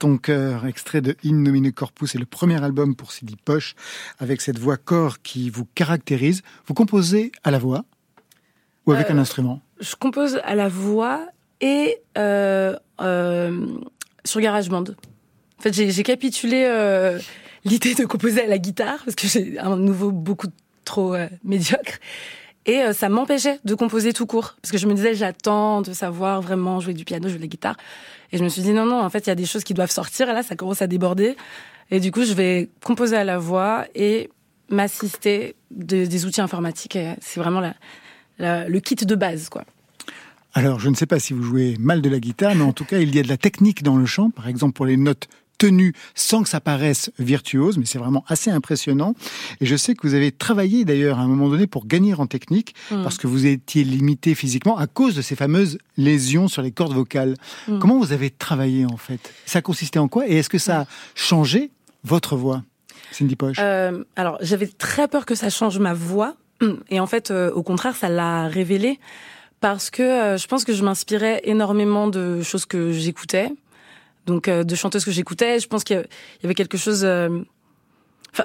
ton 0.03 0.19
cœur, 0.19 0.67
extrait 0.67 1.01
de 1.01 1.15
In 1.25 1.37
Nomine 1.45 1.71
Corpus, 1.71 2.11
c'est 2.11 2.19
le 2.19 2.27
premier 2.27 2.61
album 2.61 2.97
pour 2.97 3.13
Sidi 3.13 3.37
Poche, 3.37 3.77
avec 4.19 4.41
cette 4.41 4.59
voix 4.59 4.77
corps 4.77 5.23
qui 5.23 5.49
vous 5.49 5.65
caractérise. 5.77 6.43
Vous 6.67 6.75
composez 6.75 7.31
à 7.45 7.53
la 7.53 7.61
voix 7.61 7.85
ou 8.85 8.91
avec 8.91 9.07
Euh, 9.11 9.15
un 9.15 9.19
instrument? 9.19 9.61
Je 9.79 9.95
compose 9.95 10.41
à 10.43 10.57
la 10.57 10.69
voix 10.69 11.29
et 11.61 11.99
euh, 12.19 12.77
euh, 13.01 13.67
sur 14.25 14.41
GarageBand. 14.41 14.87
En 15.59 15.63
fait, 15.63 15.73
j'ai 15.73 15.93
j'ai 15.93 16.03
capitulé 16.03 16.65
euh, 16.67 17.21
l'idée 17.65 17.95
de 17.95 18.05
composer 18.05 18.43
à 18.43 18.49
la 18.49 18.59
guitare 18.59 19.01
parce 19.05 19.15
que 19.15 19.29
j'ai 19.29 19.57
un 19.61 19.77
nouveau 19.77 20.11
beaucoup 20.11 20.49
trop 20.85 21.15
euh, 21.15 21.29
médiocre. 21.45 22.01
Et 22.67 22.81
euh, 22.83 22.93
ça 22.93 23.09
m'empêchait 23.09 23.59
de 23.65 23.75
composer 23.75 24.13
tout 24.13 24.27
court. 24.27 24.55
Parce 24.63 24.71
que 24.71 24.79
je 24.79 24.87
me 24.87 24.95
disais, 24.95 25.15
j'attends 25.15 25.83
de 25.83 25.93
savoir 25.93 26.41
vraiment 26.43 26.79
jouer 26.81 26.95
du 26.95 27.05
piano, 27.05 27.29
jouer 27.29 27.39
de 27.39 27.43
la 27.43 27.49
guitare. 27.49 27.77
Et 28.31 28.39
je 28.39 28.45
me 28.45 28.49
suis 28.49 28.63
dit, 28.63 28.73
non, 28.73 28.87
non, 28.87 29.01
en 29.03 29.11
fait, 29.11 29.27
il 29.27 29.29
y 29.29 29.33
a 29.33 29.35
des 29.35 29.47
choses 29.47 29.65
qui 29.65 29.75
doivent 29.75 29.91
sortir. 29.91 30.29
Et 30.31 30.33
là, 30.33 30.43
ça 30.43 30.55
commence 30.57 30.81
à 30.81 30.87
déborder. 30.87 31.37
Et 31.91 31.99
du 32.01 32.13
coup, 32.13 32.25
je 32.25 32.33
vais 32.35 32.71
composer 32.85 33.17
à 33.17 33.25
la 33.25 33.39
voix 33.39 33.85
et 33.95 34.31
m'assister 34.71 35.55
de- 35.71 36.07
des 36.07 36.25
outils 36.27 36.41
informatiques. 36.41 36.97
C'est 37.21 37.41
vraiment 37.41 37.61
le 38.39 38.79
kit 38.81 38.95
de 38.95 39.15
base, 39.15 39.49
quoi. 39.49 39.65
Alors, 40.55 40.79
je 40.81 40.89
ne 40.91 40.95
sais 40.95 41.07
pas 41.07 41.19
si 41.19 41.33
vous 41.33 41.43
jouez 41.43 41.77
mal 41.79 42.03
de 42.03 42.09
la 42.11 42.21
guitare, 42.21 42.55
mais 42.55 42.63
en 42.65 42.73
tout 42.73 42.85
cas, 42.85 42.99
il 42.99 43.15
y 43.15 43.19
a 43.19 43.23
de 43.23 43.29
la 43.29 43.39
technique 43.39 43.83
dans 43.83 43.97
le 43.97 44.05
chant, 44.07 44.31
par 44.31 44.49
exemple 44.49 44.75
pour 44.75 44.85
les 44.87 44.97
notes 44.99 45.29
tenues 45.63 45.93
sans 46.17 46.43
que 46.43 46.49
ça 46.49 46.61
paraisse 46.61 47.13
virtuose, 47.21 47.79
mais 47.79 47.87
c'est 47.87 47.99
vraiment 47.99 48.25
assez 48.27 48.51
impressionnant. 48.51 49.15
Et 49.61 49.67
je 49.67 49.77
sais 49.77 49.95
que 49.95 50.05
vous 50.07 50.15
avez 50.15 50.33
travaillé 50.33 50.85
d'ailleurs 50.85 51.21
à 51.21 51.23
un 51.23 51.29
moment 51.29 51.49
donné 51.49 51.69
pour 51.69 51.87
gagner 51.87 52.15
en 52.15 52.27
technique, 52.27 52.75
Mm. 52.91 53.05
parce 53.05 53.17
que 53.17 53.29
vous 53.29 53.47
étiez 53.47 53.85
limité 53.85 54.35
physiquement 54.35 54.77
à 54.77 54.89
cause 54.89 55.15
de 55.15 55.23
ces 55.23 55.37
fameuses 55.37 55.79
lésions 55.97 56.49
sur 56.49 56.63
les 56.63 56.73
cordes 56.73 56.95
vocales. 56.95 57.35
Mm. 57.69 57.79
Comment 57.79 57.99
vous 57.99 58.13
avez 58.13 58.31
travaillé 58.31 58.87
en 58.87 58.97
fait? 58.97 59.21
Ça 59.47 59.63
consistait 59.63 60.01
en 60.01 60.09
quoi? 60.09 60.27
Et 60.29 60.39
est-ce 60.39 60.49
que 60.49 60.59
ça 60.59 60.81
a 60.81 60.87
changé 61.15 61.71
votre 62.03 62.35
voix, 62.37 62.65
Cindy 63.13 63.37
Poche? 63.37 63.59
Euh, 63.61 64.03
alors, 64.17 64.39
j'avais 64.41 64.67
très 64.67 65.07
peur 65.07 65.25
que 65.27 65.37
ça 65.37 65.49
change 65.49 65.79
ma 65.79 65.95
voix. 65.95 66.35
Et 66.91 66.99
en 66.99 67.07
fait, 67.07 67.31
euh, 67.31 67.53
au 67.53 67.63
contraire, 67.63 67.95
ça 67.95 68.09
l'a 68.09 68.49
révélé. 68.49 68.99
Parce 69.61 69.91
que 69.91 70.03
euh, 70.03 70.37
je 70.39 70.47
pense 70.49 70.65
que 70.65 70.73
je 70.73 70.83
m'inspirais 70.83 71.41
énormément 71.45 72.09
de 72.09 72.43
choses 72.43 72.67
que 72.67 72.91
j'écoutais. 72.91 73.49
Donc, 74.27 74.49
euh, 74.49 74.65
de 74.65 74.75
chanteuses 74.75 75.05
que 75.05 75.11
j'écoutais. 75.11 75.59
Je 75.59 75.69
pense 75.69 75.85
qu'il 75.85 75.97
y 76.43 76.47
avait 76.47 76.55
quelque 76.55 76.79
chose... 76.79 77.03
euh, 77.05 77.41
Enfin... 78.33 78.45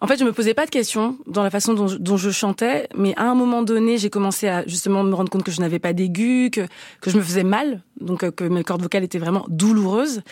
en 0.00 0.06
fait, 0.06 0.18
je 0.18 0.24
me 0.24 0.32
posais 0.32 0.52
pas 0.52 0.66
de 0.66 0.70
questions 0.70 1.16
dans 1.26 1.42
la 1.42 1.50
façon 1.50 1.72
dont 1.72 2.16
je, 2.16 2.30
chantais, 2.30 2.88
mais 2.94 3.14
à 3.16 3.24
un 3.24 3.34
moment 3.34 3.62
donné, 3.62 3.96
j'ai 3.96 4.10
commencé 4.10 4.48
à 4.48 4.66
justement 4.66 5.02
me 5.02 5.14
rendre 5.14 5.30
compte 5.30 5.44
que 5.44 5.52
je 5.52 5.60
n'avais 5.60 5.78
pas 5.78 5.92
d'aigu, 5.92 6.50
que, 6.50 6.66
je 7.06 7.16
me 7.16 7.22
faisais 7.22 7.44
mal, 7.44 7.82
donc 8.00 8.22
euh, 8.24 8.30
que 8.30 8.44
mes 8.44 8.62
cordes 8.62 8.82
vocales 8.82 9.04
étaient 9.04 9.18
vraiment 9.18 9.46
douloureuses. 9.48 10.22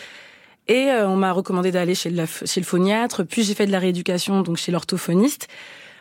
Et 0.67 0.91
euh, 0.91 1.07
on 1.07 1.15
m'a 1.15 1.31
recommandé 1.31 1.71
d'aller 1.71 1.95
chez, 1.95 2.09
le- 2.09 2.25
phoniatre, 2.25 3.23
puis 3.23 3.43
j'ai 3.43 3.55
fait 3.55 3.65
de 3.65 3.71
la 3.71 3.79
rééducation, 3.79 4.41
donc 4.41 4.57
chez 4.57 4.71
l'orthophoniste. 4.71 5.47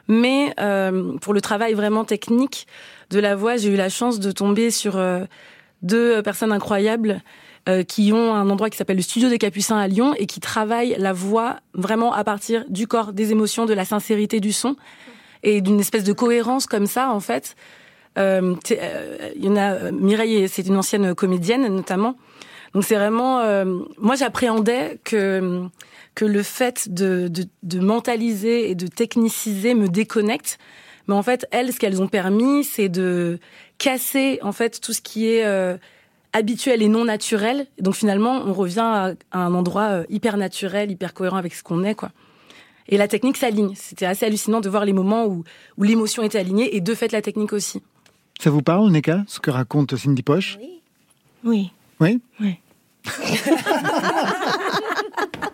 Mais 0.08 0.52
euh, 0.60 1.16
pour 1.18 1.32
le 1.32 1.40
travail 1.40 1.74
vraiment 1.74 2.04
technique 2.04 2.66
de 3.10 3.18
la 3.20 3.34
voix, 3.34 3.56
j'ai 3.56 3.70
eu 3.70 3.76
la 3.76 3.88
chance 3.88 4.20
de 4.20 4.30
tomber 4.32 4.70
sur 4.70 5.00
deux 5.80 6.22
personnes 6.22 6.52
incroyables 6.52 7.22
euh, 7.68 7.84
qui 7.84 8.12
ont 8.12 8.34
un 8.34 8.48
endroit 8.50 8.70
qui 8.70 8.76
s'appelle 8.76 8.96
le 8.96 9.02
Studio 9.02 9.28
des 9.28 9.38
Capucins 9.38 9.78
à 9.78 9.86
Lyon 9.86 10.14
et 10.18 10.26
qui 10.26 10.40
travaillent 10.40 10.96
la 10.98 11.12
voix 11.12 11.60
vraiment 11.74 12.12
à 12.12 12.24
partir 12.24 12.64
du 12.68 12.86
corps, 12.86 13.12
des 13.12 13.30
émotions, 13.30 13.66
de 13.66 13.74
la 13.74 13.84
sincérité 13.84 14.40
du 14.40 14.52
son 14.52 14.76
et 15.42 15.60
d'une 15.60 15.80
espèce 15.80 16.04
de 16.04 16.12
cohérence 16.12 16.66
comme 16.66 16.86
ça 16.86 17.10
en 17.10 17.20
fait. 17.20 17.54
Euh, 18.18 18.54
euh, 18.70 19.30
Il 19.36 19.44
y 19.44 19.48
en 19.48 19.56
a 19.56 19.74
euh, 19.74 19.92
Mireille, 19.92 20.48
c'est 20.48 20.66
une 20.66 20.76
ancienne 20.76 21.14
comédienne 21.14 21.66
notamment. 21.68 22.16
Donc 22.74 22.84
c'est 22.84 22.96
vraiment, 22.96 23.40
euh, 23.40 23.64
moi 23.98 24.16
j'appréhendais 24.16 24.98
que 25.04 25.62
que 26.14 26.26
le 26.26 26.42
fait 26.42 26.92
de, 26.92 27.28
de, 27.28 27.44
de 27.62 27.80
mentaliser 27.80 28.70
et 28.70 28.74
de 28.74 28.86
techniciser 28.86 29.74
me 29.74 29.88
déconnecte. 29.88 30.58
Mais 31.08 31.14
en 31.14 31.22
fait, 31.22 31.46
elles, 31.50 31.72
ce 31.72 31.78
qu'elles 31.78 32.02
ont 32.02 32.08
permis, 32.08 32.64
c'est 32.64 32.90
de 32.90 33.38
casser 33.78 34.38
en 34.42 34.52
fait 34.52 34.80
tout 34.80 34.92
ce 34.92 35.00
qui 35.00 35.28
est 35.28 35.44
habituel 36.32 36.82
et 36.82 36.88
non 36.88 37.04
naturel. 37.04 37.66
Donc 37.80 37.94
finalement, 37.94 38.42
on 38.46 38.52
revient 38.52 38.80
à, 38.80 39.12
à 39.30 39.38
un 39.38 39.54
endroit 39.54 39.88
euh, 39.88 40.04
hyper 40.08 40.36
naturel, 40.36 40.90
hyper 40.90 41.14
cohérent 41.14 41.36
avec 41.36 41.54
ce 41.54 41.62
qu'on 41.62 41.84
est, 41.84 41.94
quoi. 41.94 42.10
Et 42.88 42.96
la 42.96 43.08
technique 43.08 43.36
s'aligne. 43.36 43.74
C'était 43.76 44.06
assez 44.06 44.26
hallucinant 44.26 44.60
de 44.60 44.68
voir 44.68 44.84
les 44.84 44.92
moments 44.92 45.26
où, 45.26 45.44
où 45.78 45.82
l'émotion 45.82 46.22
était 46.22 46.38
alignée 46.38 46.76
et 46.76 46.80
de 46.80 46.94
fait 46.94 47.12
la 47.12 47.22
technique 47.22 47.52
aussi. 47.52 47.82
Ça 48.40 48.50
vous 48.50 48.62
parle, 48.62 48.90
Neka, 48.90 49.24
ce 49.28 49.40
que 49.40 49.50
raconte 49.50 49.96
Cindy 49.96 50.22
Poche? 50.22 50.58
Oui. 51.44 51.70
Oui? 52.00 52.20
Oui. 52.40 52.56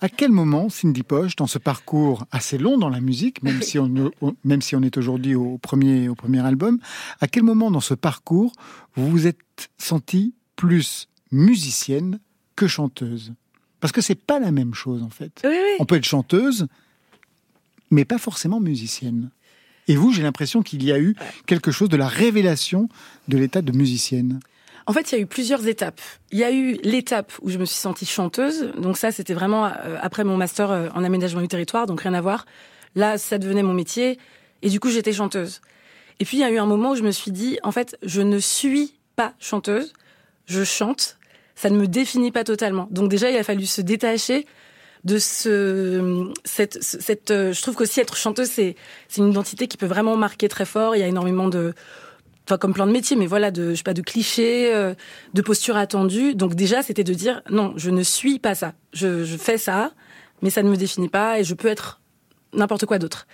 À 0.00 0.08
quel 0.08 0.30
moment, 0.30 0.68
Cindy 0.68 1.02
Poche, 1.02 1.36
dans 1.36 1.46
ce 1.46 1.58
parcours 1.58 2.26
assez 2.30 2.58
long 2.58 2.76
dans 2.76 2.90
la 2.90 3.00
musique, 3.00 3.42
même 3.42 3.62
si 3.62 3.78
on, 3.78 4.12
même 4.44 4.60
si 4.60 4.76
on 4.76 4.82
est 4.82 4.96
aujourd'hui 4.98 5.34
au 5.34 5.58
premier, 5.58 6.08
au 6.08 6.14
premier 6.14 6.40
album, 6.40 6.78
à 7.20 7.28
quel 7.28 7.42
moment 7.42 7.70
dans 7.70 7.80
ce 7.80 7.94
parcours 7.94 8.52
vous 8.94 9.10
vous 9.10 9.26
êtes 9.26 9.70
sentie 9.78 10.34
plus 10.54 11.08
musicienne 11.32 12.20
que 12.56 12.66
chanteuse? 12.66 13.32
Parce 13.80 13.92
que 13.92 14.00
c'est 14.00 14.14
pas 14.14 14.38
la 14.38 14.52
même 14.52 14.74
chose 14.74 15.02
en 15.02 15.10
fait. 15.10 15.40
Oui, 15.44 15.50
oui. 15.50 15.76
On 15.78 15.86
peut 15.86 15.96
être 15.96 16.04
chanteuse, 16.04 16.66
mais 17.90 18.04
pas 18.04 18.18
forcément 18.18 18.60
musicienne. 18.60 19.30
Et 19.88 19.96
vous, 19.96 20.12
j'ai 20.12 20.22
l'impression 20.22 20.62
qu'il 20.62 20.82
y 20.82 20.92
a 20.92 20.98
eu 20.98 21.14
quelque 21.46 21.70
chose 21.70 21.88
de 21.88 21.96
la 21.96 22.08
révélation 22.08 22.88
de 23.28 23.38
l'état 23.38 23.62
de 23.62 23.72
musicienne. 23.72 24.40
En 24.86 24.92
fait, 24.92 25.10
il 25.10 25.16
y 25.16 25.18
a 25.18 25.20
eu 25.20 25.26
plusieurs 25.26 25.66
étapes. 25.66 26.00
Il 26.30 26.38
y 26.38 26.44
a 26.44 26.52
eu 26.52 26.78
l'étape 26.82 27.32
où 27.42 27.50
je 27.50 27.58
me 27.58 27.64
suis 27.64 27.76
sentie 27.76 28.06
chanteuse. 28.06 28.70
Donc 28.78 28.96
ça, 28.96 29.10
c'était 29.10 29.34
vraiment 29.34 29.66
euh, 29.66 29.98
après 30.00 30.22
mon 30.22 30.36
master 30.36 30.70
euh, 30.70 30.88
en 30.94 31.02
aménagement 31.02 31.40
du 31.40 31.48
territoire, 31.48 31.86
donc 31.86 32.02
rien 32.02 32.14
à 32.14 32.20
voir. 32.20 32.46
Là, 32.94 33.18
ça 33.18 33.38
devenait 33.38 33.64
mon 33.64 33.74
métier. 33.74 34.18
Et 34.62 34.70
du 34.70 34.78
coup, 34.78 34.90
j'étais 34.90 35.12
chanteuse. 35.12 35.60
Et 36.20 36.24
puis, 36.24 36.36
il 36.36 36.40
y 36.40 36.44
a 36.44 36.50
eu 36.50 36.58
un 36.58 36.66
moment 36.66 36.92
où 36.92 36.94
je 36.94 37.02
me 37.02 37.10
suis 37.10 37.32
dit, 37.32 37.58
en 37.62 37.72
fait, 37.72 37.98
je 38.02 38.22
ne 38.22 38.38
suis 38.38 38.94
pas 39.16 39.34
chanteuse. 39.40 39.92
Je 40.46 40.62
chante. 40.62 41.18
Ça 41.56 41.68
ne 41.68 41.76
me 41.76 41.88
définit 41.88 42.30
pas 42.30 42.44
totalement. 42.44 42.86
Donc 42.90 43.08
déjà, 43.08 43.30
il 43.30 43.36
a 43.36 43.42
fallu 43.42 43.66
se 43.66 43.80
détacher 43.80 44.46
de 45.04 45.18
ce 45.18 46.32
cette 46.44 46.82
cette 46.82 47.30
euh, 47.30 47.52
je 47.52 47.62
trouve 47.62 47.76
qu'aussi 47.76 48.00
être 48.00 48.16
chanteuse 48.16 48.50
c'est 48.50 48.74
c'est 49.08 49.20
une 49.20 49.30
identité 49.30 49.68
qui 49.68 49.76
peut 49.76 49.86
vraiment 49.86 50.16
marquer 50.16 50.48
très 50.48 50.64
fort 50.64 50.96
il 50.96 50.98
y 50.98 51.02
a 51.02 51.06
énormément 51.06 51.48
de 51.48 51.74
enfin 52.46 52.58
comme 52.58 52.72
plein 52.72 52.86
de 52.86 52.92
métiers 52.92 53.16
mais 53.16 53.26
voilà 53.26 53.50
de 53.50 53.70
je 53.70 53.74
sais 53.76 53.82
pas 53.82 53.94
de 53.94 54.02
clichés 54.02 54.74
euh, 54.74 54.94
de 55.34 55.42
postures 55.42 55.76
attendues. 55.76 56.34
Donc 56.34 56.54
déjà 56.54 56.82
c'était 56.82 57.04
de 57.04 57.14
dire 57.14 57.42
non 57.50 57.72
je 57.76 57.90
ne 57.90 58.02
suis 58.02 58.38
pas 58.38 58.54
ça. 58.54 58.74
Je, 58.92 59.24
je 59.24 59.36
fais 59.36 59.58
ça 59.58 59.92
mais 60.42 60.50
ça 60.50 60.62
ne 60.62 60.70
me 60.70 60.76
définit 60.76 61.08
pas 61.08 61.40
et 61.40 61.44
je 61.44 61.54
peux 61.54 61.68
être 61.68 62.00
n'importe 62.52 62.86
quoi 62.86 62.98
d'autre. 62.98 63.26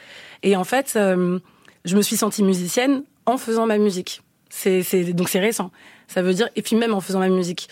Et 0.43 0.57
en 0.57 0.65
fait 0.65 0.95
euh, 0.97 1.39
je 1.85 1.97
me 1.97 2.03
suis 2.03 2.17
sentie 2.17 2.43
musicienne 2.43 3.03
en 3.27 3.39
faisant 3.39 3.67
ma 3.67 3.79
musique. 3.79 4.23
C'est 4.49 4.83
donc 5.13 5.29
c'est 5.29 5.41
récent. 5.41 5.71
Ça 6.09 6.23
veut 6.23 6.35
dire 6.35 6.49
et 6.57 6.63
puis 6.63 6.77
même 6.77 6.95
en 6.95 7.01
faisant 7.01 7.21
ma 7.21 7.29
musique. 7.29 7.69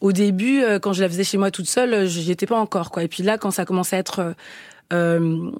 Au 0.00 0.12
début, 0.12 0.62
euh, 0.62 0.78
quand 0.78 0.92
je 0.92 1.02
la 1.02 1.08
faisais 1.08 1.24
chez 1.24 1.38
moi 1.38 1.50
toute 1.50 1.68
seule, 1.68 2.06
j'y 2.06 2.30
étais 2.30 2.46
pas 2.46 2.58
encore, 2.58 2.90
quoi. 2.90 3.02
Et 3.02 3.08
puis 3.08 3.24
là, 3.24 3.36
quand 3.36 3.50
ça 3.50 3.64
commençait 3.64 3.96
à 3.96 3.98
être 3.98 4.20
euh, 4.20 4.32
euh, 4.92 5.50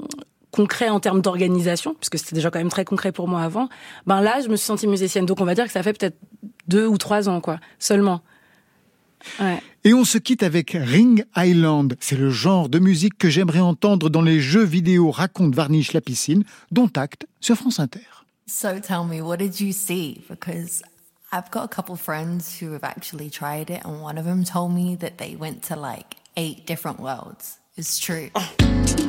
concret 0.50 0.88
en 0.88 1.00
termes 1.00 1.20
d'organisation, 1.20 1.94
puisque 1.94 2.18
c'était 2.18 2.34
déjà 2.34 2.50
quand 2.50 2.58
même 2.58 2.70
très 2.70 2.84
concret 2.84 3.12
pour 3.12 3.28
moi 3.28 3.42
avant, 3.42 3.68
ben 4.06 4.20
là, 4.20 4.40
je 4.40 4.48
me 4.48 4.56
suis 4.56 4.66
sentie 4.66 4.86
musicienne. 4.86 5.26
Donc 5.26 5.40
on 5.40 5.44
va 5.44 5.54
dire 5.54 5.66
que 5.66 5.72
ça 5.72 5.82
fait 5.82 5.92
peut-être 5.92 6.16
deux 6.68 6.86
ou 6.86 6.98
trois 6.98 7.28
ans, 7.28 7.40
quoi, 7.40 7.58
seulement. 7.78 8.22
Ouais. 9.40 9.60
Et 9.84 9.94
on 9.94 10.04
se 10.04 10.18
quitte 10.18 10.42
avec 10.42 10.76
Ring 10.78 11.24
Island. 11.36 11.96
C'est 12.00 12.16
le 12.16 12.30
genre 12.30 12.68
de 12.68 12.78
musique 12.78 13.18
que 13.18 13.28
j'aimerais 13.28 13.60
entendre 13.60 14.10
dans 14.10 14.22
les 14.22 14.40
jeux 14.40 14.64
vidéo 14.64 15.10
Raconte 15.10 15.54
Varnish 15.54 15.92
la 15.92 16.00
piscine, 16.00 16.44
dont 16.70 16.90
acte 16.94 17.26
sur 17.40 17.56
France 17.56 17.80
Inter. 17.80 18.00
So 18.46 18.80
tell 18.80 19.04
me, 19.04 19.20
what 19.20 19.36
did 19.36 19.60
you 19.60 19.72
see? 19.72 20.22
Because 20.28 20.82
I've 21.32 21.50
got 21.50 21.64
a 21.64 21.68
couple 21.68 21.96
friends 21.96 22.58
who 22.58 22.72
have 22.72 22.84
actually 22.84 23.28
tried 23.28 23.70
it, 23.70 23.84
and 23.84 24.02
one 24.02 24.18
of 24.18 24.24
them 24.24 24.44
told 24.44 24.72
me 24.72 24.96
that 24.96 25.18
they 25.18 25.36
went 25.36 25.62
to 25.68 25.76
like 25.76 26.16
eight 26.36 26.66
different 26.66 26.98
worlds. 26.98 27.58
It's 27.76 27.98
true. 27.98 28.30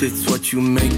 but 0.00 0.08
this 0.08 0.18
shit's 0.18 0.30
what 0.30 0.52
you 0.52 0.60
make 0.60 0.89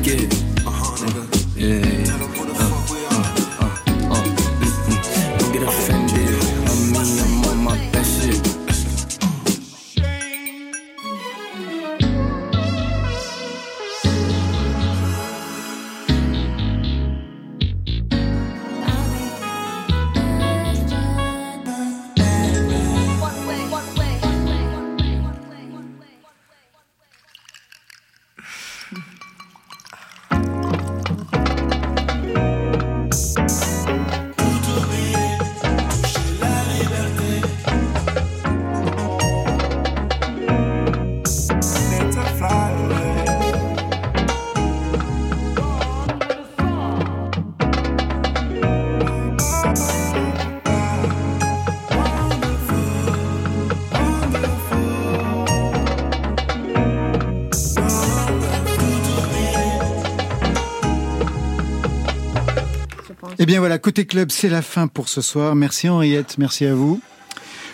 voilà, 63.63 63.79
côté 63.79 64.07
club, 64.07 64.33
c'est 64.33 64.49
la 64.49 64.61
fin 64.61 64.89
pour 64.89 65.09
ce 65.09 65.21
soir. 65.21 65.55
Merci 65.55 65.89
Henriette, 65.89 66.37
merci 66.37 66.67
à 66.67 66.75
vous. 66.75 67.01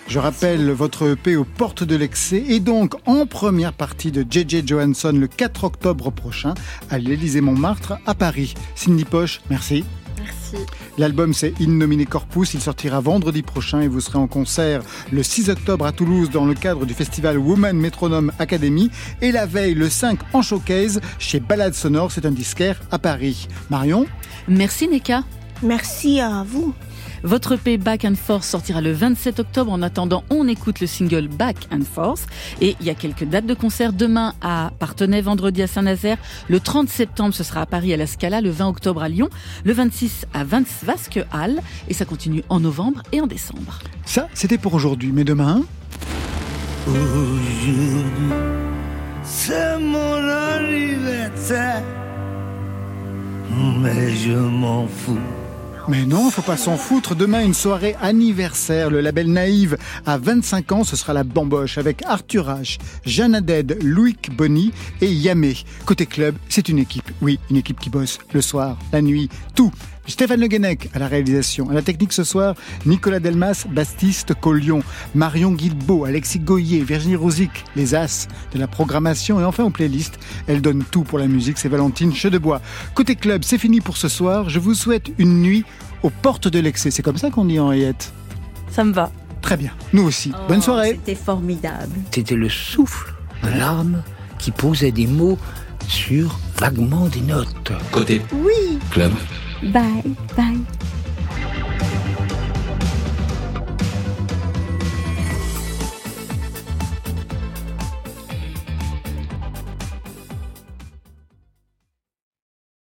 Je 0.07 0.18
rappelle 0.18 0.70
votre 0.70 1.12
EP 1.12 1.34
aux 1.34 1.47
portes 1.47 1.82
de 1.82 1.97
l'excès 1.97 2.45
et 2.47 2.61
donc 2.61 2.97
en 3.07 3.24
première 3.24 3.72
partie 3.72 4.12
de 4.12 4.22
JJ 4.22 4.66
Johansson 4.66 5.14
le 5.18 5.26
4 5.26 5.64
octobre 5.64 6.11
prochain 6.11 6.53
à 6.91 6.99
l'Élysée 6.99 7.41
Montmartre 7.41 7.95
à 8.05 8.14
Paris. 8.14 8.53
Cindy 8.74 9.07
Poche, 9.07 9.41
merci. 9.49 9.82
Merci. 10.18 10.57
L'album 10.99 11.32
c'est 11.32 11.55
In 11.59 11.68
Nomine 11.68 12.05
Corpus, 12.05 12.53
il 12.53 12.61
sortira 12.61 13.01
vendredi 13.01 13.41
prochain 13.41 13.80
et 13.80 13.89
vous 13.89 14.01
serez 14.01 14.18
en 14.18 14.26
concert 14.26 14.82
le 15.11 15.22
6 15.22 15.49
octobre 15.49 15.86
à 15.86 15.93
Toulouse 15.93 16.28
dans 16.28 16.45
le 16.45 16.53
cadre 16.53 16.84
du 16.84 16.93
festival 16.93 17.39
Woman 17.39 17.78
Metronome 17.78 18.30
Academy 18.39 18.91
et 19.22 19.32
la 19.32 19.47
veille 19.47 19.72
le 19.72 19.89
5 19.89 20.18
en 20.34 20.43
showcase 20.43 21.01
chez 21.18 21.41
Balade 21.41 21.72
Sonore, 21.72 22.12
c'est 22.12 22.26
un 22.26 22.30
disquaire 22.30 22.78
à 22.91 22.99
Paris. 22.99 23.49
Marion? 23.70 24.05
Merci 24.49 24.86
Neka. 24.86 25.22
Merci 25.63 26.21
à 26.21 26.45
vous. 26.47 26.75
Votre 27.25 27.53
EP 27.53 27.79
Back 27.79 28.05
and 28.05 28.15
Force 28.15 28.47
sortira 28.47 28.81
le 28.81 28.93
27 28.93 29.41
octobre. 29.41 29.73
En 29.73 29.83
attendant, 29.83 30.23
on 30.31 30.47
écoute 30.47 30.81
le 30.81 30.87
single 30.87 31.29
Back 31.29 31.57
and 31.73 31.83
Force. 31.83 32.27
Et 32.61 32.77
il 32.81 32.87
y 32.87 32.91
a 32.91 32.95
quelques 32.95 33.25
dates 33.25 33.47
de 33.47 33.55
concert 33.55 33.93
demain 33.93 34.35
à 34.41 34.71
Partenay, 34.79 35.21
vendredi 35.21 35.63
à 35.63 35.67
Saint-Nazaire. 35.67 36.19
Le 36.49 36.61
30 36.61 36.89
septembre, 36.89 37.35
ce 37.35 37.43
sera 37.43 37.63
à 37.63 37.67
Paris 37.67 37.93
à 37.93 37.97
la 37.97 38.07
Scala. 38.07 38.41
Le 38.41 38.51
20 38.51 38.69
octobre 38.69 39.03
à 39.03 39.09
Lyon. 39.09 39.29
Le 39.65 39.73
26 39.73 40.27
à 40.33 40.45
Vasque 40.45 41.21
Hall. 41.33 41.61
Et 41.89 41.95
ça 41.95 42.05
continue 42.05 42.45
en 42.49 42.61
novembre 42.61 43.03
et 43.11 43.21
en 43.21 43.27
décembre. 43.27 43.81
Ça, 44.05 44.29
c'était 44.35 44.59
pour 44.59 44.75
aujourd'hui, 44.75 45.11
mais 45.13 45.25
demain 45.25 45.63
Aujourd'hui, 46.87 47.93
c'est 49.25 49.79
mon 49.79 50.29
anniversaire. 50.57 51.83
Mais 53.83 54.15
je 54.15 54.33
m'en 54.33 54.87
fous. 54.87 55.19
Mais 55.89 56.05
non, 56.05 56.30
faut 56.30 56.43
pas 56.43 56.59
s'en 56.59 56.76
foutre. 56.76 57.14
Demain, 57.14 57.43
une 57.43 57.55
soirée 57.55 57.97
anniversaire. 58.03 58.91
Le 58.91 59.01
label 59.01 59.32
Naïve 59.32 59.78
à 60.05 60.18
25 60.18 60.72
ans, 60.72 60.84
ce 60.84 60.97
sera 60.97 61.14
la 61.14 61.24
bamboche 61.24 61.78
avec 61.78 62.03
Arthur 62.05 62.47
H, 62.49 62.78
Jeanne 63.07 63.34
Haddad, 63.34 63.78
Loïc 63.82 64.30
Bonny 64.36 64.70
et 65.01 65.11
Yamé. 65.11 65.57
Côté 65.86 66.05
club, 66.05 66.34
c'est 66.51 66.68
une 66.68 66.78
équipe. 66.78 67.11
Oui, 67.22 67.39
une 67.49 67.57
équipe 67.57 67.80
qui 67.80 67.89
bosse 67.89 68.18
le 68.34 68.43
soir, 68.43 68.76
la 68.93 69.01
nuit, 69.01 69.30
tout. 69.55 69.72
Stéphane 70.09 70.41
Le 70.41 70.47
Guenec 70.49 70.89
à 70.95 70.99
la 70.99 71.07
réalisation. 71.07 71.69
À 71.71 71.75
la 71.75 71.83
technique 71.83 72.13
ce 72.13 72.25
soir, 72.25 72.55
Nicolas 72.87 73.21
Delmas, 73.21 73.67
Baptiste 73.71 74.35
Collion, 74.35 74.83
Marion 75.15 75.53
Guilbeault, 75.53 76.05
Alexis 76.07 76.39
Goyer, 76.41 76.81
Virginie 76.83 77.15
Rosic, 77.17 77.51
les 77.77 77.95
As 77.95 78.27
de 78.53 78.59
la 78.59 78.67
programmation 78.67 79.39
et 79.41 79.45
enfin 79.45 79.65
aux 79.65 79.71
playlists. 79.71 80.19
Elle 80.47 80.63
donne 80.63 80.83
tout 80.91 81.03
pour 81.05 81.19
la 81.19 81.27
musique, 81.29 81.59
c'est 81.59 81.69
Valentine 81.69 82.15
Chedebois. 82.15 82.61
Côté 82.95 83.17
club, 83.17 83.43
c'est 83.45 83.59
fini 83.59 83.81
pour 83.81 83.97
ce 83.97 84.09
soir. 84.09 84.49
Je 84.49 84.59
vous 84.59 84.75
souhaite 84.75 85.11
une 85.19 85.43
nuit 85.43 85.65
aux 86.03 86.11
portes 86.11 86.49
de 86.49 86.59
l'excès. 86.59 86.91
C'est 86.91 87.03
comme 87.03 87.19
ça 87.19 87.31
qu'on 87.31 87.45
dit 87.45 87.61
Henriette? 87.61 88.13
Ça 88.71 88.85
me 88.85 88.93
va. 88.93 89.13
Très 89.43 89.57
bien, 89.57 89.71
nous 89.93 90.03
aussi. 90.03 90.33
Bonne 90.49 90.63
soirée. 90.63 90.99
C'était 91.05 91.15
formidable. 91.15 91.95
C'était 92.11 92.35
le 92.35 92.49
souffle 92.49 93.15
de 93.45 93.49
l'âme 93.51 94.03
qui 94.39 94.51
posait 94.51 94.91
des 94.91 95.07
mots 95.07 95.39
sur 95.87 96.39
vaguement 96.57 97.07
des 97.07 97.21
notes. 97.21 97.73
Côté 97.93 98.21
Oui. 98.33 98.79
club. 98.91 99.13
Bye, 99.63 100.03
bye. 100.37 100.65